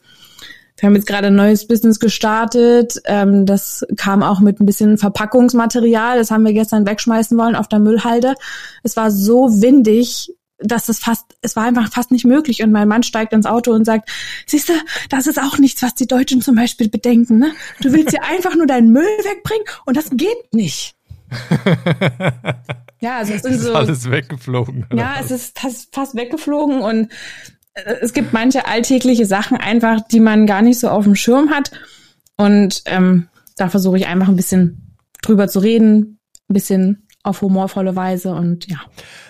wir 0.78 0.88
haben 0.88 0.94
jetzt 0.94 1.07
gerade 1.07 1.28
ein 1.28 1.34
neues 1.34 1.66
Business 1.66 1.99
gestartet. 1.99 3.01
Ähm, 3.07 3.47
das 3.47 3.86
kam 3.97 4.22
auch 4.22 4.40
mit 4.40 4.61
ein 4.61 4.66
bisschen 4.66 4.99
Verpackungsmaterial. 4.99 6.18
Das 6.18 6.30
haben 6.30 6.44
wir 6.44 6.53
gestern 6.53 6.86
wegschmeißen 6.86 7.36
wollen 7.38 7.57
auf 7.57 7.68
der 7.68 7.78
Müllhalde. 7.78 8.34
Es 8.82 8.97
war 8.97 9.11
so 9.11 9.62
windig, 9.62 10.32
dass 10.59 10.88
es 10.88 10.99
fast, 10.99 11.24
es 11.40 11.57
war 11.57 11.64
einfach 11.64 11.90
fast 11.90 12.11
nicht 12.11 12.26
möglich. 12.26 12.62
Und 12.62 12.72
mein 12.72 12.88
Mann 12.88 13.03
steigt 13.03 13.32
ins 13.32 13.47
Auto 13.47 13.72
und 13.72 13.84
sagt, 13.84 14.11
siehst 14.47 14.68
du, 14.68 14.74
das 15.09 15.26
ist 15.26 15.40
auch 15.40 15.59
nichts, 15.59 15.82
was 15.82 15.94
die 15.94 16.07
Deutschen 16.07 16.42
zum 16.42 16.55
Beispiel 16.55 16.88
bedenken. 16.88 17.38
Ne? 17.38 17.53
Du 17.80 17.92
willst 17.92 18.11
hier 18.11 18.24
einfach 18.30 18.55
nur 18.55 18.66
deinen 18.66 18.92
Müll 18.92 19.03
wegbringen 19.03 19.66
und 19.86 19.97
das 19.97 20.11
geht 20.11 20.53
nicht. 20.53 20.94
ja, 23.01 23.18
also 23.18 23.34
es 23.34 23.42
sind 23.42 23.59
so. 23.59 23.70
Ist 23.70 23.76
alles 23.76 24.11
weggeflogen. 24.11 24.86
Ja, 24.94 25.16
es 25.20 25.30
ist 25.30 25.59
fast 25.59 26.14
weggeflogen 26.14 26.80
und 26.80 27.12
äh, 27.74 27.94
es 28.01 28.12
gibt 28.12 28.32
manche 28.32 28.66
alltägliche 28.66 29.26
Sachen 29.26 29.57
einfach, 29.57 30.01
die 30.11 30.20
man 30.20 30.47
gar 30.47 30.62
nicht 30.62 30.78
so 30.78 30.88
auf 30.88 31.05
dem 31.05 31.14
Schirm 31.14 31.51
hat. 31.51 31.70
Und 32.36 32.82
ähm, 32.86 33.28
da 33.57 33.68
versuche 33.68 33.97
ich 33.97 34.07
einfach 34.07 34.28
ein 34.28 34.36
bisschen 34.36 34.97
drüber 35.22 35.49
zu 35.49 35.61
reden, 35.61 36.18
ein 36.49 36.55
bisschen 36.55 37.07
auf 37.22 37.42
humorvolle 37.42 37.97
Weise 37.97 38.32
und 38.34 38.70
ja. 38.70 38.78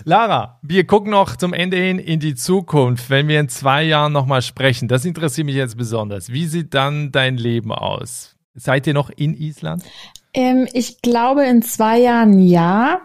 Lara, 0.04 0.60
wir 0.62 0.86
gucken 0.86 1.10
noch 1.10 1.34
zum 1.36 1.54
Ende 1.54 1.78
hin 1.78 1.98
in 1.98 2.20
die 2.20 2.34
Zukunft, 2.34 3.08
wenn 3.08 3.26
wir 3.26 3.40
in 3.40 3.48
zwei 3.48 3.84
Jahren 3.84 4.12
nochmal 4.12 4.42
sprechen. 4.42 4.86
Das 4.86 5.06
interessiert 5.06 5.46
mich 5.46 5.56
jetzt 5.56 5.78
besonders. 5.78 6.30
Wie 6.30 6.46
sieht 6.46 6.74
dann 6.74 7.10
dein 7.10 7.38
Leben 7.38 7.72
aus? 7.72 8.36
Seid 8.54 8.86
ihr 8.86 8.92
noch 8.92 9.08
in 9.08 9.34
Island? 9.34 9.82
Ähm, 10.34 10.68
ich 10.74 11.00
glaube 11.00 11.46
in 11.46 11.62
zwei 11.62 11.98
Jahren 11.98 12.38
ja. 12.38 13.00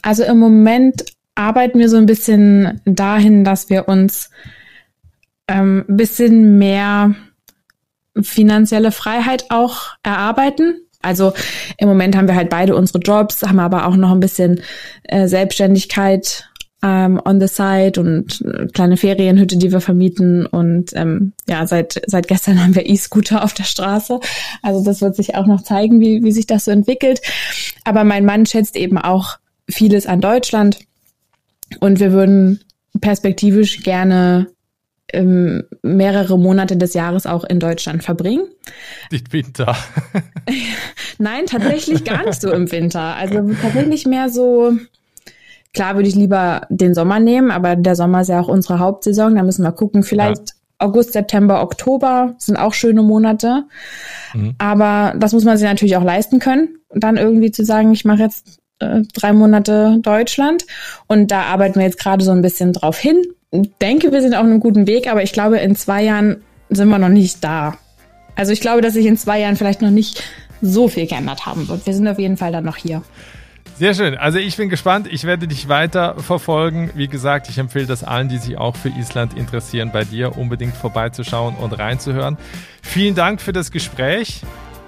Also 0.00 0.24
im 0.24 0.38
Moment 0.38 1.04
arbeiten 1.34 1.78
wir 1.78 1.88
so 1.88 1.96
ein 1.96 2.06
bisschen 2.06 2.80
dahin, 2.84 3.44
dass 3.44 3.70
wir 3.70 3.88
uns 3.88 4.30
ähm, 5.48 5.84
ein 5.88 5.96
bisschen 5.96 6.58
mehr 6.58 7.14
finanzielle 8.20 8.92
Freiheit 8.92 9.46
auch 9.50 9.96
erarbeiten. 10.02 10.76
Also 11.00 11.32
im 11.78 11.88
Moment 11.88 12.16
haben 12.16 12.28
wir 12.28 12.36
halt 12.36 12.50
beide 12.50 12.76
unsere 12.76 13.00
Jobs, 13.00 13.42
haben 13.42 13.58
aber 13.58 13.86
auch 13.86 13.96
noch 13.96 14.12
ein 14.12 14.20
bisschen 14.20 14.60
äh, 15.04 15.26
Selbstständigkeit 15.26 16.48
ähm, 16.82 17.20
on 17.24 17.40
the 17.40 17.48
side 17.48 18.00
und 18.00 18.40
äh, 18.42 18.66
kleine 18.66 18.96
Ferienhütte, 18.96 19.56
die 19.56 19.72
wir 19.72 19.80
vermieten. 19.80 20.46
Und 20.46 20.92
ähm, 20.94 21.32
ja, 21.48 21.66
seit, 21.66 22.02
seit 22.06 22.28
gestern 22.28 22.60
haben 22.62 22.74
wir 22.74 22.88
E-Scooter 22.88 23.42
auf 23.44 23.54
der 23.54 23.64
Straße. 23.64 24.20
Also 24.62 24.84
das 24.84 25.00
wird 25.00 25.16
sich 25.16 25.34
auch 25.34 25.46
noch 25.46 25.62
zeigen, 25.62 26.00
wie, 26.00 26.22
wie 26.22 26.32
sich 26.32 26.46
das 26.46 26.66
so 26.66 26.70
entwickelt. 26.70 27.20
Aber 27.84 28.04
mein 28.04 28.24
Mann 28.24 28.46
schätzt 28.46 28.76
eben 28.76 28.98
auch 28.98 29.38
vieles 29.68 30.06
an 30.06 30.20
Deutschland. 30.20 30.80
Und 31.80 32.00
wir 32.00 32.12
würden 32.12 32.60
perspektivisch 33.00 33.82
gerne 33.82 34.48
ähm, 35.12 35.64
mehrere 35.82 36.38
Monate 36.38 36.76
des 36.76 36.94
Jahres 36.94 37.26
auch 37.26 37.44
in 37.44 37.60
Deutschland 37.60 38.02
verbringen. 38.02 38.44
Den 39.10 39.24
Winter. 39.30 39.76
Nein, 41.18 41.46
tatsächlich 41.46 42.04
gar 42.04 42.24
nicht 42.24 42.40
so 42.40 42.50
im 42.50 42.70
Winter. 42.72 43.16
Also 43.16 43.50
tatsächlich 43.60 44.06
mehr 44.06 44.28
so, 44.28 44.72
klar 45.74 45.94
würde 45.94 46.08
ich 46.08 46.14
lieber 46.14 46.66
den 46.70 46.94
Sommer 46.94 47.20
nehmen, 47.20 47.50
aber 47.50 47.76
der 47.76 47.96
Sommer 47.96 48.22
ist 48.22 48.28
ja 48.28 48.40
auch 48.40 48.48
unsere 48.48 48.78
Hauptsaison. 48.78 49.34
Da 49.34 49.42
müssen 49.42 49.62
wir 49.62 49.72
gucken. 49.72 50.02
Vielleicht 50.02 50.40
ja. 50.40 50.54
August, 50.78 51.12
September, 51.12 51.62
Oktober 51.62 52.34
sind 52.38 52.56
auch 52.56 52.74
schöne 52.74 53.02
Monate. 53.02 53.64
Mhm. 54.34 54.54
Aber 54.58 55.14
das 55.16 55.32
muss 55.32 55.44
man 55.44 55.56
sich 55.56 55.68
natürlich 55.68 55.96
auch 55.96 56.04
leisten 56.04 56.38
können. 56.38 56.78
Dann 56.90 57.16
irgendwie 57.16 57.50
zu 57.50 57.64
sagen, 57.64 57.92
ich 57.92 58.04
mache 58.04 58.22
jetzt 58.22 58.61
äh, 58.82 59.02
drei 59.14 59.32
Monate 59.32 59.98
Deutschland. 60.00 60.64
Und 61.06 61.30
da 61.30 61.42
arbeiten 61.42 61.76
wir 61.76 61.86
jetzt 61.86 61.98
gerade 61.98 62.24
so 62.24 62.32
ein 62.32 62.42
bisschen 62.42 62.72
drauf 62.72 62.98
hin 62.98 63.22
denke, 63.52 64.12
wir 64.12 64.22
sind 64.22 64.34
auf 64.34 64.44
einem 64.44 64.60
guten 64.60 64.86
Weg, 64.86 65.10
aber 65.10 65.22
ich 65.22 65.32
glaube, 65.32 65.58
in 65.58 65.76
zwei 65.76 66.02
Jahren 66.02 66.42
sind 66.70 66.88
wir 66.88 66.98
noch 66.98 67.08
nicht 67.08 67.44
da. 67.44 67.76
Also 68.34 68.52
ich 68.52 68.60
glaube, 68.60 68.80
dass 68.80 68.94
sich 68.94 69.04
in 69.04 69.16
zwei 69.16 69.40
Jahren 69.40 69.56
vielleicht 69.56 69.82
noch 69.82 69.90
nicht 69.90 70.22
so 70.62 70.88
viel 70.88 71.06
geändert 71.06 71.44
haben 71.44 71.68
wird. 71.68 71.84
Wir 71.86 71.92
sind 71.92 72.08
auf 72.08 72.18
jeden 72.18 72.38
Fall 72.38 72.52
dann 72.52 72.64
noch 72.64 72.76
hier. 72.76 73.02
Sehr 73.76 73.94
schön. 73.94 74.16
Also 74.16 74.38
ich 74.38 74.56
bin 74.56 74.68
gespannt. 74.68 75.08
Ich 75.10 75.24
werde 75.24 75.48
dich 75.48 75.68
weiter 75.68 76.14
verfolgen. 76.18 76.90
Wie 76.94 77.08
gesagt, 77.08 77.48
ich 77.48 77.58
empfehle 77.58 77.86
das 77.86 78.04
allen, 78.04 78.28
die 78.28 78.38
sich 78.38 78.56
auch 78.56 78.76
für 78.76 78.90
Island 78.90 79.36
interessieren, 79.36 79.90
bei 79.92 80.04
dir 80.04 80.38
unbedingt 80.38 80.76
vorbeizuschauen 80.76 81.56
und 81.56 81.78
reinzuhören. 81.78 82.38
Vielen 82.82 83.14
Dank 83.14 83.40
für 83.40 83.52
das 83.52 83.70
Gespräch. 83.70 84.42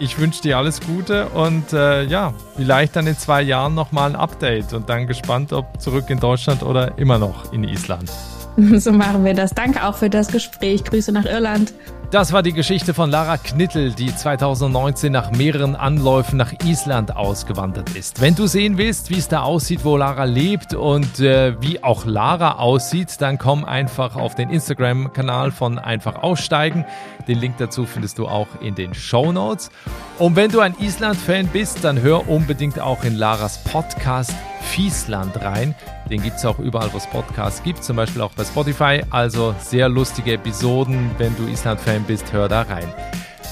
Ich 0.05 0.19
wünsche 0.19 0.43
dir 0.43 0.59
alles 0.59 0.83
Gute 0.83 1.31
und 1.31 1.73
äh, 1.73 2.05
ja, 2.05 2.35
vielleicht 2.57 2.95
dann 2.95 3.07
in 3.07 3.17
zwei 3.17 3.41
Jahren 3.41 3.75
nochmal 3.75 4.11
ein 4.11 4.17
Update 4.17 4.75
und 4.75 4.91
dann 4.91 5.07
gespannt, 5.07 5.55
ob 5.55 5.81
zurück 5.81 6.11
in 6.11 6.21
Deutschland 6.21 6.63
oder 6.63 6.99
immer 6.99 7.17
noch 7.17 7.51
in 7.55 7.65
Island. 7.65 8.11
So 8.79 8.93
machen 8.93 9.25
wir 9.25 9.35
das. 9.35 9.53
Danke 9.53 9.85
auch 9.85 9.97
für 9.97 10.11
das 10.11 10.29
Gespräch. 10.29 10.85
Grüße 10.85 11.13
nach 11.13 11.25
Irland. 11.25 11.73
Das 12.11 12.33
war 12.33 12.45
die 12.45 12.53
Geschichte 12.53 12.95
von 12.95 13.11
Lara 13.11 13.39
Knittel, 13.39 13.93
die 13.93 14.15
2019 14.15 15.11
nach 15.11 15.33
mehreren 15.33 15.75
Anläufen 15.75 16.37
nach 16.37 16.53
Island 16.65 17.17
ausgewandert 17.17 17.97
ist. 17.97 18.21
Wenn 18.21 18.37
du 18.37 18.47
sehen 18.47 18.79
willst, 18.79 19.11
wie 19.11 19.19
es 19.19 19.27
da 19.27 19.43
aussieht, 19.43 19.81
wo 19.83 19.97
Lara 19.97 20.23
lebt 20.23 20.75
und 20.75 21.19
äh, 21.19 21.61
wie 21.61 21.83
auch 21.83 22.05
Lara 22.05 22.59
aussieht, 22.59 23.21
dann 23.21 23.39
komm 23.39 23.65
einfach 23.65 24.15
auf 24.15 24.37
den 24.37 24.49
Instagram-Kanal 24.51 25.51
von 25.51 25.81
Einfach 25.81 26.23
Aussteigen. 26.23 26.85
Den 27.27 27.41
Link 27.41 27.57
dazu 27.59 27.85
findest 27.85 28.19
du 28.19 28.29
auch 28.29 28.49
in 28.61 28.77
den 28.77 28.95
Show 28.95 29.33
Notes. 29.33 29.71
Und 30.19 30.37
wenn 30.37 30.53
du 30.53 30.61
ein 30.61 30.77
Island-Fan 30.79 31.49
bist, 31.49 31.83
dann 31.83 32.01
hör 32.01 32.29
unbedingt 32.29 32.79
auch 32.79 33.03
in 33.03 33.17
Laras 33.17 33.59
Podcast 33.65 34.35
Fiesland 34.61 35.43
rein. 35.43 35.75
Den 36.11 36.23
gibt 36.23 36.37
es 36.37 36.45
auch 36.45 36.59
überall, 36.59 36.93
wo 36.93 36.99
es 36.99 37.07
Podcasts 37.07 37.63
gibt, 37.63 37.83
zum 37.83 37.97
Beispiel 37.97 38.23
auch 38.23 38.33
bei 38.33 38.45
Spotify. 38.45 39.03
Also 39.11 39.55
sehr 39.61 39.89
lustige 39.89 40.35
Episoden. 40.35 41.11
Wenn 41.19 41.35
du 41.37 41.47
Island-Fan 41.47 42.05
bist, 42.05 42.33
hör 42.33 42.49
da 42.49 42.63
rein. 42.63 42.93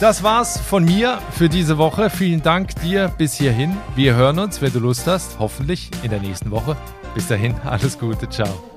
Das 0.00 0.22
war's 0.22 0.58
von 0.58 0.84
mir 0.84 1.18
für 1.30 1.48
diese 1.48 1.78
Woche. 1.78 2.10
Vielen 2.10 2.42
Dank 2.42 2.74
dir 2.82 3.08
bis 3.18 3.34
hierhin. 3.34 3.76
Wir 3.94 4.14
hören 4.14 4.38
uns, 4.40 4.60
wenn 4.60 4.72
du 4.72 4.80
Lust 4.80 5.06
hast, 5.06 5.38
hoffentlich 5.38 5.90
in 6.02 6.10
der 6.10 6.20
nächsten 6.20 6.50
Woche. 6.50 6.76
Bis 7.14 7.28
dahin, 7.28 7.54
alles 7.64 7.98
Gute, 7.98 8.28
ciao. 8.28 8.71